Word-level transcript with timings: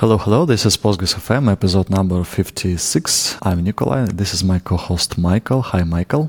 Hello, 0.00 0.18
hello. 0.18 0.44
This 0.44 0.66
is 0.66 0.76
Postgres 0.76 1.14
FM, 1.14 1.50
episode 1.50 1.88
number 1.88 2.22
56. 2.22 3.38
I'm 3.40 3.64
Nikolay. 3.64 4.04
This 4.12 4.34
is 4.34 4.44
my 4.44 4.58
co 4.58 4.76
host 4.76 5.16
Michael. 5.16 5.62
Hi, 5.62 5.84
Michael. 5.84 6.28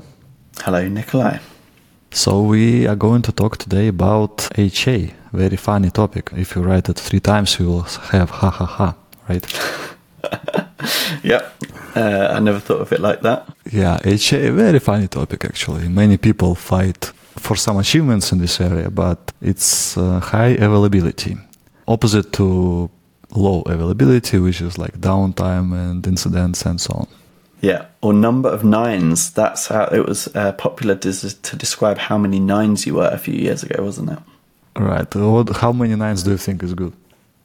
Hello, 0.64 0.88
Nikolay. 0.88 1.38
So, 2.10 2.40
we 2.40 2.86
are 2.86 2.96
going 2.96 3.20
to 3.20 3.30
talk 3.30 3.58
today 3.58 3.88
about 3.88 4.48
HA. 4.56 5.12
Very 5.34 5.58
funny 5.58 5.90
topic. 5.90 6.30
If 6.34 6.56
you 6.56 6.62
write 6.62 6.88
it 6.88 6.98
three 6.98 7.20
times, 7.20 7.58
you 7.58 7.66
will 7.66 7.82
have 7.82 8.30
ha 8.30 8.48
ha 8.48 8.64
ha, 8.64 8.94
right? 9.28 9.44
yep. 11.22 11.54
Uh, 11.94 12.28
I 12.36 12.40
never 12.40 12.60
thought 12.60 12.80
of 12.80 12.90
it 12.92 13.00
like 13.00 13.20
that. 13.20 13.48
Yeah, 13.70 13.98
HA, 14.02 14.48
very 14.48 14.78
funny 14.78 15.08
topic 15.08 15.44
actually. 15.44 15.88
Many 15.90 16.16
people 16.16 16.54
fight 16.54 17.12
for 17.36 17.54
some 17.54 17.76
achievements 17.76 18.32
in 18.32 18.38
this 18.38 18.62
area, 18.62 18.88
but 18.88 19.30
it's 19.42 19.98
uh, 19.98 20.20
high 20.20 20.56
availability. 20.56 21.36
Opposite 21.86 22.32
to 22.32 22.90
low 23.30 23.62
availability, 23.62 24.38
which 24.38 24.60
is 24.60 24.78
like 24.78 25.00
downtime 25.00 25.72
and 25.72 26.06
incidents 26.06 26.64
and 26.64 26.80
so 26.80 26.94
on. 26.94 27.08
Yeah, 27.60 27.86
or 28.02 28.12
number 28.12 28.48
of 28.48 28.64
nines. 28.64 29.32
That's 29.32 29.66
how 29.66 29.86
it 29.86 30.06
was 30.06 30.28
uh, 30.34 30.52
popular 30.52 30.94
to, 30.96 31.42
to 31.42 31.56
describe 31.56 31.98
how 31.98 32.16
many 32.16 32.38
nines 32.38 32.86
you 32.86 32.94
were 32.94 33.08
a 33.08 33.18
few 33.18 33.34
years 33.34 33.62
ago, 33.62 33.82
wasn't 33.82 34.10
it? 34.10 34.18
Right. 34.76 35.12
What, 35.14 35.56
how 35.56 35.72
many 35.72 35.96
nines 35.96 36.22
do 36.22 36.30
you 36.30 36.36
think 36.36 36.62
is 36.62 36.74
good? 36.74 36.92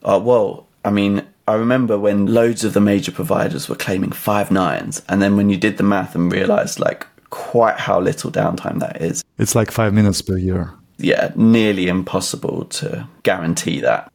Uh, 0.04 0.20
well, 0.24 0.68
I 0.86 0.92
mean, 0.92 1.26
I 1.48 1.56
remember 1.56 1.98
when 1.98 2.28
loads 2.28 2.64
of 2.64 2.74
the 2.74 2.82
major 2.82 3.12
providers 3.12 3.68
were 3.68 3.76
claiming 3.76 4.12
five 4.12 4.52
nines, 4.52 5.02
and 5.10 5.22
then 5.22 5.36
when 5.36 5.50
you 5.50 5.58
did 5.58 5.78
the 5.78 5.84
math 5.84 6.14
and 6.14 6.32
realized 6.32 6.80
like 6.80 7.08
quite 7.32 7.80
how 7.80 8.00
little 8.00 8.32
downtime 8.32 8.80
that 8.80 9.02
is. 9.02 9.24
It's 9.40 9.56
like 9.56 9.72
five 9.72 9.94
minutes 9.94 10.22
per 10.22 10.38
year. 10.38 10.72
Yeah, 11.00 11.32
nearly 11.36 11.88
impossible 11.88 12.66
to 12.66 13.08
guarantee 13.24 13.82
that. 13.82 14.13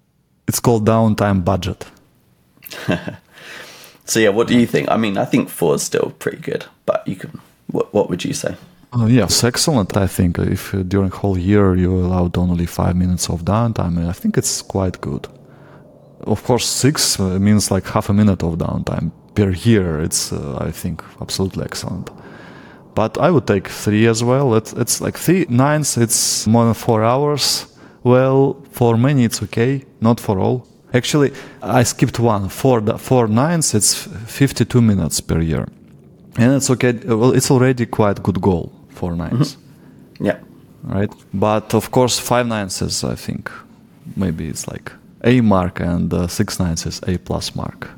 It's 0.48 0.61
called 0.61 0.87
downtime 0.87 1.45
budget. 1.45 1.84
so 4.05 4.19
yeah, 4.19 4.30
what 4.30 4.48
do 4.48 4.59
you 4.59 4.66
think? 4.66 4.91
I 4.91 4.97
mean, 4.97 5.19
I 5.19 5.27
think 5.27 5.51
four 5.51 5.74
is 5.74 5.83
still 5.83 6.15
pretty 6.18 6.38
good, 6.38 6.65
but 6.87 7.07
you 7.07 7.16
can. 7.16 7.41
What, 7.66 7.93
what 7.93 8.09
would 8.09 8.24
you 8.24 8.32
say? 8.32 8.57
Uh, 8.93 9.04
yes, 9.04 9.45
excellent. 9.45 9.95
I 9.96 10.07
think 10.07 10.38
if 10.38 10.74
uh, 10.74 10.82
during 10.82 11.10
whole 11.10 11.37
year 11.37 11.76
you 11.76 11.95
allowed 11.95 12.38
only 12.38 12.65
five 12.65 12.96
minutes 12.96 13.29
of 13.29 13.45
downtime, 13.45 14.09
I 14.09 14.13
think 14.13 14.38
it's 14.38 14.63
quite 14.63 14.99
good. 15.02 15.29
Of 16.23 16.43
course, 16.45 16.66
six 16.66 17.21
uh, 17.21 17.38
means 17.38 17.71
like 17.71 17.87
half 17.87 18.09
a 18.09 18.15
minute 18.15 18.43
of 18.43 18.57
downtime 18.57 19.10
per 19.35 19.51
year. 19.51 20.01
It's 20.01 20.32
uh, 20.32 20.59
I 20.59 20.71
think 20.71 21.04
absolutely 21.21 21.65
excellent. 21.65 22.10
But 22.95 23.19
I 23.19 23.30
would 23.30 23.46
take 23.46 23.69
three 23.69 24.07
as 24.07 24.24
well. 24.24 24.54
It's, 24.54 24.73
it's 24.73 25.02
like 25.02 25.19
three 25.19 25.45
nines. 25.51 25.99
It's 25.99 26.46
more 26.46 26.65
than 26.65 26.74
four 26.74 27.04
hours 27.04 27.69
well, 28.02 28.57
for 28.71 28.96
many 28.96 29.24
it's 29.24 29.43
okay, 29.43 29.85
not 30.01 30.21
for 30.21 30.38
all. 30.38 30.66
Actually, 30.95 31.32
I 31.63 31.82
skipped 31.82 32.18
one. 32.18 32.49
For 32.49 32.80
the 32.80 32.99
four 32.99 33.29
nines, 33.29 33.74
it's 33.74 33.95
52 34.27 34.80
minutes 34.80 35.21
per 35.21 35.41
year, 35.41 35.66
and 36.37 36.54
it's 36.54 36.71
okay. 36.71 36.93
Well, 36.93 37.32
it's 37.32 37.51
already 37.51 37.87
quite 37.87 38.23
good 38.23 38.41
goal 38.41 38.73
for 38.88 39.13
9s 39.13 39.30
mm-hmm. 39.30 40.24
Yeah. 40.24 40.38
Right, 40.82 41.13
but 41.35 41.74
of 41.74 41.91
course, 41.91 42.19
five 42.19 42.46
nines 42.46 42.80
is 42.82 43.04
I 43.04 43.16
think 43.16 43.51
maybe 44.16 44.49
it's 44.49 44.66
like 44.69 44.93
A 45.24 45.41
mark, 45.41 45.80
and 45.80 46.13
uh, 46.15 46.26
six 46.29 46.59
nines 46.59 46.87
is 46.87 47.01
A 47.07 47.19
plus 47.19 47.54
mark 47.54 47.91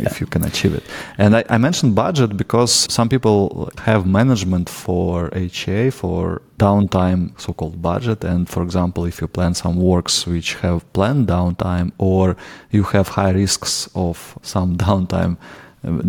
if 0.00 0.20
you 0.20 0.26
can 0.26 0.44
achieve 0.44 0.74
it. 0.74 0.84
And 1.18 1.36
I, 1.36 1.44
I, 1.48 1.58
mentioned 1.58 1.94
budget 1.94 2.36
because 2.36 2.72
some 2.92 3.08
people 3.08 3.70
have 3.78 4.06
management 4.06 4.68
for 4.68 5.30
HA, 5.32 5.90
for 5.90 6.42
downtime, 6.58 7.38
so 7.40 7.52
called 7.52 7.80
budget. 7.80 8.24
And 8.24 8.48
for 8.48 8.62
example, 8.62 9.04
if 9.04 9.20
you 9.20 9.28
plan 9.28 9.54
some 9.54 9.76
works 9.76 10.26
which 10.26 10.54
have 10.54 10.90
planned 10.92 11.28
downtime, 11.28 11.92
or 11.98 12.36
you 12.70 12.82
have 12.84 13.08
high 13.08 13.30
risks 13.30 13.88
of 13.94 14.38
some 14.42 14.76
downtime, 14.86 15.36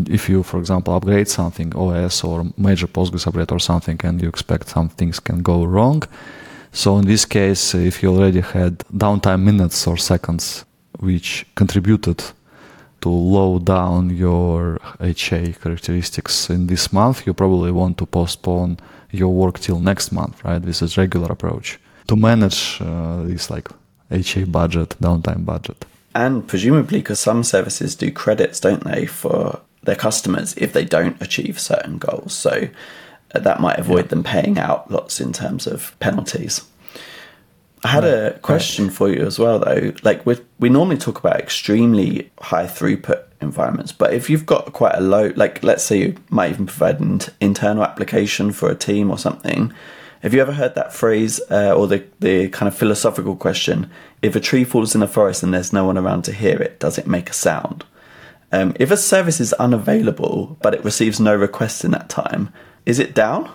if 0.10 0.28
you, 0.30 0.44
for 0.44 0.60
example, 0.60 0.96
upgrade 0.96 1.28
something, 1.28 1.76
OS 1.76 2.24
or 2.24 2.46
major 2.58 2.88
Postgres 2.88 3.28
upgrade 3.28 3.52
or 3.52 3.60
something, 3.60 4.00
and 4.04 4.22
you 4.22 4.28
expect 4.28 4.70
some 4.70 4.90
things 4.90 5.20
can 5.20 5.42
go 5.42 5.64
wrong. 5.64 6.04
So 6.72 6.98
in 6.98 7.06
this 7.06 7.26
case, 7.26 7.76
if 7.76 8.02
you 8.02 8.14
already 8.14 8.42
had 8.42 8.80
downtime 8.94 9.44
minutes 9.44 9.86
or 9.88 9.98
seconds, 9.98 10.66
which 11.00 11.46
contributed 11.56 12.24
to 13.02 13.10
low 13.10 13.60
down 13.60 14.16
your 14.16 14.80
HA 15.00 15.54
characteristics 15.54 16.50
in 16.50 16.68
this 16.68 16.92
month, 16.92 17.26
you 17.26 17.34
probably 17.34 17.72
want 17.72 17.98
to 17.98 18.06
postpone 18.06 18.78
your 19.12 19.34
work 19.34 19.60
till 19.60 19.80
next 19.80 20.12
month, 20.12 20.44
right? 20.44 20.62
This 20.62 20.82
is 20.82 20.98
regular 20.98 21.32
approach 21.32 21.80
to 22.08 22.16
manage 22.16 22.80
uh, 22.82 23.24
this 23.24 23.50
like 23.50 23.70
HA 24.12 24.46
budget, 24.46 24.96
downtime 25.02 25.46
budget. 25.46 25.86
And 26.16 26.48
presumably, 26.48 27.00
because 27.00 27.20
some 27.20 27.44
services 27.44 27.96
do 27.96 28.12
credits, 28.12 28.60
don't 28.60 28.84
they, 28.84 29.06
for 29.06 29.62
their 29.84 29.96
customers 29.96 30.54
if 30.58 30.74
they 30.74 30.86
don't 30.86 31.22
achieve 31.22 31.60
certain 31.60 31.98
goals. 31.98 32.34
So 32.34 32.68
uh, 33.34 33.40
that 33.40 33.60
might 33.60 33.80
avoid 33.80 34.06
yeah. 34.06 34.10
them 34.10 34.24
paying 34.24 34.58
out 34.58 34.90
lots 34.92 35.20
in 35.20 35.34
terms 35.34 35.68
of 35.68 35.98
penalties. 36.00 36.62
I 37.84 37.90
had 37.90 38.04
a 38.04 38.40
question 38.40 38.90
for 38.90 39.10
you 39.10 39.26
as 39.26 39.38
well, 39.38 39.60
though. 39.60 39.94
Like 40.04 40.26
we 40.26 40.38
we 40.60 40.70
normally 40.70 40.98
talk 40.98 41.20
about 41.20 41.40
extremely 41.40 42.32
high 42.40 42.66
throughput 42.66 43.24
environments, 43.40 43.92
but 43.92 44.14
if 44.14 44.30
you've 44.30 44.46
got 44.46 44.74
quite 44.74 44.96
a 44.96 45.02
low, 45.02 45.32
like 45.36 45.64
let's 45.64 45.84
say 45.84 46.00
you 46.00 46.16
might 46.30 46.50
even 46.52 46.66
provide 46.66 47.00
an 47.00 47.20
internal 47.40 47.84
application 47.84 48.52
for 48.52 48.70
a 48.70 48.76
team 48.76 49.12
or 49.12 49.18
something. 49.18 49.74
Have 50.24 50.34
you 50.34 50.42
ever 50.42 50.54
heard 50.54 50.74
that 50.74 50.92
phrase 50.94 51.40
uh, 51.52 51.74
or 51.74 51.86
the 51.86 52.04
the 52.20 52.50
kind 52.50 52.68
of 52.68 52.76
philosophical 52.76 53.36
question? 53.36 53.92
If 54.24 54.36
a 54.36 54.40
tree 54.40 54.64
falls 54.64 54.96
in 54.96 55.04
a 55.04 55.08
forest 55.08 55.44
and 55.44 55.54
there's 55.54 55.72
no 55.72 55.86
one 55.86 55.98
around 55.98 56.24
to 56.24 56.34
hear 56.34 56.60
it, 56.60 56.80
does 56.80 56.98
it 56.98 57.06
make 57.06 57.30
a 57.30 57.34
sound? 57.34 57.86
Um, 58.52 58.74
if 58.80 58.90
a 58.90 58.98
service 58.98 59.40
is 59.40 59.54
unavailable 59.54 60.58
but 60.62 60.74
it 60.74 60.84
receives 60.84 61.20
no 61.20 61.36
requests 61.36 61.84
in 61.86 61.92
that 61.92 62.10
time, 62.10 62.52
is 62.88 62.98
it 62.98 63.14
down? 63.14 63.52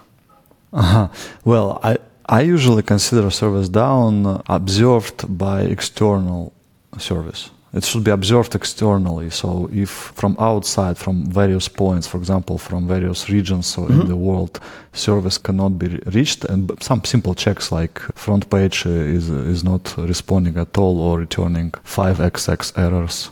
Uh-huh. 0.72 1.08
Well, 1.44 1.80
I 1.82 1.98
I 2.26 2.42
usually 2.42 2.82
consider 2.82 3.30
service 3.30 3.68
down 3.68 4.42
observed 4.46 5.36
by 5.38 5.62
external 5.62 6.52
service. 6.98 7.50
It 7.74 7.84
should 7.84 8.04
be 8.04 8.10
observed 8.10 8.54
externally. 8.54 9.30
So, 9.30 9.68
if 9.72 9.88
from 9.88 10.36
outside, 10.38 10.98
from 10.98 11.24
various 11.24 11.68
points, 11.68 12.06
for 12.06 12.18
example, 12.18 12.58
from 12.58 12.86
various 12.86 13.30
regions 13.30 13.74
mm-hmm. 13.74 14.02
in 14.02 14.08
the 14.08 14.16
world, 14.16 14.60
service 14.92 15.38
cannot 15.38 15.78
be 15.78 15.98
reached, 16.06 16.44
and 16.44 16.70
some 16.82 17.02
simple 17.04 17.34
checks 17.34 17.72
like 17.72 17.98
front 18.14 18.50
page 18.50 18.84
is 18.84 19.30
is 19.30 19.64
not 19.64 19.96
responding 19.96 20.58
at 20.58 20.76
all 20.76 21.00
or 21.00 21.18
returning 21.18 21.70
5xx 21.70 22.76
errors, 22.76 23.30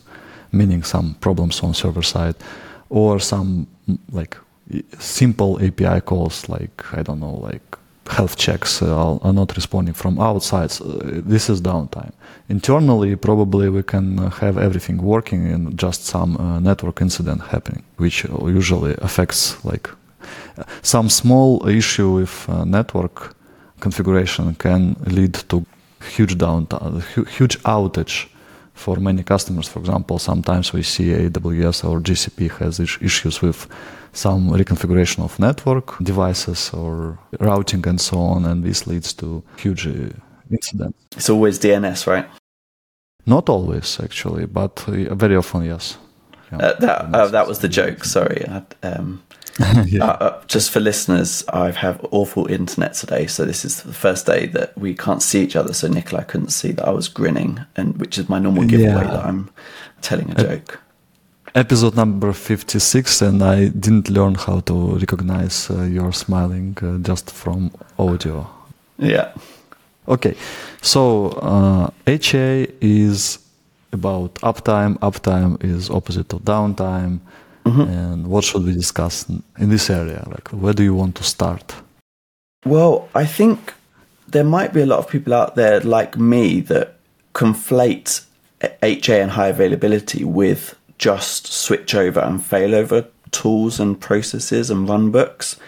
meaning 0.53 0.83
some 0.85 1.17
problems 1.21 1.63
on 1.63 1.75
server 1.75 2.03
side, 2.03 2.37
or 2.89 3.21
some 3.21 3.67
like 4.11 4.39
simple 4.99 5.61
API 5.63 6.01
calls 6.01 6.49
like 6.49 6.83
I 6.95 7.03
don't 7.03 7.21
know 7.21 7.35
like 7.35 7.77
health 8.11 8.37
checks 8.37 8.83
uh, 8.83 9.19
are, 9.23 9.33
not 9.33 9.57
responding 9.57 9.95
from 9.95 10.19
outside. 10.19 10.71
So 10.71 10.85
uh, 10.85 11.21
this 11.33 11.49
is 11.49 11.61
downtime. 11.61 12.13
Internally, 12.49 13.17
probably 13.17 13.69
we 13.69 13.83
can 13.83 14.19
uh, 14.19 14.31
have 14.31 14.59
everything 14.59 14.99
working 15.03 15.47
and 15.47 15.79
just 15.79 16.05
some 16.07 16.37
network 16.63 17.01
incident 17.01 17.41
happening, 17.43 17.83
which 17.97 18.25
usually 18.25 18.95
affects 18.99 19.65
like 19.65 19.89
some 20.83 21.09
small 21.09 21.67
issue 21.69 22.11
with 22.11 22.49
network 22.67 23.35
configuration 23.81 24.55
can 24.55 24.97
lead 25.07 25.35
to 25.49 25.65
huge 26.17 26.37
downtime, 26.37 27.03
huge 27.29 27.59
outage 27.63 28.27
for 28.81 28.97
many 28.97 29.23
customers. 29.23 29.69
For 29.69 29.81
example, 29.81 30.19
sometimes 30.19 30.73
we 30.73 30.83
see 30.83 31.09
AWS 31.13 31.85
or 31.85 32.01
GCP 32.01 32.51
has 32.59 32.81
issues 32.81 33.43
with 33.43 33.67
some 34.13 34.51
reconfiguration 34.51 35.23
of 35.23 35.39
network 35.39 35.99
devices 36.03 36.71
or 36.73 37.19
routing 37.39 37.87
and 37.87 38.01
so 38.01 38.19
on, 38.19 38.45
and 38.45 38.65
this 38.65 38.87
leads 38.87 39.13
to 39.15 39.43
huge 39.57 39.87
uh, 39.87 40.11
incidents. 40.51 40.99
It's 41.17 41.31
always 41.31 41.59
DNS, 41.59 42.07
right? 42.07 42.27
Not 43.27 43.49
always, 43.49 44.01
actually, 44.01 44.47
but 44.47 44.85
uh, 44.89 45.15
very 45.15 45.37
often, 45.37 45.65
yes. 45.65 45.99
Yeah. 46.53 46.59
Uh, 46.59 46.81
that 46.81 47.15
uh, 47.15 47.29
that 47.29 47.47
was 47.47 47.59
the 47.61 47.69
joke. 47.69 48.05
Sorry. 48.05 48.45
Um, 48.83 49.23
yeah. 49.87 50.05
Uh, 50.05 50.17
uh, 50.21 50.43
just 50.47 50.71
for 50.71 50.81
listeners, 50.81 51.45
I 51.53 51.71
have 51.71 52.05
awful 52.11 52.47
internet 52.47 52.95
today, 52.95 53.27
so 53.27 53.45
this 53.45 53.65
is 53.65 53.83
the 53.83 53.93
first 53.93 54.27
day 54.27 54.47
that 54.47 54.77
we 54.79 54.95
can't 54.95 55.23
see 55.23 55.43
each 55.43 55.57
other. 55.57 55.75
So 55.75 55.89
Nikolay 55.89 56.25
couldn't 56.25 56.51
see 56.51 56.73
that 56.73 56.87
I 56.87 56.91
was 56.91 57.09
grinning, 57.09 57.61
and 57.77 57.99
which 57.99 58.17
is 58.19 58.29
my 58.29 58.39
normal 58.39 58.65
giveaway 58.65 59.05
yeah. 59.05 59.11
that 59.11 59.25
I'm 59.25 59.51
telling 60.01 60.31
a 60.31 60.35
joke 60.35 60.81
episode 61.55 61.97
number 61.97 62.33
56 62.33 63.23
and 63.23 63.43
i 63.43 63.69
didn't 63.69 64.09
learn 64.09 64.35
how 64.37 64.61
to 64.61 64.97
recognize 64.99 65.69
uh, 65.71 65.83
your 65.83 66.13
smiling 66.13 66.77
uh, 66.83 66.99
just 66.99 67.31
from 67.31 67.73
audio 67.99 68.49
yeah 68.99 69.33
okay 70.07 70.37
so 70.81 71.29
uh, 71.43 71.91
ha 72.07 72.67
is 72.81 73.39
about 73.93 74.35
uptime 74.35 74.97
uptime 75.01 75.63
is 75.65 75.91
opposite 75.91 76.33
of 76.33 76.43
downtime 76.43 77.19
mm-hmm. 77.71 77.91
and 77.91 78.27
what 78.27 78.45
should 78.45 78.65
we 78.65 78.73
discuss 78.73 79.29
in 79.29 79.71
this 79.71 79.91
area 79.91 80.23
like 80.31 80.49
where 80.49 80.75
do 80.75 80.83
you 80.83 80.95
want 80.95 81.15
to 81.15 81.25
start 81.25 81.75
well 82.65 83.09
i 83.15 83.25
think 83.25 83.75
there 84.29 84.45
might 84.45 84.73
be 84.73 84.81
a 84.81 84.87
lot 84.87 84.99
of 84.99 85.09
people 85.09 85.35
out 85.35 85.57
there 85.57 85.81
like 85.81 86.17
me 86.17 86.61
that 86.61 86.97
conflate 87.35 88.25
HA 88.83 89.21
and 89.21 89.33
high 89.33 89.49
availability 89.49 90.25
with 90.25 90.77
just 90.99 91.47
switchover 91.47 92.27
and 92.27 92.41
failover 92.41 93.09
tools 93.31 93.81
and 93.81 94.01
processes 94.01 94.71
and 94.71 94.89
runbooks. 94.89 95.59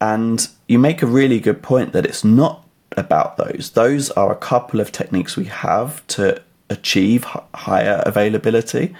And 0.00 0.48
you 0.66 0.78
make 0.78 1.02
a 1.02 1.06
really 1.06 1.38
good 1.38 1.62
point 1.62 1.92
that 1.92 2.04
it's 2.04 2.24
not 2.24 2.66
about 2.96 3.36
those. 3.36 3.70
Those 3.74 4.10
are 4.10 4.32
a 4.32 4.36
couple 4.36 4.80
of 4.80 4.90
techniques 4.90 5.36
we 5.36 5.44
have 5.44 6.04
to 6.08 6.42
achieve 6.68 7.24
higher 7.54 8.02
availability, 8.04 8.94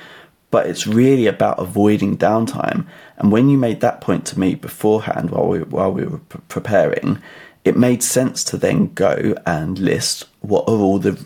but 0.52 0.66
it's 0.66 0.86
really 0.86 1.26
about 1.26 1.58
avoiding 1.58 2.16
downtime. 2.16 2.86
And 3.16 3.32
when 3.32 3.48
you 3.48 3.56
made 3.58 3.80
that 3.80 4.02
point 4.02 4.26
to 4.26 4.38
me 4.38 4.54
beforehand 4.54 5.30
while 5.30 5.48
we 5.48 5.60
while 5.60 5.90
we 5.90 6.04
were 6.04 6.18
p- 6.18 6.38
preparing, 6.46 7.20
it 7.64 7.76
made 7.76 8.02
sense 8.02 8.44
to 8.44 8.56
then 8.56 8.92
go 8.92 9.34
and 9.44 9.78
list 9.78 10.26
what 10.40 10.68
are 10.68 10.78
all 10.78 10.98
the 10.98 11.18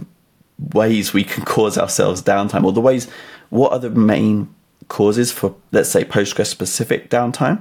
ways 0.73 1.13
we 1.13 1.25
can 1.25 1.45
cause 1.57 1.77
ourselves 1.77 2.23
downtime, 2.23 2.65
or 2.65 2.73
the 2.73 2.81
ways 2.81 3.09
what 3.51 3.73
are 3.73 3.81
the 3.81 3.91
main 3.91 4.49
causes 4.89 5.33
for 5.33 5.55
let's 5.73 5.91
say 5.91 6.05
Postgres 6.05 6.47
specific 6.47 7.11
downtime. 7.11 7.61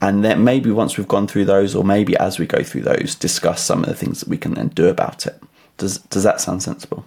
And 0.00 0.24
then 0.24 0.42
maybe 0.42 0.70
once 0.70 0.96
we've 0.96 1.06
gone 1.06 1.28
through 1.28 1.44
those, 1.44 1.76
or 1.76 1.84
maybe 1.84 2.16
as 2.16 2.38
we 2.38 2.46
go 2.46 2.64
through 2.64 2.82
those, 2.82 3.14
discuss 3.14 3.62
some 3.62 3.84
of 3.84 3.88
the 3.88 3.94
things 3.94 4.18
that 4.18 4.28
we 4.28 4.36
can 4.38 4.54
then 4.54 4.68
do 4.68 4.88
about 4.88 5.26
it. 5.26 5.40
Does 5.76 5.98
does 5.98 6.22
that 6.22 6.40
sound 6.40 6.62
sensible? 6.62 7.04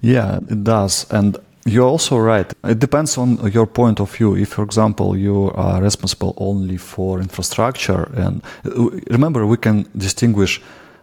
Yeah, 0.00 0.38
it 0.50 0.64
does. 0.64 1.06
And 1.10 1.38
you're 1.72 1.86
also 1.88 2.18
right. 2.18 2.52
It 2.64 2.78
depends 2.78 3.18
on 3.18 3.50
your 3.52 3.66
point 3.66 4.00
of 4.00 4.10
view. 4.10 4.36
If, 4.36 4.50
for 4.50 4.62
example, 4.64 5.16
you 5.16 5.50
are 5.54 5.82
responsible 5.82 6.34
only 6.36 6.76
for 6.76 7.20
infrastructure, 7.20 8.04
and 8.14 8.42
uh, 8.64 8.90
remember, 9.10 9.46
we 9.46 9.56
can 9.56 9.86
distinguish 9.96 10.60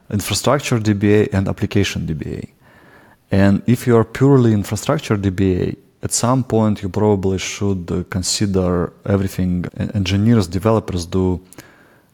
infrastructure 0.09 0.79
DBA 0.79 1.33
and 1.33 1.47
application 1.47 2.05
DBA. 2.07 2.49
And 3.31 3.61
if 3.65 3.87
you 3.87 3.97
are 3.97 4.03
purely 4.03 4.53
infrastructure 4.53 5.17
DBA, 5.17 5.77
at 6.03 6.11
some 6.11 6.43
point 6.43 6.83
you 6.83 6.89
probably 6.89 7.39
should 7.39 8.05
consider 8.09 8.93
everything 9.05 9.65
engineers, 9.95 10.47
developers 10.47 11.05
do 11.07 11.41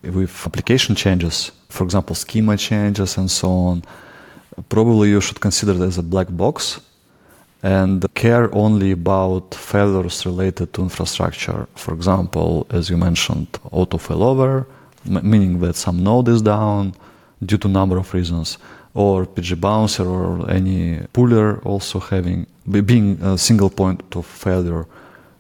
with 0.02 0.46
application 0.46 0.96
changes, 0.96 1.52
for 1.70 1.84
example, 1.84 2.16
schema 2.16 2.56
changes 2.56 3.18
and 3.18 3.30
so 3.30 3.50
on. 3.50 3.84
Probably 4.70 5.10
you 5.10 5.22
should 5.22 5.42
consider 5.42 5.74
it 5.74 5.82
as 5.82 5.98
a 5.98 6.04
black 6.04 6.28
box 6.30 6.80
and 7.64 8.06
care 8.16 8.54
only 8.56 8.92
about 8.92 9.54
failures 9.54 10.26
related 10.26 10.74
to 10.74 10.82
infrastructure. 10.82 11.68
For 11.76 11.94
example, 11.94 12.66
as 12.72 12.90
you 12.90 12.98
mentioned, 12.98 13.48
auto 13.72 13.98
failover, 13.98 14.66
meaning 15.06 15.60
that 15.60 15.76
some 15.76 16.04
node 16.04 16.28
is 16.28 16.42
down 16.42 16.94
due 17.44 17.58
to 17.58 17.68
number 17.68 17.98
of 17.98 18.14
reasons, 18.14 18.58
or 18.94 19.26
PgBouncer 19.26 20.06
or 20.06 20.50
any 20.50 20.98
pooler 21.14 21.64
also 21.66 22.00
having 22.00 22.46
being 22.86 23.22
a 23.22 23.38
single 23.38 23.70
point 23.70 24.04
of 24.16 24.26
failure, 24.26 24.86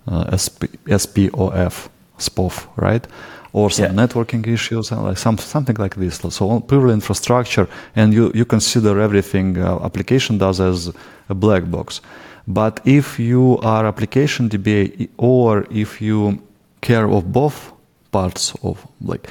uh, 0.07 0.35
SP, 0.35 0.65
SPOF, 0.88 1.89
SPOF, 2.18 2.68
right? 2.77 3.06
Or 3.53 3.69
some 3.69 3.86
yeah. 3.86 4.06
networking 4.06 4.48
issues, 4.48 4.92
like 4.92 5.18
some 5.18 5.38
something 5.38 5.75
like 5.75 5.95
this. 5.95 6.19
So 6.30 6.59
purely 6.62 6.94
infrastructure, 6.94 7.68
and 7.95 8.13
you 8.13 8.31
you 8.33 8.45
consider 8.45 9.00
everything 9.00 9.57
uh, 9.57 9.80
application 9.83 10.38
does 10.38 10.59
as 10.59 10.89
a 11.27 11.36
black 11.36 11.69
box. 11.69 12.01
But 12.48 12.80
if 12.86 13.19
you 13.19 13.57
are 13.59 13.86
application 13.86 14.50
DBA 14.50 15.09
or 15.18 15.65
if 15.69 16.01
you 16.01 16.42
care 16.81 17.07
of 17.07 17.31
both 17.31 17.74
parts 18.12 18.53
of 18.63 18.86
like 19.01 19.30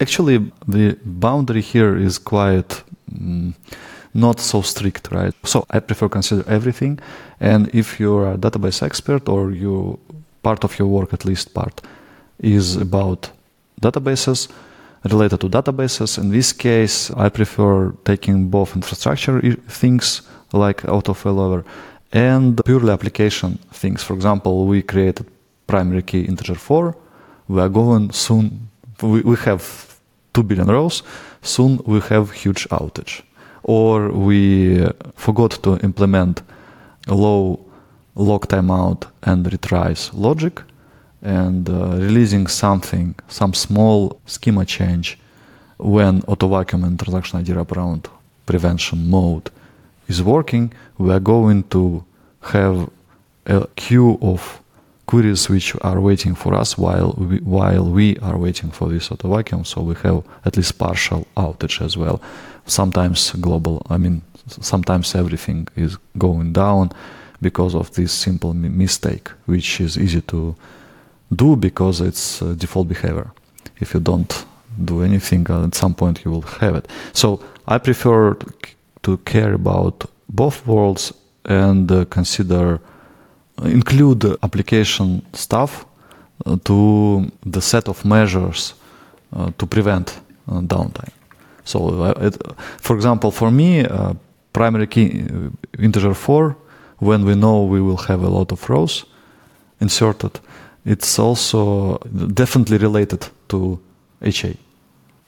actually 0.00 0.38
the 0.68 0.96
boundary 1.04 1.62
here 1.62 1.96
is 1.96 2.18
quite 2.18 2.82
mm, 3.12 3.54
not 4.14 4.40
so 4.40 4.62
strict 4.62 5.10
right 5.12 5.34
so 5.44 5.64
i 5.70 5.78
prefer 5.78 6.08
consider 6.08 6.44
everything 6.48 6.98
and 7.38 7.68
if 7.74 8.00
you're 8.00 8.32
a 8.32 8.36
database 8.36 8.82
expert 8.82 9.28
or 9.28 9.52
you 9.52 9.98
part 10.42 10.64
of 10.64 10.78
your 10.78 10.88
work 10.88 11.12
at 11.12 11.24
least 11.24 11.54
part 11.54 11.80
is 12.40 12.76
about 12.76 13.30
databases 13.80 14.48
related 15.04 15.40
to 15.40 15.48
databases 15.48 16.18
in 16.18 16.30
this 16.30 16.52
case 16.52 17.10
i 17.16 17.28
prefer 17.28 17.92
taking 18.04 18.48
both 18.48 18.76
infrastructure 18.76 19.40
things 19.68 20.22
like 20.52 20.84
auto 20.88 21.14
failover 21.14 21.64
and 22.12 22.62
purely 22.64 22.90
application 22.92 23.58
things. 23.72 24.02
For 24.02 24.14
example, 24.14 24.66
we 24.66 24.82
created 24.82 25.26
primary 25.66 26.02
key 26.02 26.22
integer 26.22 26.54
4. 26.54 26.96
We 27.48 27.60
are 27.60 27.68
going 27.68 28.10
soon, 28.12 28.68
we, 29.02 29.20
we 29.22 29.36
have 29.36 29.98
2 30.34 30.42
billion 30.42 30.68
rows. 30.68 31.02
Soon 31.42 31.80
we 31.86 32.00
have 32.00 32.32
huge 32.32 32.68
outage. 32.70 33.22
Or 33.62 34.10
we 34.10 34.84
uh, 34.84 34.92
forgot 35.14 35.62
to 35.62 35.78
implement 35.78 36.42
low 37.06 37.64
lock 38.14 38.48
timeout 38.48 39.04
and 39.22 39.46
retries 39.46 40.10
logic 40.12 40.62
and 41.22 41.68
uh, 41.68 41.96
releasing 41.96 42.46
something, 42.46 43.14
some 43.28 43.54
small 43.54 44.20
schema 44.26 44.64
change 44.64 45.18
when 45.78 46.22
auto 46.26 46.48
vacuum 46.48 46.84
and 46.84 46.98
transaction 46.98 47.40
ID 47.40 47.54
prevention 48.46 49.08
mode 49.08 49.50
is 50.08 50.22
working, 50.22 50.72
we 50.98 51.10
are 51.10 51.20
going 51.20 51.62
to 51.64 52.04
have 52.40 52.90
a 53.46 53.66
queue 53.76 54.18
of 54.20 54.60
queries 55.06 55.48
which 55.48 55.74
are 55.80 56.00
waiting 56.00 56.34
for 56.34 56.54
us 56.54 56.78
while 56.78 57.14
we, 57.18 57.38
while 57.38 57.84
we 57.84 58.16
are 58.18 58.38
waiting 58.38 58.70
for 58.70 58.88
this 58.88 59.10
auto 59.10 59.28
vacuum. 59.34 59.64
So 59.64 59.82
we 59.82 59.94
have 59.96 60.22
at 60.44 60.56
least 60.56 60.78
partial 60.78 61.26
outage 61.36 61.84
as 61.84 61.96
well. 61.96 62.20
Sometimes 62.66 63.32
global, 63.32 63.86
I 63.90 63.96
mean, 63.96 64.22
sometimes 64.46 65.14
everything 65.14 65.68
is 65.76 65.96
going 66.18 66.52
down 66.52 66.92
because 67.40 67.74
of 67.74 67.92
this 67.94 68.12
simple 68.12 68.52
mistake, 68.54 69.28
which 69.46 69.80
is 69.80 69.96
easy 69.96 70.20
to 70.22 70.54
do 71.30 71.56
because 71.56 72.00
it's 72.00 72.42
uh, 72.42 72.54
default 72.56 72.88
behavior. 72.88 73.30
If 73.80 73.94
you 73.94 74.00
don't 74.00 74.46
do 74.84 75.02
anything, 75.02 75.50
uh, 75.50 75.64
at 75.64 75.74
some 75.74 75.94
point 75.94 76.24
you 76.24 76.30
will 76.30 76.42
have 76.60 76.74
it. 76.76 76.88
So 77.12 77.40
I 77.66 77.78
prefer 77.78 78.36
to 79.02 79.16
care 79.18 79.54
about 79.54 80.04
both 80.28 80.66
worlds 80.66 81.12
and 81.44 81.90
uh, 81.90 82.04
consider 82.06 82.80
uh, 83.58 83.64
include 83.64 84.24
application 84.42 85.22
stuff 85.32 85.86
uh, 86.46 86.56
to 86.64 87.30
the 87.46 87.60
set 87.60 87.88
of 87.88 88.04
measures 88.04 88.74
to 89.58 89.64
prevent 89.64 90.20
downtime. 90.48 91.12
So, 91.62 92.04
it, 92.16 92.36
for 92.78 92.96
example, 92.96 93.30
for 93.30 93.48
me, 93.52 93.86
primary 94.52 94.88
key 94.88 95.24
integer 95.78 96.14
4 96.14 96.56
when 96.98 97.24
we 97.24 97.36
know 97.36 97.62
we 97.62 97.80
will 97.80 97.96
have 98.08 98.24
a 98.24 98.28
lot 98.28 98.50
of 98.50 98.68
rows 98.68 99.04
inserted, 99.80 100.40
it's 100.84 101.18
also 101.18 101.98
definitely 102.34 102.78
related 102.78 103.28
to 103.48 103.80
HA. 104.22 104.56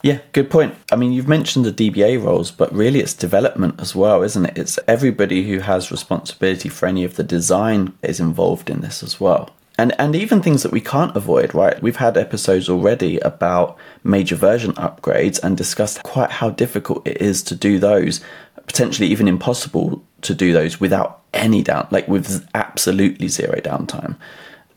Yeah, 0.02 0.18
good 0.32 0.50
point. 0.50 0.74
I 0.90 0.96
mean, 0.96 1.12
you've 1.12 1.28
mentioned 1.28 1.64
the 1.64 1.72
DBA 1.72 2.22
roles, 2.22 2.50
but 2.50 2.72
really 2.74 2.98
it's 2.98 3.14
development 3.14 3.80
as 3.80 3.94
well, 3.94 4.22
isn't 4.22 4.44
it? 4.44 4.58
It's 4.58 4.78
everybody 4.88 5.48
who 5.48 5.60
has 5.60 5.92
responsibility 5.92 6.68
for 6.68 6.86
any 6.86 7.04
of 7.04 7.14
the 7.14 7.22
design 7.22 7.92
is 8.02 8.18
involved 8.18 8.68
in 8.68 8.80
this 8.80 9.02
as 9.04 9.20
well. 9.20 9.50
And 9.78 9.98
and 9.98 10.14
even 10.14 10.42
things 10.42 10.62
that 10.64 10.72
we 10.72 10.80
can't 10.80 11.16
avoid, 11.16 11.54
right? 11.54 11.80
We've 11.80 11.96
had 11.96 12.16
episodes 12.18 12.68
already 12.68 13.18
about 13.20 13.78
major 14.04 14.36
version 14.36 14.72
upgrades 14.72 15.42
and 15.42 15.56
discussed 15.56 16.02
quite 16.02 16.30
how 16.30 16.50
difficult 16.50 17.06
it 17.06 17.22
is 17.22 17.42
to 17.44 17.54
do 17.54 17.78
those, 17.78 18.20
potentially 18.66 19.08
even 19.08 19.28
impossible 19.28 20.04
to 20.22 20.34
do 20.34 20.52
those 20.52 20.80
without 20.80 21.22
any 21.32 21.62
down, 21.62 21.88
like 21.90 22.08
with 22.08 22.46
absolutely 22.54 23.28
zero 23.28 23.60
downtime. 23.60 24.16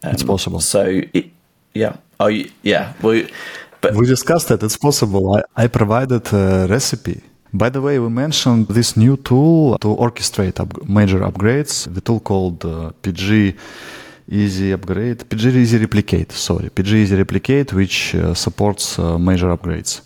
Um, 0.05 0.13
it's 0.13 0.23
possible. 0.23 0.59
So, 0.59 1.01
it, 1.13 1.25
yeah. 1.73 1.97
Oh, 2.19 2.27
yeah. 2.63 2.93
Well 3.01 3.23
but 3.85 3.93
we 3.95 4.07
discussed 4.07 4.47
that 4.47 4.63
it's 4.63 4.77
possible. 4.77 5.35
I, 5.35 5.63
I 5.63 5.67
provided 5.67 6.23
a 6.33 6.65
recipe. 6.67 7.21
By 7.53 7.69
the 7.69 7.81
way, 7.81 7.99
we 7.99 8.09
mentioned 8.09 8.67
this 8.67 8.97
new 8.97 9.15
tool 9.17 9.77
to 9.77 9.89
orchestrate 10.05 10.59
up, 10.59 10.69
major 10.87 11.19
upgrades. 11.19 11.73
The 11.93 12.01
tool 12.01 12.19
called 12.19 12.65
uh, 12.65 12.91
PG 13.03 13.55
Easy 14.27 14.71
Upgrade, 14.71 15.29
PG 15.29 15.43
Easy 15.63 15.77
Replicate. 15.77 16.31
Sorry, 16.31 16.69
PG 16.69 16.91
Easy 17.03 17.15
Replicate, 17.15 17.73
which 17.73 18.15
uh, 18.15 18.33
supports 18.33 18.97
uh, 18.97 19.19
major 19.19 19.49
upgrades, 19.55 20.01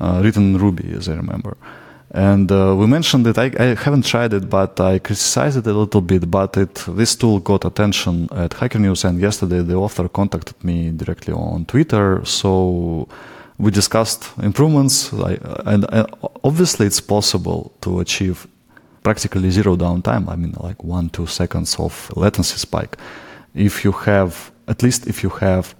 uh, 0.00 0.20
written 0.24 0.54
in 0.54 0.58
Ruby, 0.58 0.92
as 0.98 1.08
I 1.08 1.14
remember. 1.14 1.56
And 2.14 2.52
uh, 2.52 2.76
we 2.78 2.86
mentioned 2.86 3.26
it. 3.26 3.38
I, 3.38 3.50
I, 3.58 3.74
haven't 3.74 4.04
tried 4.04 4.34
it, 4.34 4.50
but 4.50 4.78
I 4.78 4.98
criticized 4.98 5.56
it 5.56 5.66
a 5.66 5.72
little 5.72 6.02
bit. 6.02 6.30
But 6.30 6.56
it, 6.58 6.74
this 6.88 7.16
tool 7.16 7.40
got 7.40 7.64
attention 7.64 8.28
at 8.32 8.52
Hacker 8.52 8.78
News, 8.78 9.04
and 9.04 9.18
yesterday 9.18 9.62
the 9.62 9.76
author 9.76 10.08
contacted 10.08 10.62
me 10.62 10.90
directly 10.90 11.32
on 11.32 11.64
Twitter. 11.64 12.22
So 12.26 13.08
we 13.56 13.70
discussed 13.70 14.30
improvements, 14.42 15.12
I, 15.14 15.38
and, 15.64 15.86
and 15.90 16.06
obviously 16.44 16.86
it's 16.86 17.00
possible 17.00 17.72
to 17.80 18.00
achieve 18.00 18.46
practically 19.02 19.50
zero 19.50 19.76
downtime. 19.76 20.28
I 20.28 20.36
mean, 20.36 20.54
like 20.60 20.84
one 20.84 21.08
two 21.08 21.26
seconds 21.26 21.76
of 21.78 22.14
latency 22.14 22.58
spike, 22.58 22.98
if 23.54 23.84
you 23.84 23.92
have 23.92 24.52
at 24.68 24.82
least 24.82 25.06
if 25.06 25.22
you 25.22 25.30
have 25.30 25.74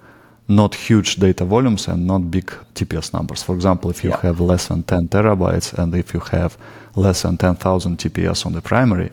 not 0.48 0.74
huge 0.74 1.16
data 1.16 1.44
volumes 1.44 1.88
and 1.88 2.06
not 2.06 2.30
big 2.30 2.46
TPS 2.74 3.12
numbers. 3.12 3.42
For 3.42 3.54
example, 3.54 3.90
if 3.90 4.04
you 4.04 4.10
yeah. 4.10 4.20
have 4.20 4.40
less 4.40 4.68
than 4.68 4.82
10 4.82 5.08
terabytes 5.08 5.72
and 5.78 5.94
if 5.94 6.12
you 6.14 6.20
have 6.20 6.56
less 6.96 7.22
than 7.22 7.36
10,000 7.36 7.98
TPS 7.98 8.44
on 8.46 8.52
the 8.52 8.60
primary, 8.60 9.10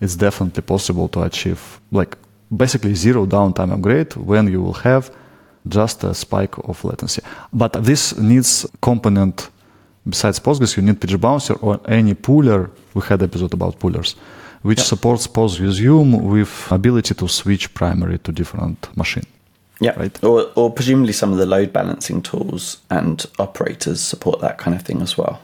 it's 0.00 0.16
definitely 0.16 0.62
possible 0.62 1.08
to 1.08 1.22
achieve 1.22 1.80
like 1.92 2.16
basically 2.54 2.94
zero 2.94 3.26
downtime 3.26 3.72
upgrade 3.72 4.14
when 4.16 4.48
you 4.48 4.62
will 4.62 4.72
have 4.72 5.10
just 5.68 6.04
a 6.04 6.14
spike 6.14 6.56
of 6.58 6.84
latency. 6.84 7.22
But 7.52 7.72
this 7.84 8.16
needs 8.16 8.66
component 8.82 9.50
besides 10.08 10.38
Postgres, 10.40 10.76
you 10.76 10.82
need 10.82 11.00
PgBouncer 11.00 11.56
or 11.62 11.80
any 11.88 12.14
pooler. 12.14 12.70
We 12.94 13.02
had 13.02 13.22
episode 13.22 13.54
about 13.54 13.78
poolers, 13.78 14.14
which 14.62 14.78
yeah. 14.78 14.84
supports 14.84 15.26
PostResume 15.26 16.20
with 16.22 16.68
ability 16.70 17.14
to 17.14 17.28
switch 17.28 17.72
primary 17.74 18.18
to 18.18 18.32
different 18.32 18.96
machine. 18.96 19.26
Yeah, 19.80 19.98
right. 19.98 20.24
Or, 20.24 20.50
or 20.54 20.70
presumably 20.70 21.12
some 21.12 21.32
of 21.32 21.38
the 21.38 21.46
load 21.46 21.72
balancing 21.72 22.22
tools 22.22 22.78
and 22.90 23.24
operators 23.38 24.00
support 24.00 24.40
that 24.40 24.58
kind 24.58 24.76
of 24.76 24.82
thing 24.82 25.02
as 25.02 25.18
well. 25.18 25.40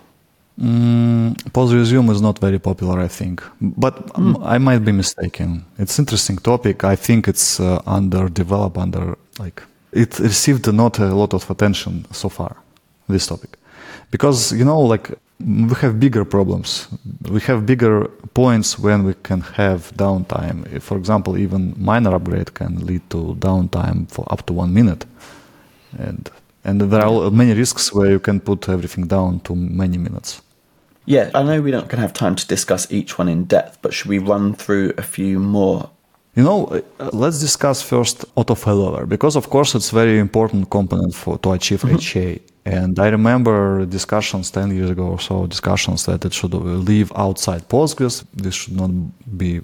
Mm, 0.61 1.35
resume 1.73 2.11
is 2.11 2.21
not 2.21 2.39
very 2.39 2.59
popular, 2.59 3.01
I 3.01 3.09
think, 3.09 3.43
but 3.61 4.09
mm. 4.09 4.39
I 4.45 4.59
might 4.59 4.85
be 4.85 4.93
mistaken. 4.93 5.65
It's 5.79 5.99
interesting 5.99 6.37
topic. 6.37 6.85
I 6.85 6.97
think 6.97 7.29
it's 7.29 7.59
uh, 7.61 7.81
underdeveloped, 7.87 8.77
under 8.77 9.17
like 9.39 9.63
it 9.93 10.19
received 10.19 10.71
not 10.73 10.99
a 10.99 11.15
lot 11.15 11.33
of 11.33 11.51
attention 11.51 12.05
so 12.13 12.29
far. 12.29 12.57
This 13.09 13.27
topic, 13.27 13.57
because 14.11 14.53
you 14.53 14.65
know, 14.65 14.81
like 14.81 15.11
we 15.41 15.75
have 15.81 15.99
bigger 15.99 16.25
problems. 16.25 16.89
We 17.31 17.41
have 17.41 17.65
bigger 17.67 18.09
points 18.35 18.79
when 18.79 19.05
we 19.05 19.15
can 19.23 19.41
have 19.41 19.93
downtime. 19.97 20.81
For 20.83 20.97
example, 20.99 21.39
even 21.39 21.75
minor 21.77 22.15
upgrade 22.15 22.55
can 22.55 22.87
lead 22.87 23.09
to 23.11 23.37
downtime 23.39 24.11
for 24.11 24.25
up 24.31 24.47
to 24.47 24.53
one 24.53 24.73
minute, 24.75 25.07
and 25.99 26.31
and 26.65 26.81
there 26.81 27.05
are 27.05 27.31
many 27.31 27.55
risks 27.55 27.93
where 27.93 28.11
you 28.11 28.21
can 28.21 28.41
put 28.41 28.69
everything 28.69 29.07
down 29.07 29.41
to 29.41 29.55
many 29.55 29.99
minutes. 29.99 30.43
Yeah, 31.07 31.31
I 31.35 31.43
know 31.43 31.63
we 31.63 31.71
don't 31.71 31.89
going 31.89 31.97
to 31.97 32.03
have 32.03 32.13
time 32.13 32.37
to 32.37 32.47
discuss 32.47 32.93
each 32.93 33.19
one 33.19 33.29
in 33.29 33.45
depth, 33.45 33.79
but 33.83 33.95
should 33.95 34.11
we 34.11 34.19
run 34.19 34.55
through 34.55 34.93
a 34.99 35.03
few 35.03 35.39
more 35.39 35.91
you 36.37 36.45
know, 36.45 36.67
uh, 37.01 37.11
let's 37.13 37.41
discuss 37.41 37.83
first 37.83 38.25
auto 38.37 38.55
failover 38.55 39.09
because, 39.09 39.35
of 39.37 39.51
course, 39.51 39.75
it's 39.75 39.91
very 39.91 40.19
important 40.19 40.71
component 40.71 41.15
for 41.15 41.39
to 41.39 41.53
achieve 41.53 41.83
mm-hmm. 41.83 41.97
HA. 41.97 42.41
And 42.79 42.99
I 43.01 43.09
remember 43.09 43.85
discussions 43.85 44.51
ten 44.51 44.69
years 44.77 44.91
ago 44.91 45.07
or 45.15 45.21
so, 45.21 45.47
discussions 45.47 46.05
that 46.05 46.25
it 46.25 46.33
should 46.33 46.55
live 46.93 47.11
outside 47.17 47.63
Postgres. 47.69 48.25
This 48.45 48.55
should 48.55 48.77
not 48.77 48.91
be 49.43 49.61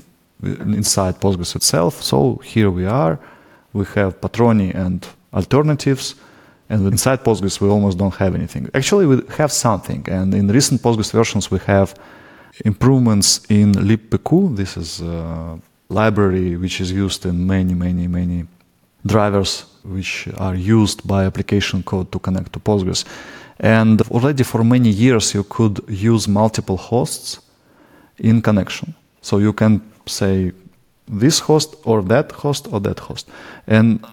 inside 0.83 1.15
Postgres 1.21 1.55
itself. 1.55 2.03
So 2.03 2.17
here 2.53 2.71
we 2.79 2.85
are. 2.85 3.15
We 3.73 3.85
have 3.95 4.21
Patroni 4.21 4.75
and 4.75 5.07
alternatives. 5.33 6.17
And 6.69 6.85
inside 6.87 7.23
Postgres, 7.23 7.61
we 7.61 7.69
almost 7.69 7.97
don't 7.97 8.17
have 8.17 8.35
anything. 8.35 8.69
Actually, 8.75 9.07
we 9.07 9.17
have 9.39 9.53
something. 9.53 10.03
And 10.09 10.35
in 10.35 10.49
recent 10.49 10.83
Postgres 10.83 11.13
versions, 11.13 11.49
we 11.49 11.61
have 11.67 11.95
improvements 12.65 13.29
in 13.49 13.73
libpq. 13.73 14.57
This 14.57 14.77
is 14.77 15.01
a 15.01 15.61
library 15.89 16.57
which 16.57 16.81
is 16.81 16.91
used 16.91 17.25
in 17.25 17.47
many, 17.47 17.75
many, 17.75 18.09
many 18.09 18.47
drivers 19.07 19.65
which 19.85 20.29
are 20.37 20.55
used 20.55 21.07
by 21.07 21.25
application 21.25 21.83
code 21.83 22.11
to 22.13 22.19
connect 22.19 22.53
to 22.53 22.61
Postgres. 22.61 23.05
And 23.61 24.03
already 24.11 24.43
for 24.43 24.65
many 24.65 24.91
years, 24.91 25.35
you 25.35 25.45
could 25.45 25.81
use 25.89 26.29
multiple 26.29 26.77
hosts 26.77 27.41
in 28.19 28.43
connection. 28.43 28.95
So 29.23 29.39
you 29.39 29.53
can 29.53 29.81
say 30.07 30.53
this 31.09 31.39
host 31.39 31.77
or 31.85 32.03
that 32.03 32.33
host 32.33 32.69
or 32.73 32.81
that 32.81 32.99
host. 32.99 33.29
And 33.67 34.05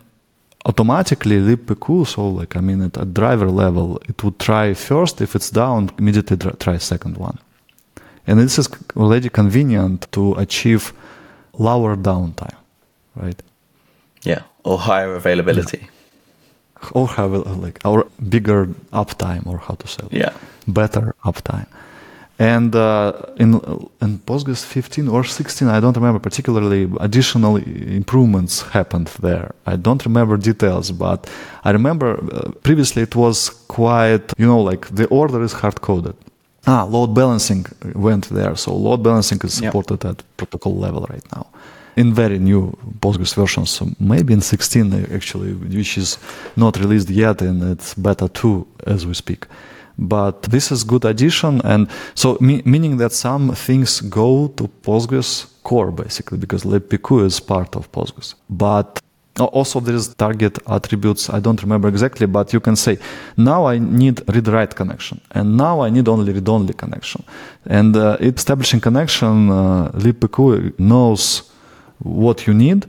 automatically 0.66 1.40
libpq, 1.40 2.08
so 2.08 2.30
like, 2.30 2.56
I 2.56 2.62
mean, 2.62 2.82
at 2.82 2.98
a 2.98 3.06
driver 3.06 3.50
level, 3.50 4.00
it 4.08 4.24
would 4.24 4.40
try 4.40 4.74
first. 4.74 5.22
If 5.22 5.36
it's 5.36 5.50
down, 5.50 5.92
immediately 5.98 6.38
try 6.38 6.78
second 6.78 7.18
one. 7.18 7.38
And 8.26 8.40
this 8.40 8.58
is 8.58 8.70
already 8.96 9.30
convenient 9.30 10.08
to 10.14 10.34
achieve 10.36 10.94
lower 11.58 11.98
downtime, 11.98 12.56
right? 13.16 13.42
Or 14.63 14.77
higher 14.77 15.15
availability. 15.15 15.79
Yeah. 15.82 16.89
Or 16.91 17.08
have 17.08 17.32
like 17.65 17.79
our 17.86 18.05
bigger 18.29 18.67
uptime, 18.91 19.48
or 19.48 19.58
how 19.58 19.75
to 19.75 19.88
say 19.88 20.03
it? 20.05 20.13
Yeah, 20.13 20.34
better 20.67 21.15
uptime. 21.24 21.67
And 22.39 22.75
uh, 22.75 23.13
in 23.38 23.53
in 24.01 24.20
Postgres 24.25 24.65
15 24.65 25.08
or 25.08 25.24
16, 25.24 25.67
I 25.67 25.79
don't 25.79 25.96
remember 25.96 26.20
particularly. 26.20 26.89
Additional 27.00 27.58
improvements 27.58 28.63
happened 28.74 29.08
there. 29.22 29.51
I 29.65 29.75
don't 29.75 30.03
remember 30.03 30.38
details, 30.38 30.91
but 30.91 31.29
I 31.63 31.72
remember 31.72 32.17
uh, 32.17 32.51
previously 32.63 33.03
it 33.03 33.15
was 33.15 33.50
quite, 33.67 34.34
you 34.38 34.48
know, 34.48 34.60
like 34.60 34.88
the 34.96 35.05
order 35.08 35.43
is 35.43 35.53
hard 35.53 35.82
coded. 35.82 36.15
Ah, 36.65 36.84
load 36.84 37.13
balancing 37.13 37.65
went 37.93 38.29
there. 38.29 38.55
So 38.55 38.74
load 38.75 39.03
balancing 39.03 39.39
is 39.43 39.53
supported 39.53 40.03
yep. 40.03 40.12
at 40.12 40.24
protocol 40.38 40.75
level 40.75 41.05
right 41.10 41.25
now. 41.36 41.46
In 41.96 42.14
very 42.14 42.40
new 42.40 42.76
Postgres 43.00 43.36
versions, 43.36 43.82
maybe 44.00 44.34
in 44.34 44.42
16 44.42 45.08
actually, 45.14 45.54
which 45.54 45.98
is 45.98 46.18
not 46.56 46.78
released 46.80 47.10
yet, 47.10 47.42
and 47.42 47.62
it's 47.64 47.94
beta 47.94 48.28
2 48.30 48.68
as 48.88 49.06
we 49.06 49.14
speak. 49.14 49.46
But 49.98 50.42
this 50.44 50.72
is 50.72 50.84
good 50.84 51.06
addition, 51.06 51.62
and 51.64 51.88
so 52.16 52.38
me, 52.42 52.64
meaning 52.66 52.98
that 52.98 53.12
some 53.12 53.54
things 53.54 54.02
go 54.02 54.48
to 54.58 54.68
Postgres 54.82 55.46
core 55.64 55.92
basically 55.92 56.38
because 56.38 56.64
libpq 56.64 57.26
is 57.26 57.40
part 57.40 57.76
of 57.76 57.92
Postgres. 57.92 58.34
But 58.50 59.00
also 59.40 59.80
there 59.80 59.96
is 59.96 60.14
target 60.14 60.60
attributes 60.68 61.30
i 61.30 61.40
don't 61.40 61.62
remember 61.64 61.88
exactly 61.88 62.28
but 62.28 62.54
you 62.54 62.60
can 62.60 62.76
say 62.76 62.98
now 63.36 63.66
i 63.66 63.80
need 63.80 64.22
read 64.28 64.48
write 64.48 64.76
connection 64.76 65.20
and 65.32 65.58
now 65.58 65.82
i 65.82 65.90
need 65.90 66.08
only 66.08 66.32
read 66.32 66.48
only 66.48 66.74
connection 66.74 67.24
and 67.66 67.96
uh, 67.96 68.16
establishing 68.20 68.80
connection 68.80 69.50
uh, 69.50 69.90
libpq 69.96 70.78
knows 70.78 71.52
what 72.03 72.48
you 72.48 72.53
need 72.53 72.86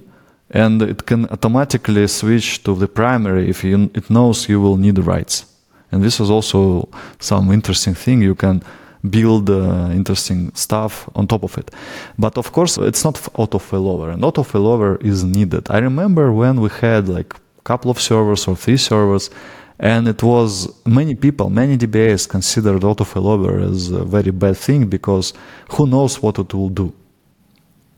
and 0.51 0.83
it 0.83 1.07
can 1.07 1.27
automatically 1.31 2.07
switch 2.07 2.63
to 2.63 2.75
the 2.75 2.87
primary 2.87 3.49
if 3.49 3.65
you, 3.65 3.91
it 3.95 4.11
knows 4.11 4.49
you 4.49 4.61
will 4.61 4.77
need 4.77 4.99
writes 4.99 5.47
and 5.91 6.03
this 6.03 6.21
is 6.21 6.31
also 6.31 6.89
some 7.21 7.53
interesting 7.53 7.95
thing 7.95 8.21
you 8.23 8.35
can 8.35 8.63
build 9.09 9.51
uh, 9.51 9.91
interesting 9.93 10.53
stuff 10.55 11.09
on 11.15 11.27
top 11.27 11.43
of 11.43 11.59
it. 11.59 11.71
But 12.19 12.39
of 12.39 12.53
course, 12.53 12.79
it's 12.79 13.05
not 13.05 13.21
auto 13.35 13.59
failover, 13.59 14.13
and 14.13 14.25
auto 14.25 14.43
failover 14.43 15.03
is 15.05 15.25
needed. 15.25 15.71
I 15.71 15.79
remember 15.79 16.33
when 16.33 16.61
we 16.61 16.71
had 16.81 17.09
like 17.09 17.35
a 17.35 17.63
couple 17.63 17.91
of 17.91 18.01
servers 18.01 18.49
or 18.49 18.57
three 18.57 18.77
servers, 18.77 19.31
and 19.79 20.09
it 20.09 20.23
was 20.23 20.73
many 20.87 21.15
people, 21.15 21.51
many 21.51 21.77
DBAs 21.77 22.29
considered 22.29 22.85
auto 22.85 23.05
failover 23.05 23.63
as 23.63 23.91
a 23.91 24.05
very 24.05 24.31
bad 24.31 24.57
thing 24.57 24.87
because 24.87 25.35
who 25.73 25.87
knows 25.87 26.23
what 26.23 26.39
it 26.39 26.55
will 26.55 26.71
do. 26.71 26.93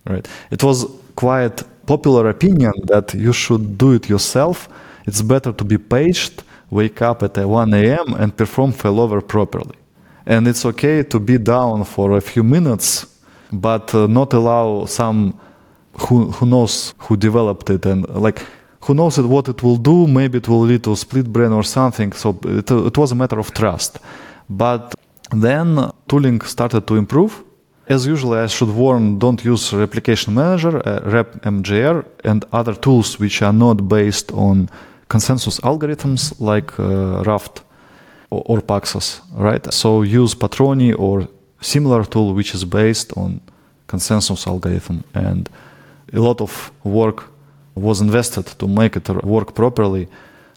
Right? 0.06 0.26
It 0.50 0.62
was 0.62 0.86
quite 1.16 1.62
popular 1.86 2.28
opinion 2.28 2.72
that 2.86 3.14
you 3.14 3.32
should 3.32 3.76
do 3.76 3.92
it 3.92 4.08
yourself. 4.08 4.68
It's 5.06 5.22
better 5.22 5.52
to 5.52 5.64
be 5.64 5.78
paged, 5.78 6.42
wake 6.70 7.02
up 7.02 7.22
at 7.22 7.36
1 7.36 7.74
a.m. 7.74 8.14
and 8.14 8.36
perform 8.36 8.72
failover 8.72 9.26
properly 9.26 9.76
and 10.26 10.48
it's 10.48 10.64
okay 10.66 11.02
to 11.04 11.20
be 11.20 11.38
down 11.38 11.84
for 11.84 12.16
a 12.16 12.20
few 12.20 12.42
minutes, 12.42 13.06
but 13.52 13.94
uh, 13.94 14.06
not 14.08 14.32
allow 14.32 14.84
some 14.86 15.38
who 15.98 16.30
who 16.32 16.46
knows 16.46 16.94
who 16.98 17.16
developed 17.16 17.70
it 17.70 17.86
and 17.86 18.06
like 18.08 18.44
who 18.80 18.94
knows 18.94 19.18
what 19.18 19.48
it 19.48 19.62
will 19.62 19.76
do. 19.76 20.06
Maybe 20.06 20.38
it 20.38 20.48
will 20.48 20.60
lead 20.60 20.84
to 20.84 20.96
split 20.96 21.32
brain 21.32 21.52
or 21.52 21.62
something. 21.62 22.12
So 22.12 22.38
it, 22.44 22.70
it 22.70 22.98
was 22.98 23.12
a 23.12 23.14
matter 23.14 23.38
of 23.38 23.52
trust. 23.54 23.98
But 24.48 24.94
then 25.30 25.90
tooling 26.08 26.40
started 26.42 26.86
to 26.86 26.96
improve. 26.96 27.42
As 27.88 28.04
usual, 28.04 28.34
I 28.34 28.48
should 28.48 28.70
warn: 28.70 29.18
don't 29.18 29.44
use 29.44 29.72
replication 29.72 30.34
manager, 30.34 30.78
uh, 30.78 31.00
repmgr, 31.00 32.04
and 32.24 32.44
other 32.52 32.74
tools 32.74 33.20
which 33.20 33.42
are 33.42 33.52
not 33.52 33.88
based 33.88 34.32
on 34.32 34.68
consensus 35.08 35.60
algorithms 35.60 36.34
like 36.40 36.78
uh, 36.80 37.22
Raft 37.22 37.62
or, 38.30 38.42
or 38.46 38.60
Paxos, 38.60 39.20
right? 39.34 39.72
So 39.72 40.02
use 40.02 40.34
Patroni 40.34 40.98
or 40.98 41.28
similar 41.60 42.04
tool 42.04 42.34
which 42.34 42.54
is 42.54 42.64
based 42.64 43.12
on 43.16 43.40
consensus 43.86 44.46
algorithm 44.46 45.04
and 45.14 45.48
a 46.12 46.20
lot 46.20 46.40
of 46.40 46.72
work 46.84 47.24
was 47.74 48.00
invested 48.00 48.46
to 48.58 48.66
make 48.66 48.96
it 48.96 49.08
work 49.24 49.54
properly. 49.54 50.08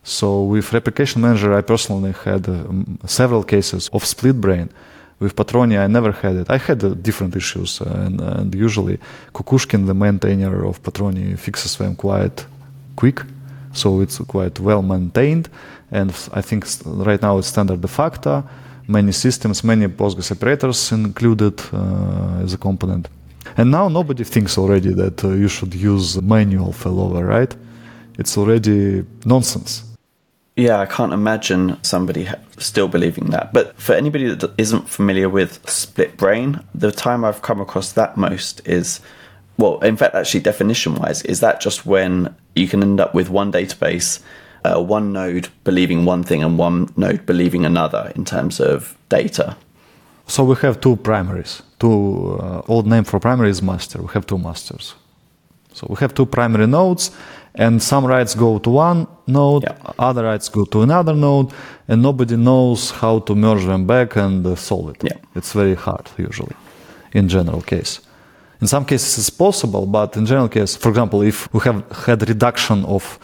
So 0.03 0.43
with 0.43 0.73
replication 0.73 1.21
manager, 1.21 1.53
I 1.53 1.61
personally 1.61 2.13
had 2.23 2.47
uh, 2.47 2.63
several 3.05 3.43
cases 3.43 3.89
of 3.93 4.05
split 4.05 4.39
brain. 4.41 4.69
With 5.19 5.35
Patroni, 5.35 5.77
I 5.77 5.87
never 5.87 6.13
had 6.13 6.35
it. 6.37 6.49
I 6.49 6.57
had 6.57 7.03
different 7.03 7.35
issues, 7.35 7.81
and, 7.81 8.21
and, 8.21 8.55
usually 8.55 8.99
Kukushkin, 9.33 9.85
the 9.85 9.93
maintainer 9.93 10.65
of 10.65 10.81
Patroni, 10.81 11.37
fixes 11.37 11.75
them 11.75 11.95
quite 11.95 12.45
quick. 12.95 13.21
So 13.73 14.01
it's 14.01 14.17
quite 14.19 14.59
well 14.59 14.81
maintained. 14.81 15.49
And 15.91 16.11
I 16.33 16.41
think 16.41 16.65
right 16.85 17.21
now 17.21 17.37
it's 17.37 17.47
standard 17.47 17.81
de 17.81 17.87
facto. 17.87 18.43
Many 18.87 19.11
systems, 19.11 19.63
many 19.63 19.87
Postgres 19.87 20.31
operators 20.31 20.91
included 20.91 21.59
uh, 21.73 22.43
as 22.43 22.53
a 22.53 22.57
component. 22.57 23.07
And 23.57 23.71
now 23.71 23.89
nobody 23.89 24.23
thinks 24.23 24.57
already 24.57 24.93
that 24.93 25.23
uh, 25.23 25.29
you 25.29 25.47
should 25.47 25.73
use 25.73 26.21
manual 26.21 26.71
failover, 26.71 27.27
right? 27.27 27.53
It's 28.17 28.37
already 28.37 29.03
nonsense. 29.25 29.88
Yeah, 30.59 30.79
I 30.79 30.85
can't 30.87 31.13
imagine 31.13 31.81
somebody 31.83 32.27
still 32.57 32.89
believing 32.89 33.27
that. 33.27 33.53
But 33.53 33.79
for 33.79 33.93
anybody 33.93 34.35
that 34.35 34.51
isn't 34.57 34.89
familiar 34.89 35.29
with 35.29 35.69
split 35.69 36.17
brain, 36.17 36.59
the 36.75 36.91
time 36.91 37.23
I've 37.23 37.41
come 37.41 37.61
across 37.61 37.93
that 37.93 38.17
most 38.17 38.67
is 38.67 38.99
well, 39.57 39.79
in 39.79 39.95
fact, 39.95 40.15
actually, 40.15 40.41
definition 40.41 40.95
wise, 40.95 41.21
is 41.23 41.39
that 41.39 41.61
just 41.61 41.85
when 41.85 42.35
you 42.55 42.67
can 42.67 42.83
end 42.83 42.99
up 42.99 43.13
with 43.13 43.29
one 43.29 43.51
database, 43.53 44.21
uh, 44.65 44.81
one 44.81 45.13
node 45.13 45.47
believing 45.63 46.03
one 46.03 46.23
thing 46.23 46.43
and 46.43 46.57
one 46.57 46.89
node 46.97 47.25
believing 47.25 47.65
another 47.65 48.11
in 48.15 48.25
terms 48.25 48.59
of 48.59 48.97
data? 49.07 49.55
So 50.27 50.43
we 50.43 50.55
have 50.57 50.81
two 50.81 50.97
primaries. 50.97 51.61
Two 51.79 52.37
uh, 52.41 52.61
old 52.67 52.85
name 52.85 53.05
for 53.05 53.19
primary 53.19 53.49
is 53.49 53.61
master. 53.61 54.01
We 54.01 54.09
have 54.13 54.27
two 54.27 54.37
masters. 54.37 54.95
So 55.73 55.87
we 55.89 55.95
have 55.97 56.13
two 56.13 56.25
primary 56.25 56.67
nodes, 56.67 57.11
and 57.55 57.81
some 57.81 58.05
writes 58.05 58.35
go 58.35 58.59
to 58.59 58.69
one 58.69 59.07
node, 59.27 59.63
Yeah. 59.63 59.75
other 59.97 60.23
writes 60.23 60.49
go 60.49 60.65
to 60.65 60.81
another 60.81 61.15
node, 61.15 61.51
and 61.87 62.01
nobody 62.01 62.35
knows 62.35 62.91
how 62.91 63.19
to 63.19 63.35
merge 63.35 63.65
them 63.65 63.85
back 63.85 64.15
and 64.15 64.45
uh, 64.45 64.55
solve 64.55 64.89
it. 64.91 65.03
Yeah. 65.03 65.17
It's 65.35 65.53
very 65.53 65.75
hard 65.75 66.09
usually, 66.17 66.55
in 67.13 67.27
general 67.27 67.61
case. 67.61 67.99
In 68.61 68.67
some 68.67 68.85
cases 68.85 69.17
it's 69.17 69.29
possible, 69.29 69.85
but 69.85 70.15
in 70.17 70.25
general 70.25 70.49
case, 70.49 70.75
for 70.75 70.89
example, 70.89 71.21
if 71.21 71.47
we 71.53 71.59
have 71.61 71.83
had 72.05 72.27
reduction 72.27 72.85
of 72.85 73.19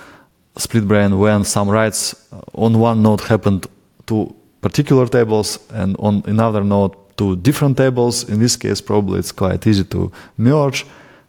split 0.58 0.88
brain 0.88 1.20
when 1.20 1.44
some 1.44 1.70
writes 1.70 2.16
on 2.54 2.80
one 2.80 3.02
node 3.04 3.22
happened 3.22 3.68
to 4.06 4.34
particular 4.62 5.06
tables 5.08 5.60
and 5.74 5.96
on 6.00 6.24
another 6.26 6.64
node 6.64 6.94
to 7.18 7.36
different 7.36 7.76
tables, 7.78 8.24
in 8.30 8.40
this 8.40 8.56
case 8.58 8.80
probably 8.82 9.20
it's 9.20 9.34
quite 9.34 9.68
easy 9.68 9.84
to 9.84 10.12
merge, 10.38 10.86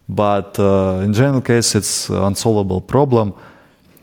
but 0.08 0.58
uh, 0.58 1.00
in 1.04 1.12
general 1.12 1.40
case 1.40 1.74
it's 1.74 2.08
unsolvable 2.10 2.80
problem. 2.80 3.32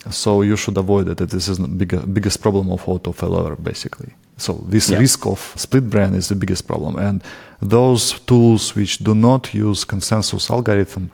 So 0.09 0.41
you 0.41 0.57
should 0.57 0.77
avoid 0.77 1.07
it. 1.07 1.17
This 1.29 1.47
is 1.47 1.57
the 1.59 1.67
big, 1.67 2.13
biggest 2.13 2.41
problem 2.41 2.69
of 2.71 2.87
auto 2.89 3.13
failover, 3.13 3.55
basically. 3.55 4.09
So 4.37 4.61
this 4.67 4.89
Yeah. 4.89 4.99
risk 4.99 5.25
of 5.25 5.53
split 5.55 5.89
brain 5.89 6.13
is 6.13 6.27
the 6.27 6.35
biggest 6.35 6.67
problem, 6.67 6.97
and 6.97 7.21
those 7.61 8.19
tools 8.25 8.75
which 8.75 8.97
do 8.99 9.13
not 9.15 9.53
use 9.53 9.85
consensus 9.85 10.49
algorithm 10.49 11.09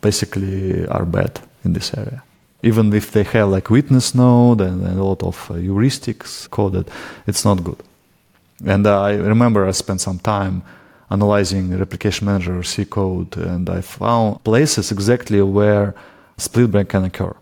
basically 0.00 0.86
are 0.88 1.04
bad 1.04 1.40
in 1.64 1.74
this 1.74 1.92
area. 1.94 2.22
Even 2.62 2.92
if 2.94 3.10
they 3.10 3.24
have 3.24 3.48
like 3.50 3.68
witness 3.70 4.14
node 4.14 4.62
and, 4.62 4.86
and 4.86 4.98
a 4.98 5.04
lot 5.04 5.22
of 5.22 5.50
uh, 5.50 5.54
heuristics 5.56 6.48
coded, 6.48 6.88
it's 7.26 7.44
not 7.44 7.62
good. 7.62 7.82
And 8.64 8.86
uh, 8.86 9.02
I 9.02 9.14
remember 9.14 9.66
I 9.68 9.72
spent 9.72 10.00
some 10.00 10.18
time 10.18 10.62
analyzing 11.12 11.64
replication 11.78 12.26
manager 12.26 12.62
C 12.62 12.84
code, 12.84 13.36
and 13.36 13.68
I 13.68 13.80
found 13.82 14.42
places 14.44 14.90
exactly 14.90 15.40
where 15.42 15.94
split 16.38 16.70
brain 16.72 16.86
can 16.86 17.04
occur. 17.04 17.34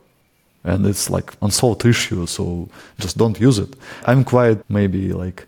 And 0.65 0.87
it's 0.87 1.09
like 1.09 1.33
unsolved 1.41 1.85
issue, 1.87 2.27
so 2.27 2.69
just 2.99 3.17
don't 3.17 3.39
use 3.41 3.59
it. 3.59 3.73
I'm 4.11 4.25
quite 4.25 4.59
maybe 4.69 5.13
like 5.25 5.47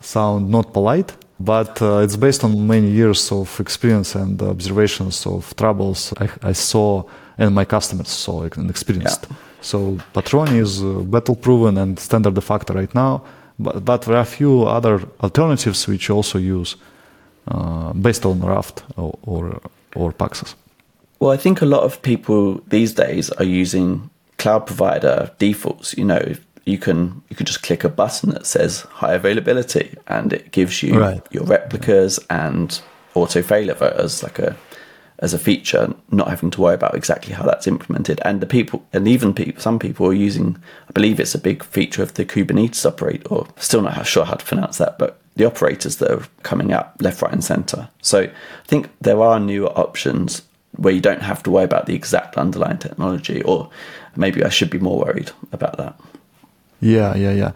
sound 0.00 0.50
not 0.50 0.72
polite, 0.72 1.10
but 1.40 1.82
uh, 1.82 2.04
it's 2.04 2.16
based 2.16 2.44
on 2.44 2.66
many 2.66 2.90
years 2.90 3.32
of 3.32 3.60
experience 3.60 4.14
and 4.14 4.40
observations 4.42 5.26
of 5.26 5.54
troubles 5.56 6.12
I, 6.20 6.28
I 6.50 6.52
saw 6.52 7.04
and 7.38 7.54
my 7.54 7.64
customers 7.64 8.08
saw 8.08 8.42
and 8.42 8.70
experienced. 8.70 9.26
Yeah. 9.30 9.36
So 9.60 9.98
Patroni 10.14 10.60
is 10.60 10.82
uh, 10.82 10.86
battle 11.14 11.36
proven 11.36 11.78
and 11.78 11.98
standard 11.98 12.34
de 12.34 12.40
facto 12.40 12.74
right 12.74 12.94
now, 12.94 13.22
but, 13.58 13.84
but 13.84 14.02
there 14.02 14.16
are 14.16 14.22
a 14.22 14.24
few 14.24 14.64
other 14.64 15.00
alternatives 15.20 15.88
which 15.88 16.10
also 16.10 16.38
use 16.38 16.76
Uh, 17.50 17.92
based 17.94 18.26
on 18.26 18.40
Raft 18.40 18.82
or, 18.96 19.18
or, 19.22 19.60
or 19.96 20.12
Paxos. 20.12 20.54
Well, 21.18 21.30
I 21.30 21.36
think 21.38 21.62
a 21.62 21.66
lot 21.66 21.82
of 21.82 22.00
people 22.02 22.60
these 22.68 22.92
days 22.92 23.30
are 23.30 23.44
using 23.44 24.10
cloud 24.36 24.66
provider 24.66 25.30
defaults. 25.38 25.96
You 25.96 26.04
know, 26.04 26.34
you 26.64 26.78
can 26.78 27.22
you 27.30 27.36
can 27.36 27.46
just 27.46 27.62
click 27.62 27.84
a 27.84 27.88
button 27.88 28.30
that 28.30 28.46
says 28.46 28.82
high 28.82 29.14
availability, 29.14 29.96
and 30.06 30.32
it 30.32 30.52
gives 30.52 30.82
you 30.82 31.00
Right. 31.00 31.22
your 31.30 31.44
replicas 31.44 32.20
and 32.28 32.80
auto 33.14 33.40
failover 33.42 33.90
as 33.96 34.22
like 34.22 34.38
a 34.38 34.54
as 35.20 35.34
a 35.34 35.38
feature, 35.38 35.92
not 36.12 36.28
having 36.28 36.50
to 36.50 36.60
worry 36.60 36.74
about 36.74 36.94
exactly 36.94 37.34
how 37.34 37.44
that's 37.44 37.66
implemented. 37.66 38.20
And 38.24 38.40
the 38.40 38.46
people, 38.46 38.86
and 38.92 39.08
even 39.08 39.34
people, 39.34 39.60
some 39.60 39.78
people 39.78 40.06
are 40.06 40.12
using. 40.12 40.56
I 40.88 40.92
believe 40.92 41.18
it's 41.18 41.34
a 41.34 41.40
big 41.40 41.64
feature 41.64 42.02
of 42.04 42.14
the 42.14 42.24
Kubernetes 42.24 42.86
operator, 42.86 43.26
or 43.28 43.46
still 43.56 43.82
not 43.82 44.06
sure 44.06 44.24
how 44.24 44.34
to 44.34 44.44
pronounce 44.44 44.78
that, 44.78 44.98
but 44.98 45.17
the 45.38 45.46
operators 45.46 45.96
that 45.96 46.10
are 46.10 46.26
coming 46.42 46.72
out 46.72 47.00
left, 47.00 47.22
right, 47.22 47.32
and 47.32 47.42
center. 47.42 47.88
So 48.02 48.22
I 48.22 48.66
think 48.66 48.90
there 49.00 49.20
are 49.22 49.40
newer 49.40 49.70
options 49.70 50.42
where 50.76 50.92
you 50.92 51.00
don't 51.00 51.22
have 51.22 51.42
to 51.44 51.50
worry 51.50 51.64
about 51.64 51.86
the 51.86 51.94
exact 51.94 52.36
underlying 52.36 52.78
technology, 52.78 53.42
or 53.42 53.70
maybe 54.16 54.44
I 54.44 54.50
should 54.50 54.70
be 54.70 54.78
more 54.78 54.98
worried 54.98 55.30
about 55.52 55.76
that. 55.78 55.98
Yeah, 56.80 57.16
yeah, 57.16 57.32
yeah. 57.32 57.52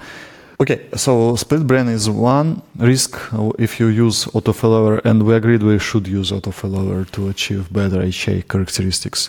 Okay, 0.61 0.87
so 0.97 1.35
split 1.37 1.67
brain 1.67 1.89
is 1.89 2.09
one 2.09 2.63
risk 2.77 3.19
if 3.59 3.81
you 3.81 3.89
use 3.89 4.29
auto 4.33 4.53
failover, 4.53 5.05
and 5.05 5.25
we 5.25 5.35
agreed 5.35 5.63
we 5.63 5.79
should 5.79 6.07
use 6.07 6.31
auto 6.33 6.51
failover 6.51 7.11
to 7.11 7.29
achieve 7.29 7.73
better 7.73 8.01
HA 8.01 8.43
characteristics. 8.43 9.29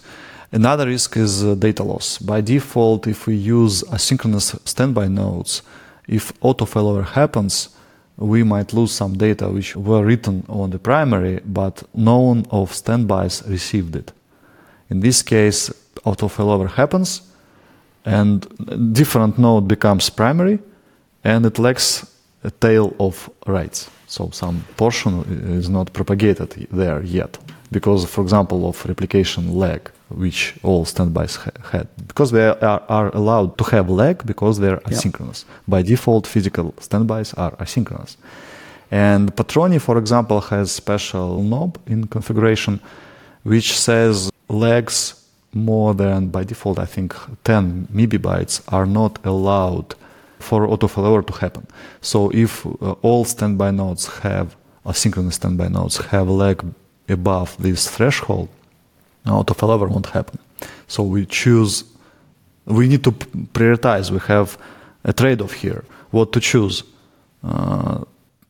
Another 0.52 0.86
risk 0.86 1.18
is 1.18 1.44
uh, 1.44 1.56
data 1.56 1.84
loss. 1.84 2.20
By 2.20 2.42
default, 2.42 3.08
if 3.08 3.26
we 3.26 3.36
use 3.36 3.82
asynchronous 3.86 4.56
standby 4.68 5.08
nodes, 5.08 5.63
if 6.08 6.32
auto 6.42 6.66
failover 6.66 7.04
happens, 7.04 7.70
we 8.17 8.43
might 8.43 8.73
lose 8.73 8.91
some 8.91 9.17
data 9.17 9.49
which 9.49 9.76
were 9.76 10.06
written 10.06 10.43
on 10.47 10.69
the 10.69 10.80
primary, 10.80 11.41
but 11.45 11.84
none 11.93 12.45
of 12.52 12.73
standbys 12.73 13.43
received 13.47 13.95
it. 13.95 14.12
In 14.89 14.99
this 14.99 15.21
case, 15.23 15.73
auto 16.06 16.28
failover 16.28 16.69
happens, 16.69 17.21
and 18.06 18.45
different 18.93 19.38
node 19.38 19.67
becomes 19.67 20.10
primary 20.10 20.60
and 21.23 21.45
it 21.45 21.60
lacks 21.60 22.06
a 22.43 22.52
tail 22.52 22.93
of 22.99 23.30
writes 23.47 23.89
so 24.08 24.30
some 24.32 24.63
portion 24.78 25.23
is 25.58 25.69
not 25.69 25.93
propagated 25.93 26.67
there 26.71 27.02
yet 27.04 27.38
because 27.71 28.06
for 28.06 28.21
example 28.21 28.67
of 28.67 28.86
replication 28.86 29.56
lag 29.56 29.89
which 30.13 30.56
all 30.63 30.86
standbys 30.86 31.36
ha- 31.36 31.52
had 31.71 31.88
because 32.08 32.32
they 32.32 32.45
are, 32.47 32.84
are 32.89 33.10
allowed 33.15 33.58
to 33.58 33.63
have 33.65 33.89
lag 33.89 34.26
because 34.26 34.60
they're 34.60 34.78
asynchronous. 34.91 35.45
By 35.67 35.82
default 35.82 36.28
physical 36.28 36.73
standbys 36.80 37.34
are 37.34 37.52
asynchronous. 37.58 38.15
And 38.91 39.36
patroni 39.36 39.80
for 39.82 39.97
example 39.97 40.41
has 40.41 40.71
special 40.71 41.41
knob 41.41 41.78
in 41.88 42.08
configuration 42.08 42.80
which 43.43 43.78
says 43.78 44.32
lags 44.49 44.97
more 45.54 45.93
than 45.93 46.30
by 46.30 46.43
default 46.43 46.80
i 46.80 46.86
think 46.86 47.13
10 47.43 47.88
megabytes 47.93 48.62
are 48.69 48.88
not 48.88 49.23
allowed 49.23 49.93
for 50.43 50.67
auto 50.67 50.88
failover 50.88 51.26
to 51.26 51.34
happen. 51.34 51.65
So 52.02 52.30
if 52.34 52.65
uh, 52.65 52.95
all 53.02 53.26
standby 53.26 53.71
nodes 53.71 54.06
have 54.19 54.56
asynchronous 54.86 55.34
standby 55.34 55.69
nodes 55.69 55.97
have 56.12 56.30
lag 56.30 56.63
above 57.08 57.56
this 57.65 57.89
threshold 57.89 58.49
auto 59.28 59.54
failover 59.54 59.90
won't 59.90 60.08
happen 60.08 60.40
so 60.88 61.04
we 61.04 61.26
choose 61.26 61.84
we 62.66 62.88
need 62.88 63.04
to 63.04 63.12
prioritize 63.54 64.12
we 64.12 64.20
have 64.20 64.58
a 65.04 65.14
trade-off 65.14 65.54
here 65.54 65.84
what 66.12 66.32
to 66.32 66.40
choose 66.40 66.84
uh, 67.44 68.04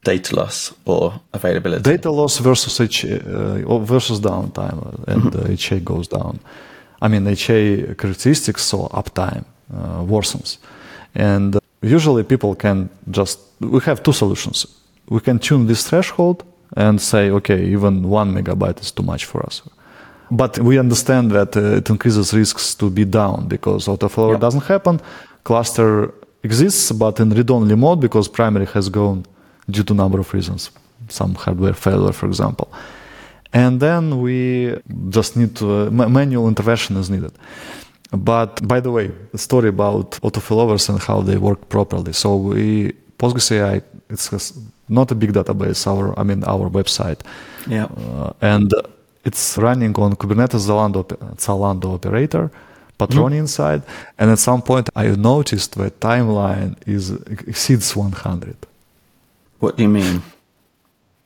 Data 0.04 0.36
loss 0.36 0.74
or 0.86 1.14
availability. 1.34 1.82
data 1.82 2.12
loss 2.12 2.38
versus 2.40 2.80
H, 2.82 3.06
uh, 3.06 3.64
or 3.66 3.80
versus 3.80 4.20
downtime, 4.20 4.86
uh, 4.86 5.12
and 5.14 5.34
uh, 5.34 5.48
HA 5.48 5.80
goes 5.80 6.10
down. 6.10 6.40
I 7.02 7.08
mean, 7.08 7.26
HA 7.26 7.96
characteristics, 7.96 8.64
so 8.64 8.90
uptime 8.90 9.46
uh, 9.74 10.02
worsens. 10.04 10.58
And 11.16 11.56
uh, 11.56 11.60
usually 11.82 12.24
people 12.24 12.54
can 12.56 12.90
just, 13.12 13.40
we 13.62 13.80
have 13.82 14.04
two 14.04 14.12
solutions. 14.12 14.68
We 15.08 15.22
can 15.22 15.40
tune 15.40 15.68
this 15.68 15.88
threshold 15.88 16.44
and 16.76 17.00
say, 17.00 17.30
okay, 17.30 17.64
even 17.66 18.10
one 18.10 18.34
megabyte 18.34 18.82
is 18.82 18.92
too 18.92 19.04
much 19.04 19.24
for 19.24 19.46
us. 19.46 19.62
But 20.32 20.60
we 20.60 20.80
understand 20.80 21.32
that 21.32 21.56
uh, 21.56 21.78
it 21.80 21.90
increases 21.90 22.34
risks 22.34 22.76
to 22.76 22.90
be 22.90 23.06
down 23.06 23.48
because 23.48 23.88
autofailover 23.88 24.34
Yeah. 24.34 24.40
doesn't 24.40 24.64
happen. 24.68 25.00
Cluster 25.44 26.14
exists, 26.44 26.92
but 26.92 27.20
in 27.20 27.30
read-only 27.30 27.76
mode 27.76 28.00
because 28.00 28.28
primary 28.28 28.66
has 28.68 28.90
gone 28.90 29.26
due 29.70 29.84
to 29.84 29.94
number 29.94 30.20
of 30.20 30.34
reasons, 30.34 30.72
some 31.10 31.36
hardware 31.36 31.74
failure, 31.74 32.14
for 32.14 32.26
example. 32.28 32.68
And 33.54 33.80
then 33.80 34.20
we 34.22 34.76
just 35.10 35.36
need 35.38 35.56
to, 35.58 35.90
ma- 35.92 36.08
manual 36.10 36.48
intervention 36.48 36.98
is 36.98 37.10
needed. 37.10 37.32
But 38.12 38.68
by 38.68 38.80
the 38.80 38.92
way, 38.92 39.12
the 39.32 39.38
story 39.38 39.70
about 39.70 40.12
autofailovers 40.22 40.90
and 40.90 41.00
how 41.00 41.22
they 41.22 41.38
work 41.38 41.70
properly. 41.70 42.14
So 42.14 42.36
we 42.38 42.94
Postgres.AI, 43.24 43.82
it's 44.10 44.54
not 44.90 45.12
a 45.12 45.16
big 45.16 45.32
database. 45.34 45.88
Our, 45.88 46.18
I 46.20 46.24
mean, 46.24 46.44
our 46.44 46.70
website, 46.70 47.20
yeah. 47.68 47.86
uh, 47.86 48.34
and 48.42 48.74
it's 49.24 49.58
running 49.58 49.96
on 50.00 50.16
Kubernetes 50.16 50.68
Zalando, 50.68 51.04
Zalando 51.38 51.94
operator, 51.96 52.52
Patroni 53.00 53.38
inside. 53.38 53.82
And 54.20 54.30
at 54.32 54.40
some 54.40 54.62
point, 54.62 54.90
I 54.96 55.08
noticed 55.16 55.76
that 55.76 56.00
timeline 56.00 56.76
is 56.86 57.12
exceeds 57.48 57.96
100. 57.96 58.56
What 59.60 59.78
do 59.78 59.84
you 59.84 59.90
mean? 59.90 60.22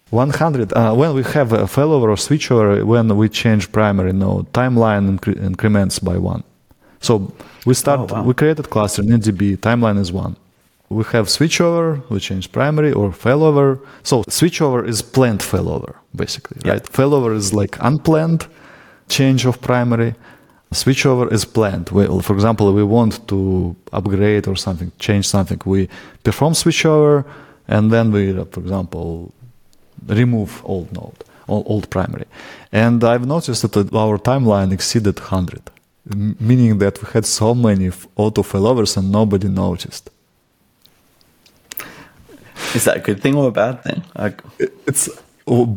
100 0.10 0.72
uh, 0.74 0.94
when 0.94 1.14
we 1.14 1.24
have 1.24 1.52
a 1.52 1.64
failover 1.64 2.04
or 2.04 2.16
switchover 2.16 2.82
when 2.86 3.14
we 3.18 3.28
change 3.28 3.70
primary 3.74 4.14
node 4.14 4.50
timeline 4.54 5.18
incre- 5.20 5.38
increments 5.44 6.00
by 6.00 6.18
one 6.18 6.44
so 7.02 7.34
we 7.66 7.74
start 7.74 8.00
Oh, 8.00 8.06
wow. 8.14 8.24
we 8.24 8.34
created 8.34 8.70
cluster 8.70 9.02
in 9.02 9.10
ndb 9.10 9.58
timeline 9.58 10.00
is 10.00 10.14
one 10.14 10.38
we 10.90 11.04
have 11.16 11.26
switchover 11.28 12.02
we 12.10 12.20
change 12.20 12.52
primary 12.52 12.92
or 12.94 13.12
failover 13.12 13.80
so 14.04 14.24
switchover 14.24 14.88
is 14.88 15.02
planned 15.02 15.42
failover 15.52 15.94
basically 16.16 16.58
Yeah. 16.64 16.74
right 16.74 16.86
failover 16.98 17.36
is 17.36 17.54
like 17.54 17.78
unplanned 17.82 18.44
change 19.10 19.46
of 19.46 19.62
primary. 19.62 20.16
Switchover 20.74 21.32
is 21.32 21.46
planned. 21.46 21.90
We, 21.92 22.04
for 22.22 22.34
example, 22.34 22.74
we 22.74 22.84
want 22.84 23.26
to 23.30 23.74
upgrade 23.94 24.48
or 24.50 24.58
something, 24.58 24.92
change 25.00 25.26
something. 25.26 25.60
We 25.66 25.88
perform 26.24 26.54
switchover, 26.54 27.24
and 27.70 27.90
then 27.90 28.12
we, 28.12 28.34
for 28.34 28.60
example, 28.60 29.32
remove 30.08 30.62
old 30.66 30.92
node, 30.92 31.24
old 31.48 31.90
primary. 31.90 32.26
And 32.74 33.02
I've 33.04 33.26
noticed 33.26 33.62
that 33.72 33.94
our 33.94 34.18
timeline 34.18 34.74
exceeded 34.74 35.18
100, 35.20 35.62
meaning 36.50 36.80
that 36.80 37.02
we 37.02 37.08
had 37.14 37.26
so 37.26 37.56
many 37.56 37.90
auto 38.18 38.44
failovers 38.44 38.98
and 38.98 39.10
nobody 39.10 39.48
noticed. 39.48 40.10
Is 42.78 42.84
that 42.84 42.98
a 42.98 43.00
good 43.00 43.20
thing 43.24 43.36
or 43.36 43.48
a 43.48 43.52
bad 43.52 43.84
thing? 43.84 44.04
I... 44.16 44.34
It's 44.90 45.10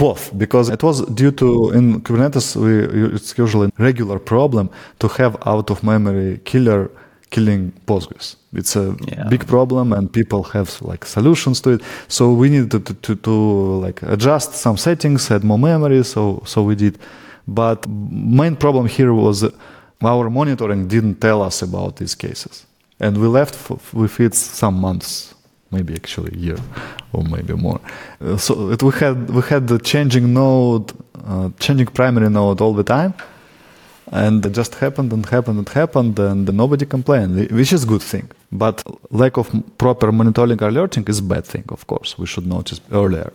both 0.07 0.37
because 0.37 0.69
it 0.69 0.83
was 0.83 1.03
due 1.21 1.31
to 1.31 1.71
in 1.71 2.01
Kubernetes 2.03 2.57
we, 2.57 2.73
it's 3.17 3.39
usually 3.39 3.69
a 3.69 3.83
regular 3.83 4.19
problem 4.19 4.69
to 4.99 5.09
have 5.09 5.37
out 5.47 5.71
of 5.71 5.83
memory 5.83 6.41
killer 6.45 6.91
killing 7.31 7.73
Postgres. 7.87 8.37
It's 8.53 8.75
a 8.77 8.97
yeah. 9.07 9.29
big 9.29 9.47
problem, 9.47 9.93
and 9.93 10.13
people 10.13 10.43
have 10.43 10.83
like 10.83 11.05
solutions 11.05 11.61
to 11.61 11.71
it. 11.71 11.83
So 12.09 12.33
we 12.33 12.49
needed 12.49 12.85
to, 12.87 12.95
to, 12.95 13.15
to, 13.15 13.31
like 13.87 14.03
adjust 14.03 14.55
some 14.55 14.77
settings, 14.77 15.31
add 15.31 15.45
more 15.45 15.59
memory. 15.59 16.03
So 16.05 16.43
so 16.45 16.63
we 16.63 16.75
did, 16.75 16.99
but 17.47 17.87
main 17.89 18.57
problem 18.57 18.87
here 18.87 19.15
was 19.15 19.45
our 20.03 20.29
monitoring 20.31 20.89
didn't 20.89 21.21
tell 21.21 21.43
us 21.43 21.63
about 21.63 21.97
these 21.97 22.17
cases, 22.17 22.67
and 22.99 23.17
we 23.17 23.29
left 23.29 23.55
with 23.95 24.21
it 24.21 24.35
some 24.35 24.75
months 24.81 25.35
maybe 25.71 25.95
actually 25.95 26.33
a 26.35 26.39
year 26.39 26.59
or 27.13 27.23
maybe 27.25 27.55
more. 27.55 27.81
Uh, 28.21 28.37
so 28.37 28.71
it, 28.71 28.83
we 28.83 28.93
had 28.93 29.31
we 29.31 29.43
had 29.43 29.67
the 29.69 29.79
changing 29.79 30.33
node, 30.33 30.93
uh, 31.25 31.51
changing 31.59 31.87
primary 31.87 32.31
node 32.31 32.61
all 32.61 32.75
the 32.75 32.85
time, 32.85 33.15
and 34.13 34.45
it 34.47 34.53
just 34.53 34.75
happened 34.77 35.13
and 35.13 35.25
happened 35.27 35.59
and 35.59 35.69
happened, 35.69 36.19
and 36.19 36.53
nobody 36.53 36.87
complained, 36.87 37.51
which 37.51 37.73
is 37.73 37.85
good 37.85 38.03
thing. 38.03 38.31
But 38.53 38.83
lack 39.11 39.37
of 39.37 39.47
proper 39.79 40.11
monitoring 40.13 40.63
alerting 40.63 41.05
is 41.09 41.21
bad 41.21 41.45
thing. 41.45 41.65
Of 41.69 41.87
course, 41.87 42.19
we 42.19 42.27
should 42.27 42.47
notice 42.47 42.81
earlier. 42.93 43.33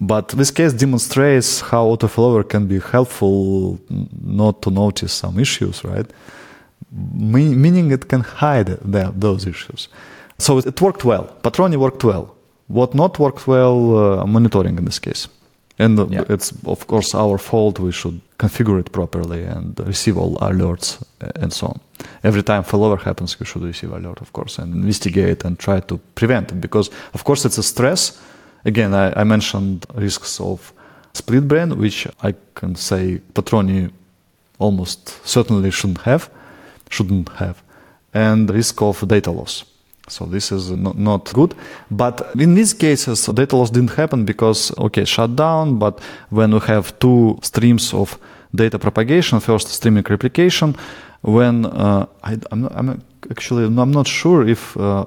But 0.00 0.28
this 0.28 0.50
case 0.50 0.72
demonstrates 0.72 1.60
how 1.60 1.86
autofailover 1.86 2.46
can 2.48 2.66
be 2.66 2.78
helpful 2.80 3.78
not 4.20 4.60
to 4.62 4.70
notice 4.70 5.12
some 5.12 5.38
issues, 5.38 5.84
right? 5.84 6.10
meaning 6.90 7.90
it 7.90 8.08
can 8.08 8.20
hide 8.20 8.66
the, 8.66 9.12
those 9.14 9.46
issues. 9.46 9.88
So 10.38 10.58
it 10.58 10.80
worked 10.80 11.04
well. 11.04 11.36
Patroni 11.42 11.76
worked 11.76 12.04
well. 12.04 12.34
What 12.68 12.94
not 12.94 13.18
worked 13.18 13.46
well, 13.46 14.20
uh, 14.20 14.26
monitoring 14.26 14.78
in 14.78 14.84
this 14.84 14.98
case. 14.98 15.28
And 15.78 15.98
yeah. 16.10 16.24
it's, 16.28 16.52
of 16.64 16.86
course, 16.86 17.14
our 17.14 17.38
fault. 17.38 17.78
We 17.78 17.92
should 17.92 18.20
configure 18.38 18.80
it 18.80 18.92
properly 18.92 19.44
and 19.44 19.78
receive 19.86 20.16
all 20.18 20.36
alerts 20.38 21.02
uh, 21.20 21.30
and 21.36 21.52
so 21.52 21.68
on. 21.68 21.80
Every 22.22 22.42
time 22.42 22.64
failover 22.64 23.00
happens, 23.00 23.38
we 23.38 23.46
should 23.46 23.62
receive 23.62 23.92
alert, 23.92 24.20
of 24.20 24.32
course, 24.32 24.58
and 24.58 24.74
investigate 24.74 25.44
and 25.44 25.58
try 25.58 25.80
to 25.80 25.98
prevent 26.14 26.50
it 26.50 26.60
because, 26.60 26.90
of 27.14 27.24
course, 27.24 27.44
it's 27.44 27.58
a 27.58 27.62
stress. 27.62 28.20
Again, 28.64 28.92
I, 28.92 29.20
I 29.20 29.24
mentioned 29.24 29.86
risks 29.94 30.40
of 30.40 30.72
split 31.14 31.46
brain, 31.46 31.78
which 31.78 32.06
I 32.22 32.34
can 32.54 32.74
say 32.74 33.20
Patroni 33.34 33.90
almost 34.58 35.26
certainly 35.26 35.70
shouldn't 35.70 36.02
have, 36.02 36.28
shouldn't 36.90 37.28
have, 37.30 37.62
and 38.12 38.50
risk 38.50 38.82
of 38.82 39.06
data 39.06 39.30
loss. 39.30 39.64
So 40.08 40.24
this 40.24 40.52
is 40.52 40.70
not, 40.70 41.32
good. 41.32 41.54
But 41.90 42.30
in 42.38 42.54
these 42.54 42.74
cases, 42.74 43.26
data 43.26 43.56
loss 43.56 43.70
didn't 43.70 43.94
happen 43.96 44.24
because, 44.24 44.76
okay, 44.78 45.04
shut 45.04 45.36
down. 45.36 45.78
But 45.78 46.00
when 46.30 46.52
we 46.52 46.60
have 46.60 46.98
two 46.98 47.38
streams 47.42 47.94
of 47.94 48.18
data 48.54 48.78
propagation, 48.78 49.40
first 49.40 49.68
streaming 49.68 50.04
replication, 50.08 50.74
when 51.22 51.66
uh, 51.66 52.06
I, 52.22 52.38
am 52.52 52.62
not, 52.62 52.72
I'm 52.74 53.02
actually 53.30 53.64
I'm 53.64 53.90
not 53.90 54.06
sure 54.06 54.46
if 54.46 54.76
uh, 54.76 55.04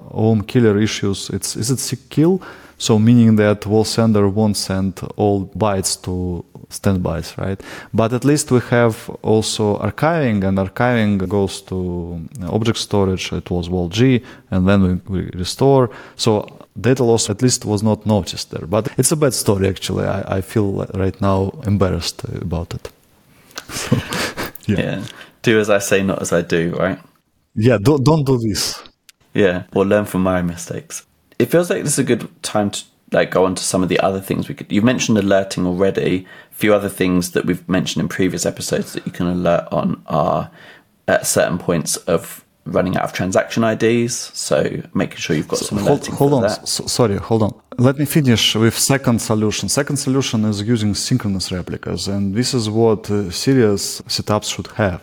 killer 0.47 0.77
issues, 0.79 1.29
it's, 1.29 1.55
is 1.55 1.71
it 1.71 1.79
SIGKILL? 1.79 2.41
So 2.81 2.97
meaning 2.97 3.35
that 3.35 3.67
WAL 3.67 3.83
sender 3.83 4.27
won't 4.27 4.57
send 4.57 5.01
all 5.15 5.45
bytes 5.55 6.01
to 6.01 6.43
standbys, 6.69 7.37
right? 7.37 7.61
But 7.93 8.11
at 8.11 8.25
least 8.25 8.49
we 8.49 8.59
have 8.71 9.07
also 9.21 9.77
archiving, 9.77 10.43
and 10.43 10.57
archiving 10.57 11.29
goes 11.29 11.61
to 11.69 12.27
object 12.47 12.79
storage. 12.79 13.31
It 13.33 13.51
was 13.51 13.69
WAL-G, 13.69 14.23
and 14.49 14.67
then 14.67 14.81
we, 14.81 14.93
we 15.13 15.29
restore. 15.35 15.91
So 16.15 16.47
data 16.79 17.03
loss 17.03 17.29
at 17.29 17.43
least 17.43 17.65
was 17.65 17.83
not 17.83 18.07
noticed 18.07 18.49
there. 18.49 18.65
But 18.65 18.87
it's 18.97 19.11
a 19.11 19.15
bad 19.15 19.35
story, 19.35 19.67
actually. 19.67 20.07
I, 20.07 20.37
I 20.37 20.41
feel 20.41 20.83
right 20.95 21.21
now 21.21 21.51
embarrassed 21.67 22.23
about 22.23 22.73
it. 22.73 22.89
So, 23.69 23.95
yeah. 24.65 24.79
yeah. 24.79 25.03
Do 25.43 25.59
as 25.59 25.69
I 25.69 25.77
say, 25.77 26.01
not 26.01 26.19
as 26.23 26.33
I 26.33 26.41
do, 26.41 26.71
right? 26.79 26.97
Yeah, 27.53 27.77
don't, 27.77 28.03
don't 28.03 28.25
do 28.25 28.39
this. 28.39 28.81
Yeah, 29.35 29.65
or 29.75 29.85
learn 29.85 30.05
from 30.05 30.23
my 30.23 30.41
mistakes 30.41 31.05
it 31.41 31.49
feels 31.49 31.69
like 31.69 31.83
this 31.83 31.93
is 31.93 31.99
a 31.99 32.03
good 32.03 32.29
time 32.43 32.69
to 32.71 32.83
like 33.11 33.31
go 33.31 33.45
on 33.45 33.55
to 33.55 33.63
some 33.63 33.83
of 33.83 33.89
the 33.89 33.99
other 33.99 34.21
things 34.21 34.47
we 34.47 34.55
could. 34.55 34.71
You 34.71 34.81
mentioned 34.81 35.17
alerting 35.17 35.65
already. 35.65 36.25
A 36.51 36.55
few 36.55 36.73
other 36.73 36.87
things 36.87 37.31
that 37.31 37.45
we've 37.45 37.67
mentioned 37.67 38.01
in 38.03 38.07
previous 38.07 38.45
episodes 38.45 38.93
that 38.93 39.05
you 39.05 39.11
can 39.11 39.27
alert 39.27 39.67
on 39.71 40.01
are 40.05 40.51
at 41.07 41.27
certain 41.27 41.57
points 41.57 41.97
of 41.97 42.45
running 42.65 42.95
out 42.95 43.03
of 43.03 43.11
transaction 43.11 43.63
IDs. 43.63 44.13
So 44.47 44.81
making 44.93 45.17
sure 45.17 45.35
you've 45.35 45.47
got 45.47 45.59
so 45.59 45.65
some 45.65 45.79
alerting. 45.79 46.13
Hold, 46.15 46.31
hold 46.31 46.43
on, 46.45 46.65
so, 46.65 46.85
sorry, 46.85 47.17
hold 47.17 47.43
on. 47.43 47.59
Let 47.77 47.97
me 47.97 48.05
finish 48.05 48.55
with 48.55 48.77
second 48.77 49.19
solution. 49.19 49.67
Second 49.67 49.97
solution 49.97 50.45
is 50.45 50.61
using 50.61 50.93
synchronous 50.93 51.51
replicas, 51.51 52.07
and 52.07 52.35
this 52.35 52.53
is 52.53 52.69
what 52.69 53.09
uh, 53.09 53.31
serious 53.31 54.01
setups 54.01 54.53
should 54.53 54.67
have. 54.83 55.01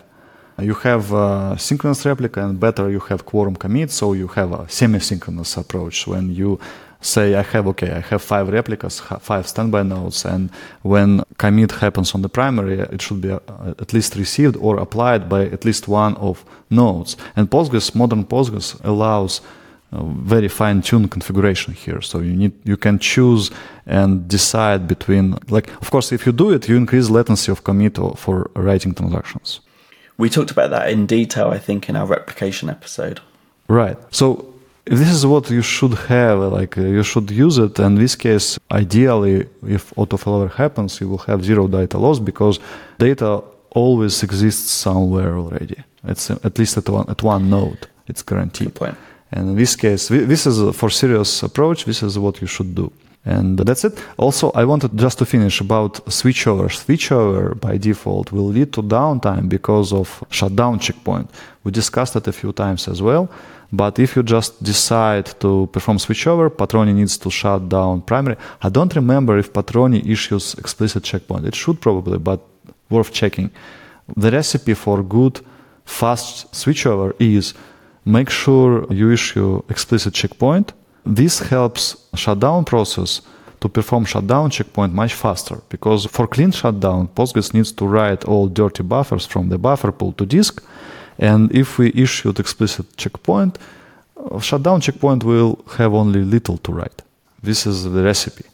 You 0.61 0.75
have 0.75 1.13
a 1.13 1.57
synchronous 1.57 2.05
replica, 2.05 2.45
and 2.45 2.59
better 2.59 2.91
you 2.91 2.99
have 3.01 3.25
quorum 3.25 3.55
commit, 3.55 3.93
so 3.93 4.13
you 4.13 4.27
have 4.29 4.53
a 4.53 4.69
semi-synchronous 4.69 5.57
approach 5.57 6.07
when 6.07 6.35
you 6.35 6.59
say 7.01 7.37
I 7.37 7.43
have 7.43 7.69
okay, 7.69 7.93
I 7.93 8.01
have 8.01 8.23
five 8.23 8.49
replicas, 8.49 8.99
five 9.21 9.47
standby 9.47 9.85
nodes, 9.85 10.25
and 10.25 10.51
when 10.83 11.23
commit 11.39 11.71
happens 11.71 12.13
on 12.15 12.23
the 12.23 12.29
primary, 12.29 12.81
it 12.81 13.01
should 13.01 13.21
be 13.21 13.31
uh, 13.31 13.39
at 13.79 13.93
least 13.93 14.17
received 14.17 14.57
or 14.57 14.79
applied 14.79 15.29
by 15.29 15.45
at 15.45 15.65
least 15.65 15.87
one 15.87 16.17
of 16.17 16.45
nodes. 16.71 17.17
And 17.37 17.49
Postgres, 17.49 17.95
modern 17.95 18.25
Postgres 18.25 18.83
allows 18.85 19.41
uh, 19.93 20.03
very 20.03 20.49
fine-tuned 20.49 21.11
configuration 21.13 21.73
here. 21.73 22.01
So 22.01 22.19
you 22.19 22.35
need 22.35 22.53
you 22.65 22.77
can 22.77 22.99
choose 22.99 23.53
and 23.87 24.27
decide 24.27 24.89
between 24.89 25.39
like 25.51 25.69
of 25.81 25.91
course 25.91 26.11
if 26.11 26.27
you 26.27 26.33
do 26.33 26.51
it, 26.51 26.69
you 26.69 26.77
increase 26.77 27.09
latency 27.11 27.53
of 27.53 27.63
commit 27.63 27.97
for 28.17 28.51
writing 28.57 28.93
transactions. 28.93 29.61
We 30.19 30.29
talked 30.29 30.51
about 30.51 30.71
that 30.71 30.91
in 30.91 31.07
detail, 31.07 31.49
I 31.49 31.59
think, 31.59 31.89
in 31.89 31.97
our 31.97 32.07
replication 32.07 32.69
episode. 32.69 33.21
Right. 33.69 33.97
So 34.11 34.53
this 34.85 35.11
is 35.11 35.25
what 35.25 35.51
you 35.51 35.63
should 35.63 35.95
have, 35.95 36.41
like 36.41 36.77
uh, 36.77 36.83
you 36.83 37.03
should 37.03 37.31
use 37.31 37.59
it. 37.59 37.79
And 37.79 37.97
in 37.97 38.03
this 38.03 38.17
case, 38.17 38.59
ideally, 38.71 39.47
if 39.67 39.95
autofailover 39.95 40.51
happens, 40.53 41.01
you 41.01 41.09
will 41.09 41.19
have 41.19 41.45
zero 41.45 41.69
data 41.69 41.99
loss 41.99 42.19
because 42.19 42.59
data 42.99 43.43
always 43.71 44.23
exists 44.23 44.71
somewhere 44.71 45.37
already. 45.39 45.77
It's 46.05 46.31
uh, 46.31 46.39
at 46.43 46.59
least 46.59 46.77
at 46.79 46.89
one, 46.89 47.09
at 47.09 47.23
one 47.23 47.51
node. 47.51 47.87
It's 48.07 48.23
guaranteed. 48.23 48.79
And 49.31 49.51
in 49.51 49.57
this 49.57 49.77
case, 49.77 50.09
this 50.09 50.47
is 50.47 50.75
for 50.75 50.89
serious 50.89 51.43
approach. 51.43 51.85
This 51.85 52.03
is 52.03 52.19
what 52.19 52.41
you 52.41 52.47
should 52.47 52.75
do. 52.75 52.91
And 53.25 53.59
that's 53.59 53.85
it. 53.85 54.03
Also, 54.17 54.51
I 54.53 54.65
wanted 54.65 54.97
just 54.97 55.19
to 55.19 55.27
finish 55.27 55.61
about 55.61 55.95
switchover. 56.07 56.69
Switchover 56.69 57.59
by 57.61 57.77
default 57.77 58.33
will 58.33 58.47
lead 58.47 58.73
to 58.73 58.83
downtime 58.83 59.49
because 59.49 59.93
of 59.93 60.25
shutdown 60.31 60.79
checkpoint. 60.79 61.31
We 61.65 61.71
discussed 61.71 62.17
it 62.17 62.27
a 62.27 62.33
few 62.33 62.53
times 62.53 62.89
as 62.89 63.03
well. 63.03 63.29
But 63.71 63.99
if 63.99 64.17
you 64.17 64.23
just 64.23 64.63
decide 64.63 65.27
to 65.41 65.69
perform 65.73 65.99
switchover, 65.99 66.49
Patroni 66.49 66.95
needs 66.95 67.19
to 67.19 67.31
shut 67.31 67.69
down 67.69 68.01
primary. 68.01 68.37
I 68.63 68.71
don't 68.71 68.95
remember 68.95 69.37
if 69.37 69.53
Patroni 69.53 70.07
issues 70.09 70.55
explicit 70.55 71.05
checkpoint. 71.05 71.45
It 71.45 71.55
should 71.55 71.81
probably, 71.81 72.19
but 72.19 72.41
worth 72.89 73.13
checking. 73.13 73.51
The 74.17 74.31
recipe 74.31 74.73
for 74.73 75.03
good 75.03 75.41
fast 75.85 76.51
switchover 76.53 77.15
is 77.19 77.53
make 78.07 78.31
sure 78.31 78.91
you 78.91 79.11
issue 79.13 79.63
explicit 79.69 80.15
checkpoint 80.15 80.73
this 81.09 81.41
helps 81.41 81.97
shutdown 82.15 82.65
process 82.65 83.23
to 83.61 83.69
perform 83.69 84.05
shutdown 84.05 84.51
checkpoint 84.51 84.93
much 84.95 85.15
faster 85.15 85.61
because 85.69 86.07
for 86.07 86.27
clean 86.27 86.53
shutdown, 86.53 87.09
Postgres 87.09 87.53
needs 87.55 87.73
to 87.73 87.87
write 87.87 88.25
all 88.25 88.47
dirty 88.47 88.83
buffers 88.83 89.27
from 89.27 89.49
the 89.49 89.59
buffer 89.59 89.91
pool 89.91 90.13
to 90.13 90.27
disk. 90.27 90.63
And 91.19 91.53
if 91.55 91.79
we 91.79 91.93
issued 91.95 92.39
explicit 92.39 92.97
checkpoint, 92.97 93.59
uh, 94.17 94.39
shutdown 94.39 94.81
checkpoint 94.81 95.25
will 95.25 95.59
have 95.77 95.93
only 95.93 96.23
little 96.23 96.59
to 96.59 96.73
write. 96.73 97.03
This 97.43 97.67
is 97.67 97.85
the 97.85 98.03
recipe. 98.03 98.45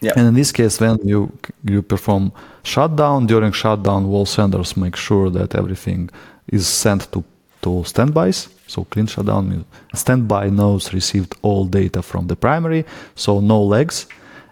Yep. 0.00 0.16
And 0.16 0.28
in 0.28 0.34
this 0.34 0.52
case, 0.52 0.80
when 0.80 0.98
you 1.04 1.32
you 1.64 1.82
perform 1.82 2.32
shutdown 2.62 3.26
during 3.26 3.52
shutdown, 3.52 4.08
WAL 4.08 4.26
senders 4.26 4.76
make 4.76 4.96
sure 4.96 5.30
that 5.30 5.54
everything 5.54 6.10
is 6.48 6.66
sent 6.66 7.10
to 7.12 7.24
to 7.62 7.84
standbys 7.84 8.48
so 8.66 8.84
clean 8.84 9.06
shutdown 9.06 9.64
standby 9.94 10.50
nodes 10.50 10.92
received 10.92 11.34
all 11.42 11.64
data 11.66 12.02
from 12.02 12.26
the 12.26 12.36
primary, 12.36 12.84
so 13.14 13.40
no 13.40 13.62
legs, 13.62 14.06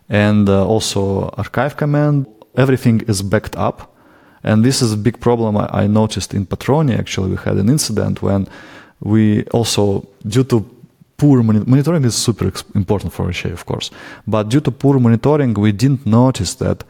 and 0.08 0.48
uh, 0.48 0.66
also 0.66 1.28
archive 1.30 1.76
command. 1.76 2.26
Everything 2.56 3.00
is 3.08 3.22
backed 3.22 3.56
up, 3.56 3.94
And 4.44 4.62
this 4.62 4.82
is 4.82 4.92
a 4.92 4.96
big 4.96 5.18
problem 5.20 5.56
I, 5.56 5.66
I 5.72 5.86
noticed 5.86 6.34
in 6.34 6.44
Patroni. 6.46 6.96
Actually, 6.98 7.30
we 7.30 7.36
had 7.36 7.56
an 7.56 7.68
incident 7.68 8.22
when 8.22 8.46
we 9.00 9.44
also, 9.46 10.06
due 10.26 10.44
to 10.44 10.64
poor 11.16 11.42
moni- 11.42 11.64
monitoring 11.66 12.04
is 12.04 12.14
super 12.14 12.52
important 12.74 13.12
for 13.12 13.30
HA, 13.30 13.50
of 13.50 13.64
course, 13.64 13.90
but 14.26 14.50
due 14.50 14.60
to 14.60 14.70
poor 14.70 14.98
monitoring, 14.98 15.54
we 15.54 15.72
didn't 15.72 16.06
notice 16.06 16.54
that 16.56 16.84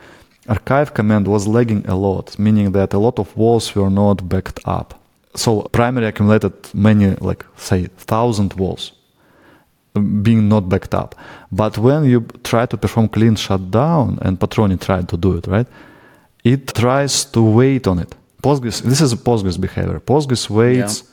archive 0.48 0.92
command 0.94 1.28
was 1.28 1.46
lagging 1.46 1.86
a 1.86 1.94
lot, 1.94 2.38
meaning 2.38 2.72
that 2.72 2.92
a 2.92 2.98
lot 2.98 3.18
of 3.18 3.36
WALs 3.36 3.74
were 3.74 3.90
not 3.90 4.28
backed 4.28 4.58
up. 4.64 5.00
So 5.36 5.62
primary 5.62 6.06
accumulated 6.06 6.52
many, 6.74 7.16
like 7.16 7.44
say, 7.56 7.86
thousand 7.96 8.54
WALs 8.54 8.92
um, 9.96 10.22
being 10.22 10.48
not 10.48 10.68
backed 10.68 10.94
up. 10.94 11.14
But 11.50 11.78
when 11.78 12.04
you 12.04 12.26
try 12.42 12.66
to 12.66 12.76
perform 12.76 13.08
clean 13.08 13.36
shutdown, 13.36 14.18
and 14.22 14.38
Patroni 14.38 14.80
tried 14.80 15.08
to 15.08 15.16
do 15.16 15.36
it, 15.36 15.46
right? 15.46 15.66
It 16.44 16.74
tries 16.74 17.24
to 17.26 17.42
wait 17.42 17.86
on 17.86 17.98
it. 17.98 18.14
Postgres, 18.42 18.82
this 18.82 19.00
is 19.00 19.12
a 19.12 19.16
Postgres 19.16 19.58
behavior. 19.58 19.98
Postgres 20.00 20.50
waits 20.50 21.02
yeah. 21.02 21.08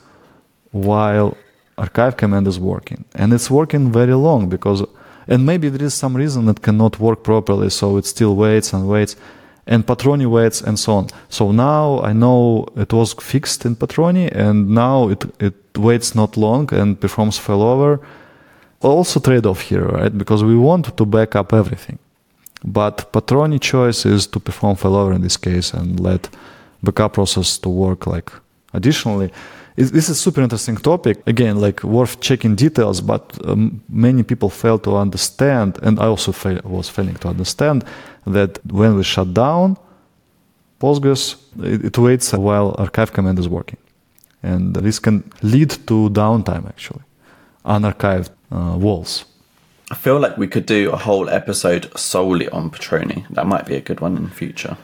while 0.72 1.36
archive 1.78 2.16
command 2.16 2.46
is 2.46 2.58
working. 2.60 3.04
And 3.14 3.32
it's 3.32 3.50
working 3.50 3.90
very 3.90 4.14
long 4.14 4.48
because, 4.48 4.84
and 5.26 5.46
maybe 5.46 5.68
there 5.68 5.86
is 5.86 5.94
some 5.94 6.16
reason 6.16 6.48
it 6.48 6.60
cannot 6.62 6.98
work 7.00 7.22
properly, 7.24 7.70
so 7.70 7.96
it 7.96 8.06
still 8.06 8.36
waits 8.36 8.72
and 8.72 8.88
waits. 8.88 9.16
And 9.66 9.86
Patroni 9.86 10.26
waits 10.26 10.60
and 10.60 10.78
so 10.78 10.92
on. 10.94 11.06
So 11.28 11.52
now 11.52 12.00
I 12.00 12.12
know 12.12 12.66
it 12.76 12.92
was 12.92 13.14
fixed 13.14 13.64
in 13.64 13.76
Patroni 13.76 14.28
and 14.34 14.70
now 14.70 15.08
it, 15.08 15.24
it 15.40 15.54
waits 15.78 16.14
not 16.14 16.36
long 16.36 16.72
and 16.74 17.00
performs 17.00 17.38
failover 17.38 18.00
also 18.82 19.20
trade-off 19.20 19.60
here, 19.60 19.84
right? 19.84 20.16
Because 20.16 20.42
we 20.44 20.56
want 20.56 20.96
to 20.96 21.06
back 21.06 21.36
up 21.36 21.52
everything. 21.52 21.98
But 22.64 23.12
Patroni 23.12 23.60
choice 23.60 24.06
is 24.06 24.26
to 24.28 24.40
perform 24.40 24.76
failover 24.76 25.14
in 25.14 25.22
this 25.22 25.36
case 25.36 25.72
and 25.72 25.98
let 25.98 26.28
backup 26.82 27.14
process 27.14 27.58
to 27.58 27.68
work 27.68 28.06
like 28.06 28.30
additionally. 28.72 29.32
This 29.76 30.08
is 30.08 30.10
a 30.10 30.14
super 30.14 30.42
interesting 30.42 30.76
topic. 30.76 31.22
Again, 31.26 31.60
like 31.60 31.82
worth 31.82 32.20
checking 32.20 32.54
details, 32.56 33.00
but 33.00 33.38
um, 33.46 33.82
many 33.88 34.22
people 34.22 34.50
fail 34.50 34.78
to 34.80 34.96
understand, 34.96 35.78
and 35.82 35.98
I 35.98 36.06
also 36.06 36.32
fail, 36.32 36.60
was 36.64 36.88
failing 36.88 37.16
to 37.16 37.28
understand 37.28 37.84
that 38.26 38.58
when 38.70 38.96
we 38.96 39.02
shut 39.02 39.32
down 39.32 39.76
Postgres, 40.78 41.36
it, 41.62 41.84
it 41.84 41.98
waits 41.98 42.32
while 42.32 42.74
archive 42.76 43.12
command 43.12 43.38
is 43.38 43.48
working, 43.48 43.78
and 44.42 44.74
this 44.74 44.98
can 44.98 45.22
lead 45.42 45.70
to 45.86 46.10
downtime 46.10 46.66
actually, 46.68 47.02
unarchived 47.64 48.30
uh, 48.50 48.76
WALs. 48.76 49.24
I 49.90 49.94
feel 49.94 50.18
like 50.18 50.36
we 50.36 50.48
could 50.48 50.66
do 50.66 50.90
a 50.90 50.96
whole 50.96 51.28
episode 51.30 51.90
solely 51.96 52.48
on 52.48 52.70
Patroni. 52.70 53.26
That 53.30 53.46
might 53.46 53.66
be 53.66 53.76
a 53.76 53.80
good 53.80 54.00
one 54.00 54.16
in 54.16 54.24
the 54.24 54.30
future. 54.30 54.76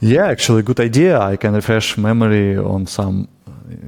Yeah, 0.00 0.26
actually, 0.26 0.62
good 0.62 0.80
idea. 0.80 1.20
I 1.20 1.36
can 1.36 1.54
refresh 1.54 1.96
memory 1.96 2.56
on 2.56 2.86
some 2.86 3.28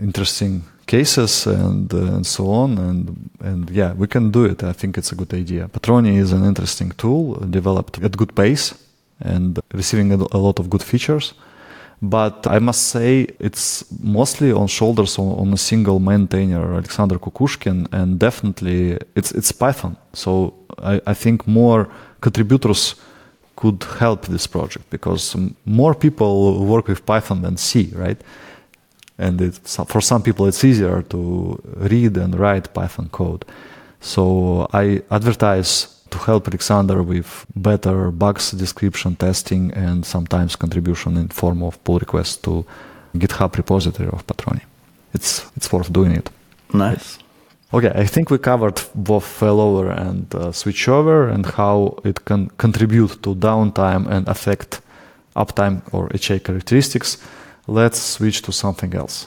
interesting 0.03 0.63
cases 0.87 1.47
and 1.47 1.93
uh, 1.95 2.17
and 2.17 2.27
so 2.27 2.51
on 2.51 2.79
and 2.79 3.31
and 3.41 3.71
yeah 3.71 3.93
we 3.95 4.07
can 4.07 4.31
do 4.31 4.45
it 4.45 4.63
i 4.63 4.73
think 4.73 4.99
it's 4.99 5.13
a 5.13 5.15
good 5.15 5.33
idea 5.33 5.69
patroni 5.69 6.19
is 6.19 6.33
an 6.33 6.45
interesting 6.45 6.91
tool 6.99 7.35
developed 7.51 7.99
at 8.03 8.17
good 8.17 8.35
pace 8.35 8.75
and 9.21 9.61
receiving 9.73 10.13
a 10.13 10.39
lot 10.39 10.59
of 10.59 10.69
good 10.69 10.83
features 10.83 11.35
but 12.03 12.47
I 12.47 12.59
must 12.59 12.89
say 12.89 13.27
it's 13.39 13.85
mostly 14.01 14.53
on 14.53 14.67
shoulders 14.67 15.19
on, 15.19 15.39
on 15.39 15.53
a 15.53 15.57
single 15.57 15.99
maintainer, 15.99 16.75
Alexander 16.75 17.19
Kukushkin, 17.19 17.87
and 17.93 18.19
definitely 18.19 18.99
it's 19.15 19.33
it's 19.33 19.53
Python. 19.53 19.97
So 20.13 20.55
I, 20.79 21.01
I 21.07 21.15
think 21.15 21.47
more 21.47 21.89
contributors 22.21 22.97
could 23.57 23.85
help 23.99 24.27
this 24.27 24.47
project 24.47 24.91
because 24.91 25.37
more 25.65 25.95
people 25.95 26.65
work 26.67 26.89
with 26.89 27.07
Python 27.07 27.43
than 27.43 27.57
C, 27.57 27.91
right? 27.95 28.21
And 29.19 29.41
it's, 29.41 29.77
for 29.77 30.01
some 30.01 30.23
people, 30.23 30.47
it's 30.47 30.65
easier 30.65 31.03
to 31.03 31.61
read 31.77 32.17
and 32.17 32.39
write 32.39 32.75
Python 32.75 33.09
code. 33.11 33.45
So 34.01 34.67
I 34.73 35.03
advertise 35.11 35.95
to 36.11 36.19
help 36.19 36.49
Alexander 36.49 37.03
with 37.03 37.47
better 37.57 38.11
bugs 38.11 38.51
description 38.53 39.17
testing 39.17 39.73
and 39.73 40.05
sometimes 40.05 40.57
contribution 40.57 41.17
in 41.17 41.29
form 41.29 41.63
of 41.63 41.83
pull 41.85 41.99
requests 41.99 42.37
to 42.39 42.65
GitHub 43.17 43.57
repository 43.57 44.09
of 44.09 44.27
Patroni. 44.27 44.63
It's 45.13 45.47
it's 45.57 45.73
worth 45.73 45.93
doing 45.93 46.13
it. 46.13 46.31
Nice. 46.73 47.19
Okay, 47.73 47.93
I 47.95 48.07
think 48.07 48.31
we 48.31 48.39
covered 48.39 48.81
both 48.95 49.25
failover 49.41 49.91
and 50.07 50.33
uh, 50.35 50.53
switchover 50.53 51.33
and 51.35 51.47
how 51.47 51.99
it 52.05 52.25
can 52.25 52.51
contribute 52.59 53.23
to 53.23 53.35
downtime 53.35 54.07
and 54.07 54.29
affect 54.29 54.81
uptime 55.35 55.83
or 55.93 56.09
HA 56.15 56.39
characteristics. 56.41 57.19
Let's 57.67 58.01
switch 58.01 58.43
to 58.43 58.53
something 58.53 58.95
else. 58.95 59.27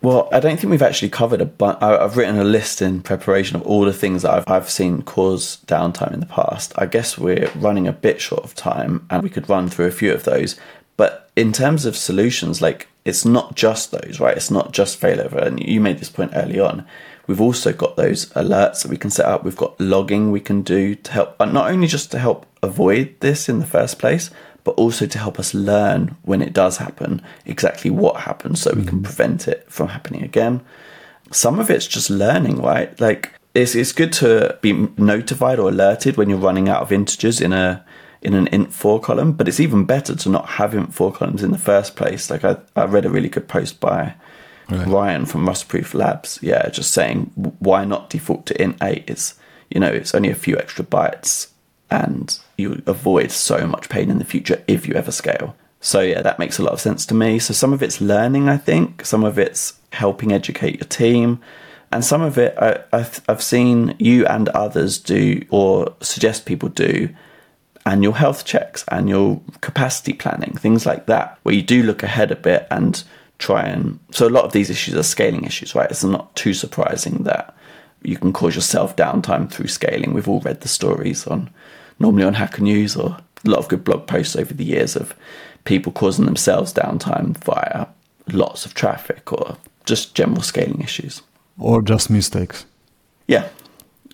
Well, 0.00 0.28
I 0.30 0.38
don't 0.38 0.58
think 0.58 0.70
we've 0.70 0.80
actually 0.80 1.08
covered 1.08 1.40
a 1.40 1.46
bunch. 1.46 1.82
I've 1.82 2.16
written 2.16 2.38
a 2.38 2.44
list 2.44 2.80
in 2.80 3.02
preparation 3.02 3.56
of 3.56 3.62
all 3.62 3.84
the 3.84 3.92
things 3.92 4.22
that 4.22 4.32
I've, 4.32 4.48
I've 4.48 4.70
seen 4.70 5.02
cause 5.02 5.58
downtime 5.66 6.12
in 6.12 6.20
the 6.20 6.26
past. 6.26 6.72
I 6.76 6.86
guess 6.86 7.18
we're 7.18 7.50
running 7.56 7.88
a 7.88 7.92
bit 7.92 8.20
short 8.20 8.44
of 8.44 8.54
time 8.54 9.06
and 9.10 9.24
we 9.24 9.30
could 9.30 9.48
run 9.48 9.68
through 9.68 9.86
a 9.86 9.90
few 9.90 10.12
of 10.12 10.22
those. 10.22 10.58
But 10.96 11.30
in 11.34 11.52
terms 11.52 11.84
of 11.84 11.96
solutions, 11.96 12.62
like 12.62 12.88
it's 13.04 13.24
not 13.24 13.56
just 13.56 13.90
those, 13.90 14.20
right? 14.20 14.36
It's 14.36 14.52
not 14.52 14.72
just 14.72 15.00
failover. 15.00 15.44
And 15.44 15.60
you 15.60 15.80
made 15.80 15.98
this 15.98 16.10
point 16.10 16.32
early 16.34 16.60
on. 16.60 16.86
We've 17.26 17.40
also 17.40 17.72
got 17.72 17.96
those 17.96 18.26
alerts 18.30 18.82
that 18.82 18.90
we 18.90 18.96
can 18.96 19.10
set 19.10 19.26
up. 19.26 19.44
We've 19.44 19.56
got 19.56 19.78
logging 19.80 20.30
we 20.30 20.40
can 20.40 20.62
do 20.62 20.94
to 20.94 21.12
help, 21.12 21.36
uh, 21.40 21.44
not 21.44 21.70
only 21.70 21.88
just 21.88 22.10
to 22.12 22.18
help 22.18 22.46
avoid 22.62 23.16
this 23.20 23.48
in 23.48 23.58
the 23.58 23.66
first 23.66 23.98
place, 23.98 24.30
but 24.68 24.74
also 24.74 25.06
to 25.06 25.18
help 25.18 25.38
us 25.38 25.54
learn 25.54 26.14
when 26.24 26.42
it 26.42 26.52
does 26.52 26.76
happen 26.76 27.22
exactly 27.46 27.90
what 27.90 28.20
happens 28.20 28.60
so 28.60 28.70
we 28.74 28.84
can 28.84 28.98
mm-hmm. 28.98 29.02
prevent 29.02 29.48
it 29.48 29.64
from 29.72 29.88
happening 29.88 30.22
again. 30.22 30.60
Some 31.30 31.58
of 31.58 31.70
it's 31.70 31.86
just 31.86 32.10
learning, 32.10 32.60
right? 32.60 33.00
Like 33.00 33.32
it's 33.54 33.74
it's 33.74 33.92
good 33.92 34.12
to 34.14 34.58
be 34.60 34.74
notified 34.98 35.58
or 35.58 35.70
alerted 35.70 36.18
when 36.18 36.28
you're 36.28 36.36
running 36.38 36.68
out 36.68 36.82
of 36.82 36.92
integers 36.92 37.40
in 37.40 37.54
a 37.54 37.82
in 38.20 38.34
an 38.34 38.46
int 38.48 38.74
for 38.74 39.00
column, 39.00 39.32
but 39.32 39.48
it's 39.48 39.58
even 39.58 39.86
better 39.86 40.14
to 40.14 40.28
not 40.28 40.46
have 40.46 40.74
int 40.74 40.92
for 40.92 41.10
columns 41.12 41.42
in 41.42 41.50
the 41.50 41.56
first 41.56 41.96
place. 41.96 42.28
Like 42.28 42.44
I, 42.44 42.58
I 42.76 42.84
read 42.84 43.06
a 43.06 43.10
really 43.10 43.30
good 43.30 43.48
post 43.48 43.80
by 43.80 44.16
right. 44.68 44.86
Ryan 44.86 45.24
from 45.24 45.46
Rustproof 45.46 45.94
Labs, 45.94 46.38
yeah, 46.42 46.68
just 46.68 46.90
saying 46.90 47.30
why 47.58 47.86
not 47.86 48.10
default 48.10 48.44
to 48.48 48.62
int 48.62 48.76
eight? 48.82 49.04
It's 49.06 49.34
you 49.70 49.80
know 49.80 49.90
it's 49.90 50.14
only 50.14 50.28
a 50.28 50.34
few 50.34 50.58
extra 50.58 50.84
bytes 50.84 51.52
and 51.90 52.38
you 52.56 52.82
avoid 52.86 53.30
so 53.30 53.66
much 53.66 53.88
pain 53.88 54.10
in 54.10 54.18
the 54.18 54.24
future 54.24 54.62
if 54.66 54.86
you 54.86 54.94
ever 54.94 55.10
scale. 55.10 55.56
So 55.80 56.00
yeah, 56.00 56.22
that 56.22 56.38
makes 56.38 56.58
a 56.58 56.62
lot 56.62 56.72
of 56.72 56.80
sense 56.80 57.06
to 57.06 57.14
me. 57.14 57.38
So 57.38 57.54
some 57.54 57.72
of 57.72 57.82
it's 57.82 58.00
learning, 58.00 58.48
I 58.48 58.56
think. 58.56 59.04
Some 59.06 59.24
of 59.24 59.38
it's 59.38 59.78
helping 59.92 60.32
educate 60.32 60.80
your 60.80 60.88
team, 60.88 61.40
and 61.92 62.04
some 62.04 62.20
of 62.20 62.36
it 62.36 62.56
I, 62.58 62.82
I've, 62.92 63.20
I've 63.28 63.42
seen 63.42 63.94
you 63.98 64.26
and 64.26 64.48
others 64.50 64.98
do 64.98 65.44
or 65.50 65.94
suggest 66.00 66.46
people 66.46 66.68
do 66.68 67.08
annual 67.86 68.12
health 68.12 68.44
checks, 68.44 68.84
annual 68.88 69.42
capacity 69.60 70.12
planning, 70.12 70.52
things 70.54 70.84
like 70.84 71.06
that, 71.06 71.38
where 71.42 71.54
you 71.54 71.62
do 71.62 71.82
look 71.82 72.02
ahead 72.02 72.30
a 72.30 72.36
bit 72.36 72.66
and 72.70 73.02
try 73.38 73.62
and. 73.62 73.98
So 74.10 74.26
a 74.26 74.30
lot 74.30 74.44
of 74.44 74.52
these 74.52 74.70
issues 74.70 74.94
are 74.94 75.02
scaling 75.02 75.44
issues, 75.44 75.74
right? 75.74 75.90
It's 75.90 76.04
not 76.04 76.34
too 76.36 76.54
surprising 76.54 77.22
that 77.22 77.54
you 78.02 78.16
can 78.16 78.32
cause 78.32 78.54
yourself 78.54 78.96
downtime 78.96 79.50
through 79.50 79.68
scaling. 79.68 80.12
We've 80.12 80.28
all 80.28 80.40
read 80.40 80.60
the 80.60 80.68
stories 80.68 81.26
on 81.26 81.50
normally 81.98 82.24
on 82.24 82.34
Hacker 82.34 82.62
News 82.62 82.96
or 82.96 83.18
a 83.44 83.50
lot 83.50 83.58
of 83.58 83.68
good 83.68 83.84
blog 83.84 84.06
posts 84.06 84.36
over 84.36 84.54
the 84.54 84.64
years 84.64 84.96
of 84.96 85.14
people 85.64 85.92
causing 85.92 86.24
themselves 86.24 86.72
downtime 86.72 87.36
via 87.44 87.86
lots 88.32 88.66
of 88.66 88.74
traffic 88.74 89.32
or 89.32 89.56
just 89.84 90.14
general 90.14 90.42
scaling 90.42 90.80
issues. 90.80 91.22
Or 91.58 91.82
just 91.82 92.10
mistakes. 92.10 92.66
Yeah, 93.26 93.48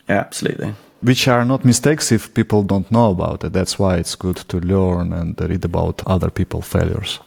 yeah 0.08 0.20
absolutely. 0.20 0.74
Which 1.00 1.28
are 1.28 1.44
not 1.44 1.64
mistakes 1.64 2.12
if 2.12 2.32
people 2.32 2.62
don't 2.62 2.90
know 2.90 3.10
about 3.10 3.44
it. 3.44 3.52
That's 3.52 3.78
why 3.78 3.96
it's 3.96 4.14
good 4.14 4.36
to 4.48 4.60
learn 4.60 5.12
and 5.12 5.38
read 5.40 5.64
about 5.64 6.02
other 6.06 6.30
people's 6.30 6.66
failures. 6.66 7.20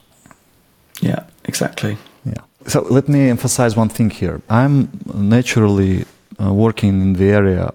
Yeah, 1.01 1.23
exactly. 1.45 1.97
Yeah. 2.25 2.41
So 2.67 2.81
let 2.89 3.07
me 3.07 3.29
emphasize 3.29 3.77
one 3.77 3.89
thing 3.89 4.09
here. 4.09 4.41
I'm 4.49 4.89
naturally 5.13 6.05
uh, 6.41 6.53
working 6.53 7.01
in 7.01 7.13
the 7.13 7.29
area 7.29 7.73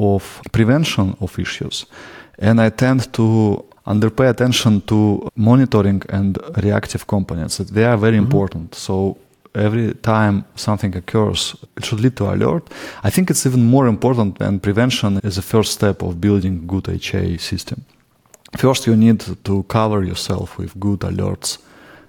of 0.00 0.40
prevention 0.52 1.16
of 1.20 1.38
issues. 1.38 1.86
And 2.38 2.60
I 2.60 2.70
tend 2.70 3.12
to 3.12 3.64
underpay 3.86 4.28
attention 4.28 4.80
to 4.82 5.28
monitoring 5.34 6.02
and 6.08 6.38
reactive 6.62 7.06
components. 7.06 7.58
They 7.58 7.84
are 7.84 7.96
very 7.96 8.16
mm-hmm. 8.16 8.24
important. 8.24 8.74
So 8.74 9.18
every 9.54 9.94
time 9.94 10.44
something 10.54 10.96
occurs, 10.96 11.56
it 11.76 11.84
should 11.84 12.00
lead 12.00 12.16
to 12.16 12.32
alert. 12.32 12.70
I 13.02 13.10
think 13.10 13.30
it's 13.30 13.46
even 13.46 13.64
more 13.64 13.88
important 13.88 14.38
than 14.38 14.60
prevention 14.60 15.20
is 15.22 15.36
the 15.36 15.42
first 15.42 15.72
step 15.72 16.02
of 16.02 16.20
building 16.20 16.66
good 16.66 16.88
HA 16.88 17.38
system. 17.38 17.84
First, 18.56 18.86
you 18.86 18.96
need 18.96 19.20
to 19.44 19.62
cover 19.64 20.02
yourself 20.02 20.58
with 20.58 20.78
good 20.78 21.00
alerts. 21.00 21.58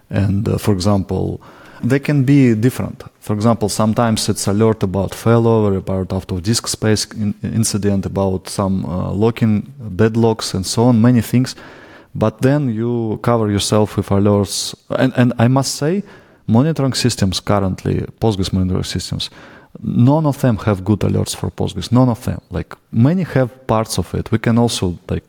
And 0.09 0.47
uh, 0.47 0.57
for 0.57 0.73
example, 0.73 1.41
they 1.83 1.99
can 1.99 2.23
be 2.23 2.55
different. 2.55 3.03
For 3.19 3.33
example, 3.33 3.69
sometimes 3.69 4.29
it's 4.29 4.47
alert 4.47 4.83
about 4.83 5.11
failover, 5.11 5.77
about 5.77 6.13
out 6.13 6.31
of 6.31 6.43
disk 6.43 6.67
space 6.67 7.05
in- 7.05 7.35
incident, 7.43 8.05
about 8.05 8.49
some 8.49 8.85
uh, 8.85 9.11
locking 9.11 9.73
deadlocks 9.95 10.53
and 10.53 10.65
so 10.65 10.83
on, 10.85 11.01
many 11.01 11.21
things. 11.21 11.55
But 12.13 12.41
then 12.41 12.69
you 12.69 13.19
cover 13.21 13.49
yourself 13.49 13.97
with 13.97 14.09
alerts. 14.09 14.75
And, 14.89 15.13
and 15.15 15.33
I 15.39 15.47
must 15.47 15.75
say, 15.75 16.03
monitoring 16.47 16.93
systems 16.93 17.39
currently, 17.39 18.05
Postgres 18.19 18.51
monitoring 18.51 18.83
systems, 18.83 19.29
none 19.81 20.25
of 20.25 20.41
them 20.41 20.57
have 20.57 20.83
good 20.83 20.99
alerts 20.99 21.35
for 21.35 21.49
Postgres. 21.49 21.91
None 21.91 22.09
of 22.09 22.23
them. 22.25 22.41
Like 22.49 22.75
many 22.91 23.23
have 23.23 23.65
parts 23.67 23.97
of 23.97 24.13
it. 24.13 24.31
We 24.31 24.39
can 24.39 24.57
also 24.57 24.97
like 25.09 25.23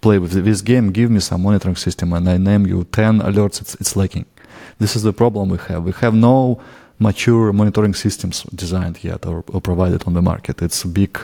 play 0.00 0.18
with 0.18 0.32
this 0.32 0.62
game. 0.62 0.90
Give 0.92 1.10
me 1.10 1.20
some 1.20 1.42
monitoring 1.42 1.76
system, 1.76 2.12
and 2.12 2.28
I 2.28 2.38
name 2.38 2.66
you 2.66 2.84
ten 2.84 3.20
alerts. 3.20 3.60
It's 3.60 3.74
it's 3.76 3.96
lacking. 3.96 4.24
This 4.78 4.96
is 4.96 5.02
the 5.02 5.12
problem 5.12 5.48
we 5.48 5.58
have. 5.68 5.84
We 5.84 5.92
have 6.00 6.14
no 6.14 6.60
mature 6.98 7.52
monitoring 7.52 7.94
systems 7.94 8.44
designed 8.54 9.02
yet 9.02 9.26
or, 9.26 9.42
or 9.52 9.60
provided 9.60 10.06
on 10.06 10.14
the 10.14 10.22
market. 10.22 10.62
It's 10.62 10.84
a 10.84 10.88
big. 10.88 11.18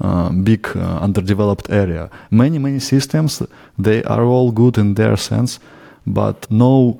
Uh, 0.00 0.30
big 0.30 0.66
uh, 0.74 0.98
underdeveloped 1.00 1.70
area. 1.70 2.10
Many 2.30 2.58
many 2.58 2.80
systems 2.80 3.40
they 3.78 4.02
are 4.02 4.24
all 4.24 4.50
good 4.50 4.76
in 4.76 4.94
their 4.94 5.16
sense, 5.16 5.60
but 6.04 6.50
no 6.50 6.98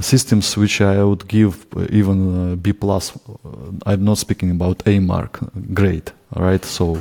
systems 0.00 0.54
which 0.56 0.80
I 0.82 1.02
would 1.02 1.26
give 1.26 1.66
even 1.90 2.52
uh, 2.52 2.56
B 2.56 2.72
plus. 2.74 3.16
Uh, 3.16 3.48
I'm 3.86 4.04
not 4.04 4.18
speaking 4.18 4.50
about 4.50 4.82
A 4.86 4.98
mark 4.98 5.38
grade, 5.72 6.12
right? 6.36 6.62
So 6.64 6.98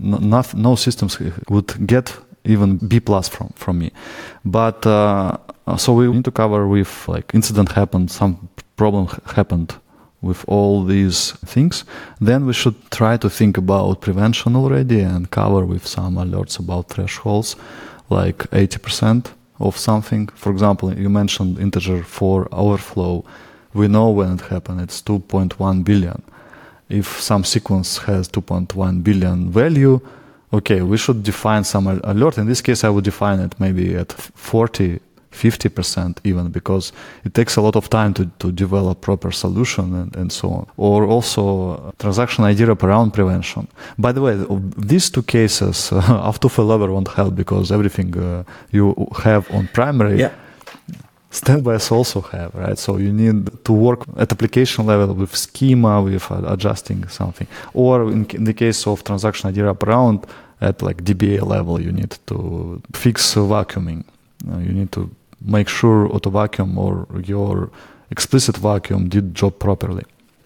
no, 0.00 0.42
no 0.54 0.76
systems 0.76 1.18
would 1.50 1.86
get 1.86 2.16
even 2.46 2.76
B 2.76 3.00
plus 3.00 3.28
from 3.28 3.48
from 3.56 3.78
me. 3.78 3.90
But 4.44 4.86
uh, 4.86 5.36
so 5.76 5.92
we 5.92 6.08
need 6.08 6.24
to 6.24 6.30
cover 6.30 6.66
with 6.66 7.08
like 7.08 7.34
incident 7.34 7.72
happened, 7.72 8.10
some 8.10 8.48
problem 8.76 9.08
happened 9.34 9.74
with 10.22 10.44
all 10.48 10.84
these 10.84 11.32
things. 11.44 11.84
Then 12.20 12.46
we 12.46 12.52
should 12.52 12.76
try 12.90 13.16
to 13.18 13.28
think 13.30 13.56
about 13.58 14.00
prevention 14.00 14.56
already 14.56 15.00
and 15.00 15.30
cover 15.30 15.64
with 15.64 15.86
some 15.86 16.16
alerts 16.16 16.58
about 16.58 16.88
thresholds, 16.88 17.56
like 18.10 18.38
80% 18.50 19.26
of 19.60 19.76
something. 19.76 20.28
For 20.28 20.50
example, 20.52 20.92
you 20.92 21.08
mentioned 21.08 21.58
integer 21.58 22.02
4 22.02 22.48
overflow. 22.52 23.24
We 23.74 23.88
know 23.88 24.10
when 24.10 24.34
it 24.34 24.40
happened, 24.42 24.80
it's 24.80 25.02
2.1 25.02 25.84
billion. 25.84 26.22
If 26.88 27.20
some 27.20 27.44
sequence 27.44 27.98
has 27.98 28.28
2.1 28.28 29.02
billion 29.02 29.50
value, 29.50 30.00
okay, 30.56 30.82
we 30.82 30.96
should 30.96 31.22
define 31.22 31.64
some 31.64 31.86
alert. 31.86 32.38
In 32.38 32.46
this 32.46 32.60
case, 32.60 32.84
I 32.84 32.88
would 32.88 33.04
define 33.04 33.40
it 33.40 33.54
maybe 33.58 33.94
at 33.94 34.12
40 34.12 35.00
50% 35.36 36.18
even 36.24 36.48
because 36.48 36.92
it 37.24 37.34
takes 37.34 37.56
a 37.56 37.60
lot 37.60 37.76
of 37.76 37.88
time 37.90 38.14
to, 38.14 38.24
to 38.38 38.50
develop 38.50 39.00
proper 39.00 39.30
solution 39.30 39.94
and, 39.94 40.16
and 40.16 40.32
so 40.32 40.48
on 40.48 40.66
or 40.76 41.04
also 41.06 41.42
uh, 41.72 41.92
transaction 41.98 42.44
id 42.44 42.60
wraparound 42.64 43.12
prevention 43.12 43.68
by 43.98 44.12
the 44.12 44.20
way 44.20 44.34
these 44.92 45.10
two 45.10 45.22
cases 45.22 45.92
uh, 45.92 45.98
after 46.30 46.48
failover 46.48 46.88
won't 46.90 47.08
help 47.08 47.34
because 47.34 47.70
everything 47.70 48.16
uh, 48.18 48.42
you 48.72 48.94
have 49.24 49.50
on 49.50 49.68
primary 49.74 50.18
yeah. 50.20 50.32
standbys 51.30 51.90
also 51.92 52.20
have 52.20 52.54
right 52.54 52.78
so 52.78 52.96
you 52.96 53.12
need 53.12 53.38
to 53.64 53.72
work 53.72 54.00
at 54.16 54.32
application 54.32 54.86
level 54.86 55.14
with 55.14 55.36
schema 55.36 56.00
with 56.00 56.30
adjusting 56.54 57.06
something 57.08 57.46
or 57.74 58.10
in, 58.10 58.24
in 58.30 58.44
the 58.44 58.54
case 58.54 58.86
of 58.86 59.04
transaction 59.04 59.50
id 59.50 59.60
wraparound 59.60 60.24
at 60.60 60.82
like 60.82 61.04
dba 61.04 61.42
level 61.46 61.80
you 61.80 61.92
need 61.92 62.16
to 62.26 62.80
fix 62.92 63.34
vacuuming 63.34 64.04
uh, 64.50 64.58
you 64.58 64.72
need 64.72 64.92
to 64.92 65.10
make 65.40 65.68
sure 65.68 66.06
auto 66.12 66.30
vacuum 66.30 66.78
or 66.78 67.06
your 67.24 67.70
explicit 68.10 68.56
vacuum 68.56 69.08
did 69.08 69.34
job 69.34 69.58
properly. 69.58 70.04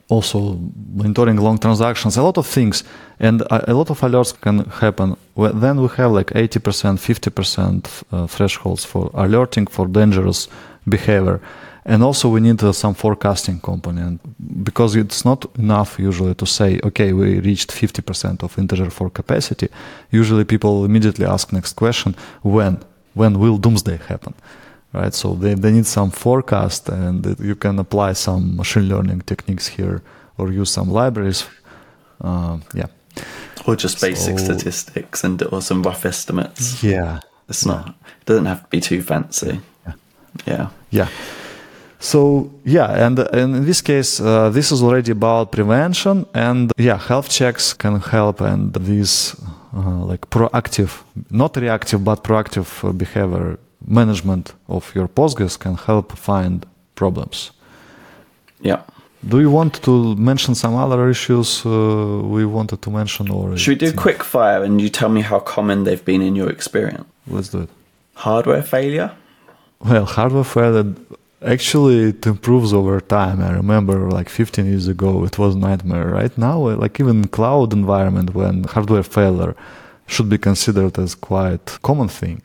Also, 0.09 0.59
monitoring 0.93 1.37
long 1.37 1.57
transactions, 1.59 2.17
a 2.17 2.23
lot 2.23 2.37
of 2.37 2.47
things, 2.47 2.83
and 3.21 3.43
a, 3.51 3.73
lot 3.73 3.91
of 3.91 4.01
alerts 4.01 4.39
can 4.41 4.65
happen. 4.65 5.17
Then 5.37 5.81
we 5.81 5.89
have 5.97 6.11
like 6.11 6.31
80%, 6.31 6.99
50% 6.99 8.03
uh, 8.11 8.27
thresholds 8.27 8.85
for 8.85 9.11
alerting 9.15 9.69
for 9.69 9.87
dangerous 9.87 10.49
behavior. 10.89 11.41
And 11.85 12.03
also, 12.03 12.29
we 12.29 12.41
need 12.41 12.63
uh, 12.63 12.73
some 12.73 12.95
forecasting 12.95 13.61
component 13.61 14.21
because 14.65 14.97
it's 14.97 15.25
not 15.25 15.47
enough 15.59 15.99
usually 15.99 16.35
to 16.35 16.47
say, 16.47 16.79
okay, 16.85 17.13
we 17.13 17.41
reached 17.41 17.71
50% 17.71 18.43
of 18.43 18.59
integer 18.59 18.91
for 18.91 19.11
capacity. 19.11 19.69
Usually, 20.11 20.45
people 20.45 20.85
immediately 20.85 21.27
ask 21.27 21.53
next 21.53 21.75
question, 21.75 22.15
when? 22.43 22.79
When 23.15 23.39
will 23.39 23.59
doomsday 23.59 23.99
happen? 24.09 24.35
right? 24.93 25.15
So 25.15 25.35
they, 25.35 25.55
they 25.55 25.73
need 25.73 25.87
some 25.87 26.11
forecast, 26.11 26.89
and 26.89 27.37
you 27.39 27.55
can 27.55 27.79
apply 27.79 28.15
some 28.15 28.57
machine 28.57 28.89
learning 28.89 29.23
techniques 29.23 29.69
here 29.69 30.03
or 30.39 30.51
use 30.51 30.71
some 30.71 30.91
libraries. 30.91 31.47
Uh, 32.21 32.59
yeah. 32.75 32.87
Or 33.67 33.77
just 33.77 34.01
basic 34.01 34.39
so, 34.39 34.45
statistics 34.45 35.25
and 35.25 35.43
or 35.43 35.63
some 35.63 35.83
rough 35.83 36.07
estimates. 36.07 36.83
Yeah. 36.83 37.21
It's 37.49 37.67
not, 37.67 37.89
it 37.89 38.27
doesn't 38.27 38.47
have 38.47 38.63
to 38.63 38.69
be 38.69 38.81
too 38.81 39.03
fancy. 39.03 39.61
Yeah. 39.87 39.93
Yeah. 40.47 40.69
Yeah. 40.91 41.09
So 42.01 42.51
yeah, 42.65 43.07
and, 43.07 43.19
and 43.19 43.57
in 43.57 43.67
this 43.67 43.83
case, 43.83 44.21
uh, 44.21 44.49
this 44.49 44.73
is 44.73 44.83
already 44.83 45.13
about 45.13 45.53
prevention, 45.53 46.27
and 46.33 46.73
yeah, 46.79 46.97
health 46.97 47.29
checks 47.29 47.75
can 47.75 48.01
help, 48.01 48.41
and 48.41 48.73
these 48.73 49.37
uh, 49.77 50.07
like 50.07 50.31
proactive, 50.31 51.03
not 51.31 51.57
reactive, 51.57 52.03
but 52.03 52.25
proactive 52.25 52.83
uh, 52.83 52.93
behavior 52.93 53.59
management 53.87 54.55
of 54.69 54.91
your 54.95 55.09
Postgres 55.09 55.59
can 55.59 55.77
help 55.77 56.17
find 56.17 56.65
problems. 56.95 57.51
Yeah. 58.63 58.81
Do 59.29 59.41
you 59.41 59.51
want 59.51 59.83
to 59.83 60.17
mention 60.17 60.55
some 60.55 60.75
other 60.77 61.11
issues 61.11 61.67
uh, 61.67 62.23
we 62.25 62.47
wanted 62.47 62.81
to 62.81 62.91
mention, 62.91 63.31
or 63.31 63.59
should 63.59 63.83
we 63.83 63.91
do 63.91 63.93
quick 63.93 64.25
fire 64.25 64.65
and 64.65 64.81
you 64.81 64.89
tell 64.89 65.11
me 65.11 65.21
how 65.21 65.39
common 65.39 65.85
they've 65.85 66.05
been 66.05 66.23
in 66.23 66.35
your 66.35 66.49
experience? 66.49 67.05
Let's 67.27 67.51
do 67.51 67.61
it. 67.61 67.69
Hardware 68.15 68.63
failure. 68.63 69.11
Well, 69.81 70.07
hardware 70.07 70.45
failure 70.45 70.95
actually 71.43 72.11
it 72.11 72.27
improves 72.27 72.73
over 72.73 73.01
time. 73.01 73.41
I 73.41 73.53
remember 73.53 74.11
like 74.11 74.29
15 74.29 74.67
years 74.67 74.89
ago 74.89 75.25
it 75.25 75.39
was 75.39 75.57
nightmare. 75.57 76.09
Right 76.09 76.37
now, 76.37 76.67
uh, 76.69 76.77
like 76.77 77.01
even 77.01 77.29
cloud 77.29 77.73
environment 77.73 78.35
when 78.35 78.65
hardware 78.65 79.03
failure 79.03 79.55
should 80.07 80.29
be 80.29 80.39
considered 80.39 80.99
as 80.99 81.15
quite 81.15 81.79
common 81.83 82.09
thing. 82.09 82.43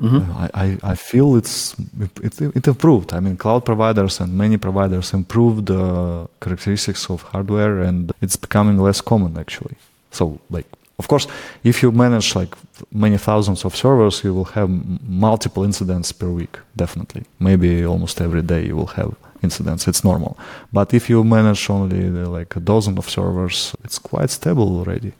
Mm-hmm. 0.00 0.30
Uh, 0.30 0.48
I, 0.54 0.64
I, 0.64 0.78
I, 0.92 0.94
feel 0.94 1.34
it's 1.34 1.74
it, 2.22 2.40
it, 2.40 2.68
improved. 2.68 3.12
I 3.12 3.18
mean, 3.18 3.36
cloud 3.36 3.64
providers 3.64 4.20
and 4.20 4.32
many 4.32 4.56
providers 4.56 5.12
improved 5.12 5.66
the 5.66 6.28
characteristics 6.40 7.10
of 7.10 7.22
hardware, 7.22 7.80
and 7.80 8.12
it's 8.22 8.36
becoming 8.36 8.78
less 8.78 9.00
common 9.00 9.36
actually. 9.36 9.74
So, 10.12 10.40
like, 10.50 10.66
of 10.98 11.06
course, 11.06 11.28
if 11.62 11.82
you 11.82 11.92
manage 11.92 12.34
like 12.34 12.56
many 12.92 13.18
thousands 13.18 13.64
of 13.64 13.76
servers, 13.76 14.24
you 14.24 14.34
will 14.34 14.50
have 14.56 14.68
multiple 15.08 15.64
incidents 15.64 16.12
per 16.12 16.28
week. 16.28 16.58
Definitely, 16.76 17.22
maybe 17.38 17.84
almost 17.86 18.20
every 18.20 18.42
day 18.42 18.66
you 18.66 18.76
will 18.76 18.92
have 18.96 19.14
incidents. 19.42 19.86
It's 19.86 20.02
normal. 20.02 20.36
But 20.72 20.92
if 20.94 21.08
you 21.08 21.22
manage 21.24 21.70
only 21.70 22.10
like 22.10 22.56
a 22.56 22.60
dozen 22.60 22.98
of 22.98 23.08
servers, 23.08 23.76
it's 23.84 23.98
quite 23.98 24.30
stable 24.30 24.78
already. 24.78 25.12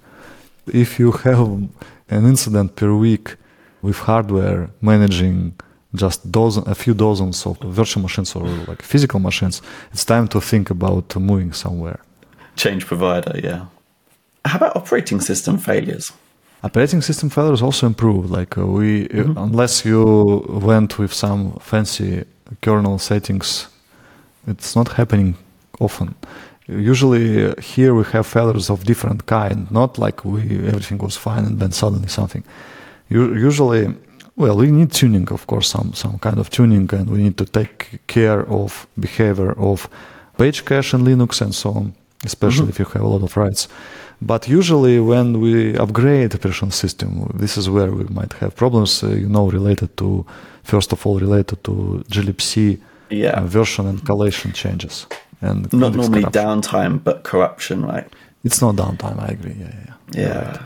If 0.66 0.98
you 0.98 1.12
have 1.12 1.46
an 2.10 2.26
incident 2.26 2.74
per 2.74 2.92
week 2.92 3.36
with 3.80 3.98
hardware 3.98 4.70
managing 4.80 5.54
just 5.94 6.30
dozen, 6.30 6.64
a 6.66 6.74
few 6.74 6.94
dozens 6.94 7.46
of 7.46 7.56
virtual 7.60 8.02
machines 8.02 8.34
or 8.34 8.44
like 8.66 8.82
physical 8.82 9.20
machines, 9.20 9.62
it's 9.92 10.04
time 10.04 10.26
to 10.28 10.40
think 10.40 10.70
about 10.70 11.16
moving 11.16 11.52
somewhere. 11.52 12.00
Change 12.56 12.84
provider, 12.84 13.38
yeah. 13.42 13.66
How 14.44 14.56
about 14.56 14.76
operating 14.76 15.20
system 15.20 15.58
failures? 15.58 16.12
Operating 16.62 17.02
system 17.02 17.30
failures 17.30 17.62
also 17.62 17.86
improved. 17.86 18.30
Like 18.30 18.58
uh, 18.58 18.66
we, 18.66 19.04
uh, 19.04 19.08
mm-hmm. 19.08 19.38
unless 19.38 19.84
you 19.84 20.44
went 20.48 20.98
with 20.98 21.12
some 21.12 21.58
fancy 21.60 22.24
kernel 22.60 22.98
settings, 22.98 23.68
it's 24.46 24.74
not 24.74 24.88
happening 24.88 25.36
often. 25.80 26.14
Usually 26.66 27.54
here 27.62 27.94
we 27.94 28.04
have 28.12 28.26
failures 28.26 28.70
of 28.70 28.84
different 28.84 29.26
kind, 29.26 29.70
not 29.70 29.98
like 29.98 30.24
we 30.24 30.40
everything 30.68 30.98
was 30.98 31.16
fine 31.16 31.44
and 31.44 31.58
then 31.60 31.72
suddenly 31.72 32.08
something 32.08 32.44
usually 33.08 33.94
well 34.36 34.56
we 34.56 34.70
need 34.70 34.92
tuning 34.92 35.28
of 35.32 35.46
course 35.46 35.68
some 35.68 35.92
some 35.94 36.18
kind 36.18 36.38
of 36.38 36.50
tuning 36.50 36.88
and 36.92 37.08
we 37.10 37.18
need 37.18 37.36
to 37.36 37.44
take 37.44 38.00
care 38.06 38.46
of 38.48 38.86
behavior 38.98 39.52
of 39.58 39.88
page 40.36 40.64
cache 40.64 40.94
in 40.94 41.04
linux 41.04 41.40
and 41.40 41.54
so 41.54 41.70
on 41.70 41.94
especially 42.24 42.68
mm-hmm. 42.68 42.70
if 42.70 42.78
you 42.78 42.84
have 42.84 43.02
a 43.02 43.08
lot 43.08 43.22
of 43.22 43.36
writes 43.36 43.68
but 44.20 44.48
usually 44.48 44.98
when 45.00 45.40
we 45.40 45.76
upgrade 45.76 46.34
operation 46.34 46.70
system 46.70 47.30
this 47.34 47.56
is 47.56 47.68
where 47.68 47.90
we 47.90 48.04
might 48.04 48.32
have 48.34 48.54
problems 48.56 49.02
uh, 49.02 49.08
you 49.08 49.28
know 49.28 49.48
related 49.50 49.96
to 49.96 50.24
first 50.62 50.92
of 50.92 51.06
all 51.06 51.18
related 51.18 51.62
to 51.64 52.02
glibc 52.10 52.78
yeah. 53.10 53.30
uh, 53.30 53.44
version 53.44 53.86
and 53.86 54.04
collation 54.04 54.52
changes 54.52 55.06
and 55.40 55.72
not 55.72 55.94
normally 55.94 56.22
corruption. 56.22 56.42
downtime 56.42 57.04
but 57.04 57.22
corruption 57.22 57.84
right 57.84 58.08
it's 58.44 58.60
not 58.60 58.74
downtime 58.74 59.18
i 59.20 59.28
agree 59.36 59.56
yeah 59.58 59.70
yeah 59.76 59.94
yeah, 60.12 60.52
yeah. 60.52 60.62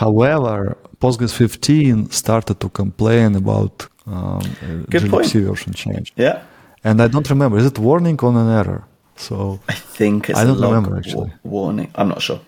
however 0.00 0.76
Postgres 1.00 1.32
15 1.32 2.10
started 2.10 2.60
to 2.60 2.68
complain 2.68 3.34
about 3.34 3.88
um, 4.06 4.42
Good 4.90 5.04
glibc 5.04 5.32
version 5.48 5.72
change. 5.72 6.12
Yeah. 6.16 6.42
And 6.84 7.00
I 7.00 7.08
don't 7.08 7.28
remember. 7.30 7.56
Is 7.58 7.66
it 7.66 7.78
warning 7.78 8.18
or 8.22 8.30
an 8.30 8.48
error? 8.48 8.84
So 9.16 9.60
I 9.68 9.74
think 9.74 10.28
it's 10.28 10.38
I 10.38 10.44
don't 10.44 10.60
remember 10.60 10.96
actually. 10.98 11.32
warning. 11.42 11.90
I'm 11.94 12.08
not 12.08 12.20
sure. 12.22 12.40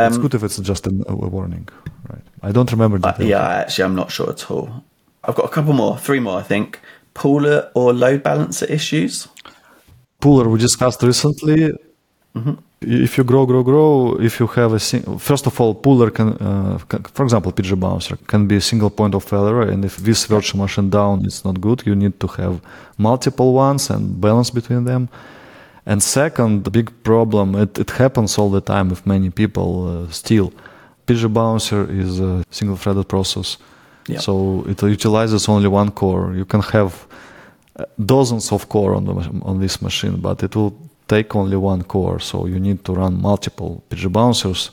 Um, 0.00 0.08
it's 0.08 0.18
good 0.18 0.34
if 0.34 0.42
it's 0.42 0.58
just 0.58 0.86
a, 0.86 0.90
a 1.08 1.14
warning, 1.14 1.68
right? 2.08 2.22
I 2.42 2.52
don't 2.52 2.70
remember. 2.72 2.98
Uh, 3.02 3.14
yeah, 3.20 3.46
actually, 3.62 3.84
I'm 3.84 3.94
not 3.94 4.10
sure 4.10 4.30
at 4.30 4.50
all. 4.50 4.84
I've 5.24 5.34
got 5.34 5.44
a 5.44 5.48
couple 5.48 5.72
more, 5.72 5.98
three 5.98 6.20
more, 6.20 6.38
I 6.38 6.42
think. 6.42 6.80
Pooler 7.14 7.70
or 7.74 7.92
load 7.92 8.22
balancer 8.22 8.66
issues? 8.66 9.28
Pooler 10.20 10.50
we 10.50 10.58
discussed 10.58 11.02
recently. 11.02 11.72
Mm-hmm. 12.36 12.54
If 12.82 13.18
you 13.18 13.24
grow, 13.24 13.44
grow, 13.44 13.62
grow, 13.62 14.16
if 14.20 14.40
you 14.40 14.46
have 14.46 14.72
a 14.72 14.78
sing- 14.78 15.18
first 15.18 15.46
of 15.46 15.60
all, 15.60 15.74
pooler 15.74 16.10
can, 16.14 16.28
uh, 16.28 16.78
can, 16.88 17.02
for 17.02 17.24
example, 17.24 17.52
PgBouncer 17.52 18.16
can 18.26 18.46
be 18.46 18.56
a 18.56 18.60
single 18.60 18.88
point 18.88 19.14
of 19.14 19.24
failure, 19.24 19.62
and 19.62 19.84
if 19.84 19.98
this 19.98 20.24
virtual 20.24 20.60
machine 20.62 20.88
down 20.88 21.26
is 21.26 21.44
not 21.44 21.60
good, 21.60 21.82
you 21.84 21.94
need 21.94 22.18
to 22.20 22.26
have 22.26 22.60
multiple 22.96 23.52
ones 23.52 23.90
and 23.90 24.18
balance 24.18 24.50
between 24.50 24.84
them. 24.84 25.10
And 25.90 26.00
second, 26.00 26.62
the 26.62 26.70
big 26.70 26.88
problem, 27.02 27.56
it, 27.56 27.76
it 27.76 27.90
happens 27.90 28.38
all 28.38 28.48
the 28.48 28.60
time 28.60 28.90
with 28.90 29.04
many 29.06 29.28
people 29.28 30.04
uh, 30.06 30.12
still. 30.12 30.52
PgBouncer 31.08 31.90
is 31.90 32.20
a 32.20 32.44
single 32.52 32.76
threaded 32.76 33.08
process. 33.08 33.58
Yeah. 34.06 34.20
So 34.20 34.64
it 34.68 34.80
utilizes 34.80 35.48
only 35.48 35.66
one 35.66 35.90
core. 35.90 36.32
You 36.32 36.44
can 36.44 36.60
have 36.60 37.08
uh, 37.76 37.86
dozens 38.06 38.52
of 38.52 38.68
core 38.68 38.94
on, 38.94 39.04
the, 39.04 39.14
on 39.42 39.58
this 39.58 39.82
machine, 39.82 40.20
but 40.20 40.44
it 40.44 40.54
will 40.54 40.78
take 41.08 41.34
only 41.34 41.56
one 41.56 41.82
core. 41.82 42.20
So 42.20 42.46
you 42.46 42.60
need 42.60 42.84
to 42.84 42.92
run 42.92 43.20
multiple 43.20 43.82
PgBouncers. 43.90 44.70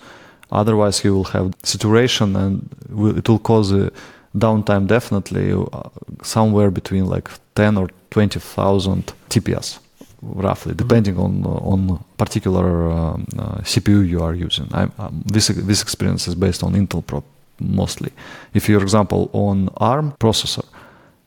Otherwise, 0.52 1.04
you 1.04 1.16
will 1.16 1.32
have 1.36 1.52
saturation 1.64 2.36
and 2.36 2.70
it 3.18 3.28
will 3.28 3.40
cause 3.40 3.72
a 3.72 3.92
downtime 4.36 4.86
definitely 4.86 5.52
uh, 5.52 5.90
somewhere 6.22 6.70
between 6.70 7.08
like 7.08 7.28
10 7.56 7.76
or 7.78 7.90
20,000 8.12 9.14
TPS 9.32 9.80
roughly, 10.22 10.74
depending 10.74 11.18
on 11.18 11.46
on 11.46 12.04
particular 12.18 12.90
um, 12.92 13.26
uh, 13.38 13.62
CPU 13.64 14.08
you 14.08 14.22
are 14.24 14.34
using. 14.34 14.68
I, 14.74 14.84
um, 14.98 15.24
this 15.26 15.48
this 15.48 15.82
experience 15.82 16.28
is 16.28 16.36
based 16.36 16.64
on 16.64 16.74
Intel 16.74 17.02
Pro 17.06 17.24
mostly. 17.60 18.12
If 18.54 18.70
you're, 18.70 18.84
example, 18.84 19.30
on 19.34 19.70
ARM 19.78 20.14
processor, 20.20 20.66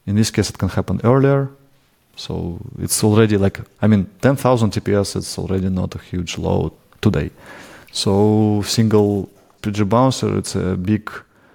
in 0.06 0.16
this 0.16 0.30
case 0.30 0.50
it 0.50 0.58
can 0.58 0.68
happen 0.68 1.00
earlier. 1.04 1.48
So 2.16 2.58
it's 2.78 3.02
already 3.02 3.36
like 3.36 3.60
I 3.82 3.86
mean, 3.86 4.06
10,000 4.20 4.72
TPS 4.72 5.16
It's 5.16 5.38
already 5.38 5.70
not 5.70 5.94
a 5.94 5.98
huge 5.98 6.38
load 6.38 6.72
today. 7.00 7.30
So 7.92 8.62
single 8.62 9.28
PgBouncer, 9.62 10.38
it's 10.38 10.54
a 10.54 10.76
big 10.76 11.10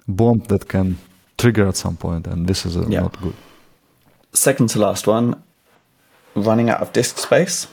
bomb 0.06 0.40
that 0.48 0.68
can 0.68 0.98
trigger 1.38 1.68
at 1.68 1.76
some 1.76 1.96
point, 1.96 2.26
and 2.26 2.46
this 2.46 2.66
is 2.66 2.76
uh, 2.76 2.86
yeah. 2.88 3.00
not 3.00 3.20
good. 3.20 3.34
Second 4.32 4.68
to 4.70 4.78
last 4.78 5.06
one, 5.06 5.42
running 6.36 6.70
out 6.70 6.80
of 6.80 6.92
disk 6.92 7.18
space? 7.18 7.66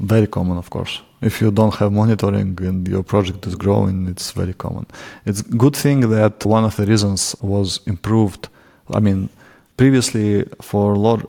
Very 0.00 0.26
common, 0.26 0.56
of 0.58 0.70
course. 0.70 1.02
If 1.20 1.40
you 1.40 1.50
don't 1.50 1.74
have 1.74 1.92
monitoring 1.92 2.56
and 2.60 2.86
your 2.86 3.02
project 3.02 3.46
is 3.46 3.56
growing, 3.56 4.06
it's 4.06 4.30
very 4.30 4.54
common. 4.54 4.86
It's 5.26 5.40
a 5.40 5.44
good 5.56 5.74
thing 5.74 6.08
that 6.10 6.46
one 6.46 6.64
of 6.64 6.76
the 6.76 6.86
reasons 6.86 7.34
was 7.40 7.80
improved. 7.86 8.48
I 8.92 9.00
mean, 9.00 9.28
previously 9.76 10.44
for 10.60 10.96
log- 10.96 11.26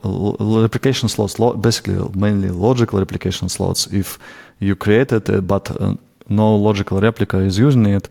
replication 0.62 1.08
slots, 1.08 1.34
basically 1.60 1.98
mainly 2.14 2.50
logical 2.50 2.98
replication 2.98 3.48
slots, 3.48 3.88
if 3.92 4.18
you 4.60 4.76
created 4.76 5.28
it 5.28 5.46
but 5.46 5.70
uh, 5.80 5.94
no 6.28 6.54
logical 6.54 7.00
replica 7.00 7.38
is 7.38 7.58
using 7.58 7.86
it, 7.86 8.08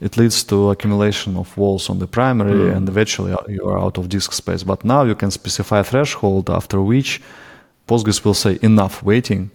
it 0.00 0.16
leads 0.16 0.42
to 0.44 0.70
accumulation 0.70 1.36
of 1.36 1.56
WALs 1.56 1.88
on 1.88 1.98
the 1.98 2.06
primary 2.06 2.52
mm. 2.52 2.76
and 2.76 2.88
eventually 2.88 3.34
you 3.48 3.64
are 3.68 3.78
out 3.78 3.96
of 3.98 4.08
disk 4.08 4.32
space. 4.32 4.64
But 4.64 4.84
now 4.84 5.04
you 5.04 5.14
can 5.14 5.30
specify 5.30 5.78
a 5.78 5.84
threshold 5.84 6.50
after 6.50 6.82
which 6.82 7.22
Postgres 7.86 8.24
will 8.24 8.34
say 8.34 8.58
enough 8.62 9.02
waiting. 9.02 9.50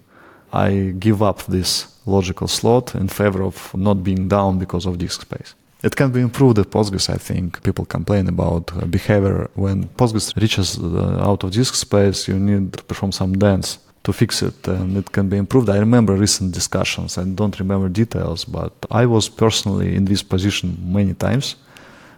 I 0.53 0.93
give 0.99 1.21
up 1.21 1.43
this 1.43 1.88
logical 2.05 2.47
slot 2.47 2.95
in 2.95 3.07
favor 3.07 3.43
of 3.43 3.73
not 3.75 4.03
being 4.03 4.28
down 4.28 4.59
because 4.59 4.86
of 4.86 4.97
disk 4.97 5.21
space. 5.21 5.53
It 5.84 5.95
can 5.95 6.11
be 6.11 6.21
improved 6.21 6.57
at 6.57 6.71
Postgres, 6.71 7.09
I 7.09 7.17
think. 7.17 7.61
People 7.63 7.86
complain 7.86 8.28
about 8.28 8.75
uh, 8.75 8.86
behavior. 8.86 9.49
When 9.55 9.86
Postgres 9.89 10.36
reaches 10.36 10.80
uh, 10.80 11.19
out 11.21 11.43
of 11.43 11.51
disk 11.51 11.75
space, 11.75 12.28
you 12.28 12.39
need 12.39 12.73
to 12.73 12.84
perform 12.84 13.11
some 13.11 13.38
dance 13.38 13.80
to 14.03 14.13
fix 14.13 14.41
it, 14.41 14.67
and 14.67 14.97
it 14.97 15.11
can 15.11 15.30
be 15.30 15.38
improved. 15.38 15.69
I 15.69 15.78
remember 15.78 16.13
recent 16.13 16.53
discussions. 16.53 17.17
I 17.17 17.25
don't 17.25 17.59
remember 17.59 17.89
details, 17.89 18.45
but 18.45 18.73
I 18.89 19.05
was 19.05 19.30
personally 19.30 19.95
in 19.95 20.05
this 20.05 20.23
position 20.23 20.78
many 20.82 21.13
times 21.13 21.55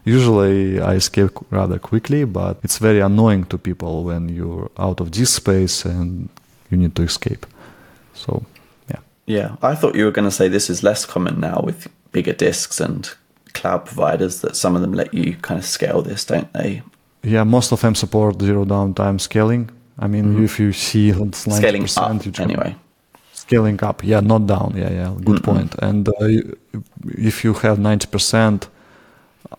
Usually 0.06 0.80
I 0.80 0.96
escape 0.96 1.32
rather 1.50 1.80
quickly, 1.80 2.26
but 2.26 2.58
it's 2.64 2.78
very 2.78 3.00
annoying 3.00 3.46
to 3.46 3.58
people 3.58 4.04
when 4.04 4.30
you're 4.30 4.72
out 4.78 5.00
of 5.00 5.12
this 5.12 5.34
space 5.34 5.86
and 5.86 6.30
you 6.70 6.78
need 6.78 6.96
to 6.96 7.04
escape. 7.04 7.46
So, 8.14 8.46
yeah. 8.90 9.00
Yeah, 9.26 9.56
I 9.62 9.76
thought 9.76 9.96
you 9.96 10.06
were 10.06 10.12
going 10.12 10.30
to 10.30 10.36
say 10.36 10.48
this 10.48 10.70
is 10.70 10.84
less 10.84 11.06
common 11.06 11.40
now 11.40 11.62
with 11.64 11.88
bigger 12.12 12.34
disks 12.34 12.80
and 12.80 13.10
cloud 13.54 13.86
providers 13.86 14.42
that 14.42 14.56
some 14.56 14.76
of 14.76 14.82
them 14.82 14.94
let 14.94 15.14
you 15.14 15.36
kind 15.42 15.60
of 15.60 15.66
scale 15.66 16.02
this, 16.02 16.26
don't 16.26 16.52
they? 16.54 16.82
Yeah, 17.24 17.44
most 17.44 17.72
of 17.72 17.82
them 17.82 17.96
support 17.96 18.42
zero 18.42 18.66
downtime 18.66 19.20
scaling. 19.20 19.70
I 19.98 20.08
mean, 20.08 20.26
mm-hmm. 20.26 20.46
if 20.46 20.60
you 20.60 20.72
see 20.72 21.12
scaling 21.34 21.88
up, 21.98 22.40
anyway. 22.40 22.76
Scaling 23.34 23.84
up, 23.84 24.04
yeah, 24.04 24.22
not 24.22 24.48
down. 24.48 24.74
Yeah, 24.76 24.92
yeah, 24.92 25.16
good 25.24 25.42
mm-hmm. 25.42 25.52
point. 25.52 25.76
And 25.80 26.08
uh, 26.08 26.14
if 27.06 27.44
you 27.44 27.54
have 27.54 27.80
ninety 27.80 28.08
percent 28.08 28.70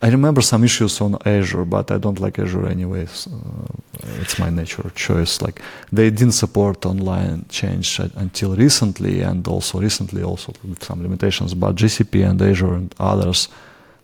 I 0.02 0.08
remember 0.08 0.40
some 0.40 0.62
issues 0.64 1.00
on 1.00 1.16
Azure, 1.26 1.64
but 1.64 1.90
I 1.90 1.98
don't 1.98 2.20
like 2.20 2.38
Azure 2.38 2.68
anyways. 2.68 3.26
Uh, 3.26 4.20
it's 4.20 4.38
my 4.38 4.48
natural 4.48 4.90
choice. 4.90 5.42
Like 5.42 5.60
they 5.90 6.10
didn't 6.10 6.34
support 6.34 6.86
online 6.86 7.44
change 7.48 7.98
until 7.98 8.54
recently, 8.54 9.22
and 9.22 9.46
also 9.48 9.80
recently 9.80 10.22
also 10.22 10.52
with 10.62 10.84
some 10.84 11.02
limitations. 11.02 11.54
But 11.54 11.74
GCP 11.74 12.24
and 12.24 12.40
Azure 12.40 12.74
and 12.74 12.94
others 13.00 13.48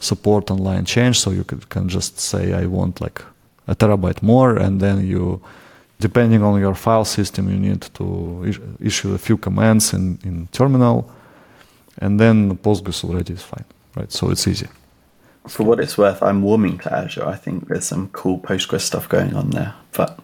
support 0.01 0.51
online 0.51 0.85
change, 0.85 1.21
so 1.21 1.31
you 1.31 1.45
can, 1.45 1.61
can 1.69 1.89
just 1.89 2.19
say 2.19 2.53
I 2.53 2.67
want 2.67 3.01
like 3.01 3.23
a 3.69 3.75
terabyte 3.75 4.23
more, 4.23 4.57
and 4.57 4.81
then 4.81 5.07
you, 5.07 5.41
depending 6.01 6.43
on 6.43 6.61
your 6.61 6.75
file 6.75 7.05
system, 7.05 7.49
you 7.49 7.59
need 7.59 7.83
to 7.95 8.77
issue 8.81 9.15
a 9.15 9.19
few 9.19 9.37
commands 9.37 9.93
in 9.93 10.19
in 10.25 10.49
terminal, 10.51 11.09
and 11.99 12.19
then 12.19 12.59
Postgres 12.59 13.05
already 13.05 13.35
is 13.35 13.43
fine, 13.43 13.65
right? 13.95 14.13
So 14.13 14.31
it's 14.31 14.49
easy 14.49 14.67
for 15.49 15.65
what 15.65 15.81
it's 15.81 15.97
worth, 15.97 16.23
I'm 16.23 16.43
warming 16.43 16.79
to 16.79 16.93
Azure. 16.93 17.27
I 17.27 17.37
think 17.37 17.69
there's 17.69 17.85
some 17.85 18.09
cool 18.09 18.39
Postgres 18.39 18.81
stuff 18.81 19.09
going 19.09 19.35
on 19.35 19.51
there, 19.51 19.75
but 19.93 20.19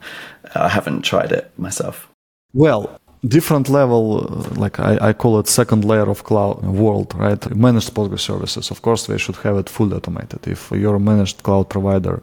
I 0.55 0.69
haven't 0.69 1.03
tried 1.03 1.33
it 1.33 1.51
myself. 1.59 2.09
Well, 2.53 3.01
different 3.27 3.69
level, 3.69 4.27
uh, 4.27 4.61
like 4.61 4.81
I, 4.81 4.99
I, 5.09 5.13
call 5.13 5.39
it 5.39 5.49
second 5.49 5.85
layer 5.85 6.09
of 6.09 6.25
cloud 6.25 6.63
world, 6.65 7.15
right? 7.15 7.55
Managed 7.55 7.95
Postgres 7.95 8.21
services. 8.21 8.71
Of 8.71 8.83
course, 8.83 9.07
they 9.07 9.19
should 9.19 9.37
have 9.37 9.57
it 9.57 9.69
fully 9.69 9.97
automated. 9.97 10.47
If 10.47 10.71
your 10.71 10.99
managed 10.99 11.43
cloud 11.43 11.69
provider 11.69 12.23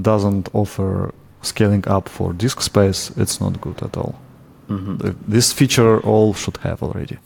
doesn't 0.00 0.48
offer 0.52 1.14
scaling 1.42 1.86
up 1.88 2.08
for 2.08 2.32
disk 2.32 2.60
space, 2.60 3.10
it's 3.16 3.40
not 3.40 3.60
good 3.60 3.82
at 3.82 3.96
all. 3.96 4.14
Mm-hmm. 4.68 5.10
This 5.26 5.52
feature 5.52 6.00
all 6.00 6.34
should 6.34 6.58
have 6.58 6.82
already. 6.82 7.18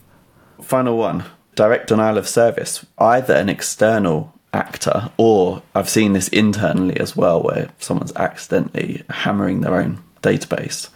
Final 0.61 0.97
one 0.97 1.23
direct 1.55 1.87
denial 1.87 2.17
of 2.17 2.27
service. 2.27 2.85
Either 2.97 3.33
an 3.33 3.49
external 3.49 4.33
actor, 4.55 5.11
or 5.17 5.61
I've 5.75 5.89
seen 5.89 6.13
this 6.13 6.27
internally 6.29 6.99
as 6.99 7.15
well, 7.15 7.43
where 7.43 7.69
someone's 7.79 8.15
accidentally 8.15 9.03
hammering 9.09 9.61
their 9.61 9.75
own 9.75 10.03
database. 10.21 10.89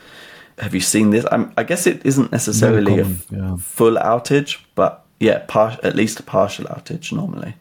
Have 0.57 0.73
you 0.73 0.81
seen 0.81 1.11
this? 1.11 1.25
I'm, 1.31 1.51
i 1.57 1.63
guess 1.63 1.87
it 1.87 2.05
isn't 2.05 2.31
necessarily 2.31 2.97
common, 2.97 3.21
a 3.31 3.35
yeah. 3.35 3.55
full 3.57 3.95
outage, 3.95 4.57
but 4.75 5.05
yeah, 5.19 5.45
par- 5.47 5.79
at 5.83 5.95
least 5.95 6.19
a 6.19 6.23
partial 6.23 6.65
outage 6.65 7.11
normally. 7.13 7.53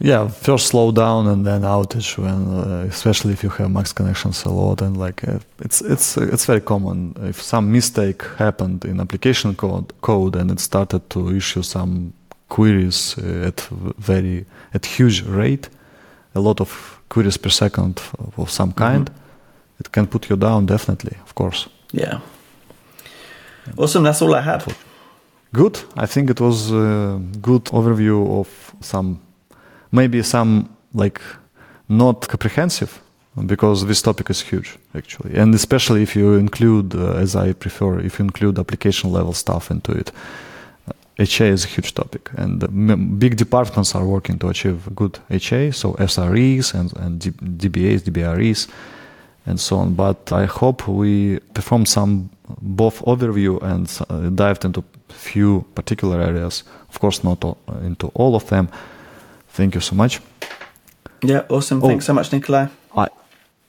Yeah, 0.00 0.28
first 0.28 0.68
slow 0.68 0.92
down 0.92 1.26
and 1.26 1.44
then 1.44 1.62
outage 1.62 2.16
when, 2.16 2.46
uh, 2.54 2.86
especially 2.88 3.32
if 3.32 3.42
you 3.42 3.48
have 3.50 3.70
max 3.70 3.92
connections 3.92 4.44
a 4.44 4.50
lot, 4.50 4.80
and 4.80 4.96
like 4.96 5.26
uh, 5.26 5.40
it's 5.58 5.80
it's 5.80 6.16
it's 6.16 6.46
very 6.46 6.60
common. 6.60 7.16
If 7.20 7.42
some 7.42 7.72
mistake 7.72 8.22
happened 8.36 8.84
in 8.84 9.00
application 9.00 9.56
code 9.56 9.92
code 10.00 10.36
and 10.36 10.50
it 10.52 10.60
started 10.60 11.10
to 11.10 11.36
issue 11.36 11.62
some 11.62 12.12
queries 12.48 13.16
uh, 13.18 13.46
at 13.46 13.60
very 13.98 14.44
at 14.74 14.86
huge 14.86 15.22
rate, 15.22 15.68
a 16.34 16.40
lot 16.40 16.60
of 16.60 17.00
queries 17.08 17.38
per 17.38 17.50
second 17.50 18.00
of 18.36 18.50
some 18.50 18.70
mm-hmm. 18.70 18.84
kind, 18.84 19.10
mm-hmm. 19.10 19.80
it 19.80 19.92
can 19.92 20.06
put 20.06 20.30
you 20.30 20.36
down 20.36 20.66
definitely, 20.66 21.16
of 21.24 21.34
course. 21.34 21.68
Yeah. 21.92 22.20
Awesome. 23.76 24.04
That's 24.04 24.22
all 24.22 24.34
I 24.34 24.40
had. 24.40 24.64
Good. 25.52 25.78
I 25.96 26.06
think 26.06 26.30
it 26.30 26.40
was 26.40 26.70
a 26.70 27.20
good 27.40 27.64
overview 27.72 28.40
of 28.40 28.74
some, 28.80 29.20
maybe 29.90 30.22
some 30.22 30.68
like 30.94 31.20
not 31.88 32.28
comprehensive 32.28 33.00
because 33.46 33.86
this 33.86 34.02
topic 34.02 34.30
is 34.30 34.40
huge 34.40 34.78
actually 34.94 35.34
and 35.36 35.54
especially 35.54 36.02
if 36.02 36.16
you 36.16 36.34
include 36.34 36.94
uh, 36.94 37.12
as 37.12 37.36
i 37.36 37.52
prefer 37.52 37.98
if 38.00 38.18
you 38.18 38.24
include 38.24 38.58
application 38.58 39.12
level 39.12 39.32
stuff 39.32 39.70
into 39.70 39.92
it 39.92 40.10
HA 41.18 41.48
is 41.48 41.64
a 41.64 41.68
huge 41.68 41.94
topic, 41.94 42.30
and 42.36 43.18
big 43.18 43.36
departments 43.36 43.94
are 43.94 44.04
working 44.04 44.38
to 44.38 44.48
achieve 44.48 44.88
good 44.94 45.18
HA, 45.30 45.72
so 45.72 45.94
SREs 45.94 46.74
and, 46.74 46.96
and 46.96 47.20
DBAs, 47.20 48.02
DBREs, 48.02 48.68
and 49.44 49.58
so 49.58 49.78
on. 49.78 49.94
But 49.94 50.32
I 50.32 50.44
hope 50.44 50.86
we 50.86 51.40
performed 51.54 51.88
some 51.88 52.30
both 52.60 53.02
overview 53.04 53.60
and 53.62 53.90
uh, 54.08 54.30
dived 54.30 54.64
into 54.64 54.84
few 55.08 55.64
particular 55.74 56.20
areas. 56.20 56.62
Of 56.88 57.00
course, 57.00 57.24
not 57.24 57.44
all, 57.44 57.58
into 57.82 58.08
all 58.14 58.36
of 58.36 58.46
them. 58.48 58.68
Thank 59.48 59.74
you 59.74 59.80
so 59.80 59.96
much. 59.96 60.20
Yeah, 61.22 61.42
awesome. 61.48 61.82
Oh, 61.82 61.88
Thanks 61.88 62.06
so 62.06 62.14
much, 62.14 62.32
Nikolai. 62.32 62.68
I, 62.96 63.08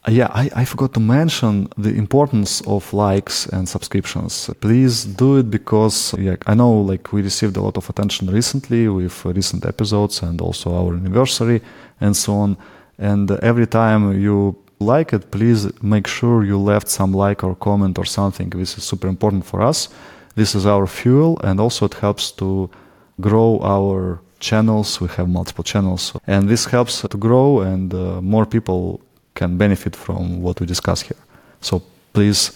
yeah, 0.07 0.27
I, 0.31 0.49
I 0.55 0.65
forgot 0.65 0.93
to 0.93 0.99
mention 0.99 1.67
the 1.77 1.93
importance 1.93 2.61
of 2.61 2.93
likes 2.93 3.45
and 3.47 3.67
subscriptions. 3.67 4.49
Please 4.61 5.03
do 5.03 5.37
it 5.37 5.51
because 5.51 6.15
yeah, 6.17 6.37
I 6.47 6.55
know 6.55 6.71
like 6.71 7.11
we 7.11 7.21
received 7.21 7.57
a 7.57 7.61
lot 7.61 7.75
of 7.77 7.89
attention 7.89 8.29
recently 8.29 8.87
with 8.87 9.25
recent 9.25 9.65
episodes 9.65 10.21
and 10.21 10.39
also 10.39 10.73
our 10.73 10.93
anniversary 10.93 11.61
and 11.99 12.15
so 12.15 12.33
on. 12.33 12.57
And 12.97 13.29
every 13.31 13.67
time 13.67 14.19
you 14.19 14.55
like 14.79 15.11
it, 15.11 15.31
please 15.31 15.69
make 15.81 16.07
sure 16.07 16.45
you 16.45 16.57
left 16.57 16.87
some 16.87 17.11
like 17.11 17.43
or 17.43 17.55
comment 17.55 17.97
or 17.99 18.05
something. 18.05 18.49
This 18.49 18.77
is 18.77 18.85
super 18.85 19.07
important 19.07 19.45
for 19.45 19.61
us. 19.61 19.89
This 20.35 20.55
is 20.55 20.65
our 20.65 20.87
fuel 20.87 21.37
and 21.43 21.59
also 21.59 21.85
it 21.85 21.95
helps 21.95 22.31
to 22.33 22.69
grow 23.19 23.59
our 23.61 24.21
channels. 24.39 25.01
We 25.01 25.09
have 25.09 25.27
multiple 25.27 25.63
channels 25.65 26.13
and 26.25 26.47
this 26.47 26.65
helps 26.65 27.01
to 27.01 27.17
grow 27.17 27.59
and 27.59 27.93
uh, 27.93 28.21
more 28.21 28.45
people 28.45 29.01
can 29.39 29.57
benefit 29.57 29.95
from 29.95 30.41
what 30.41 30.59
we 30.59 30.65
discuss 30.65 31.01
here. 31.01 31.21
So 31.61 31.81
please 32.13 32.51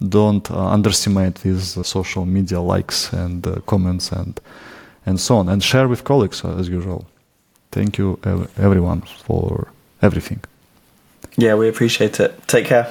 don't 0.00 0.50
uh, 0.50 0.74
underestimate 0.76 1.34
these 1.42 1.78
uh, 1.78 1.82
social 1.82 2.24
media 2.26 2.60
likes 2.60 3.12
and 3.12 3.46
uh, 3.46 3.52
comments 3.66 4.12
and 4.12 4.40
and 5.06 5.18
so 5.20 5.36
on, 5.36 5.48
and 5.48 5.62
share 5.62 5.86
with 5.86 6.02
colleagues 6.02 6.44
uh, 6.44 6.60
as 6.60 6.68
usual. 6.68 7.04
Thank 7.70 7.98
you, 7.98 8.18
everyone, 8.56 9.02
for 9.26 9.68
everything. 10.00 10.40
Yeah, 11.36 11.58
we 11.58 11.68
appreciate 11.68 12.20
it. 12.20 12.32
Take 12.46 12.66
care. 12.66 12.86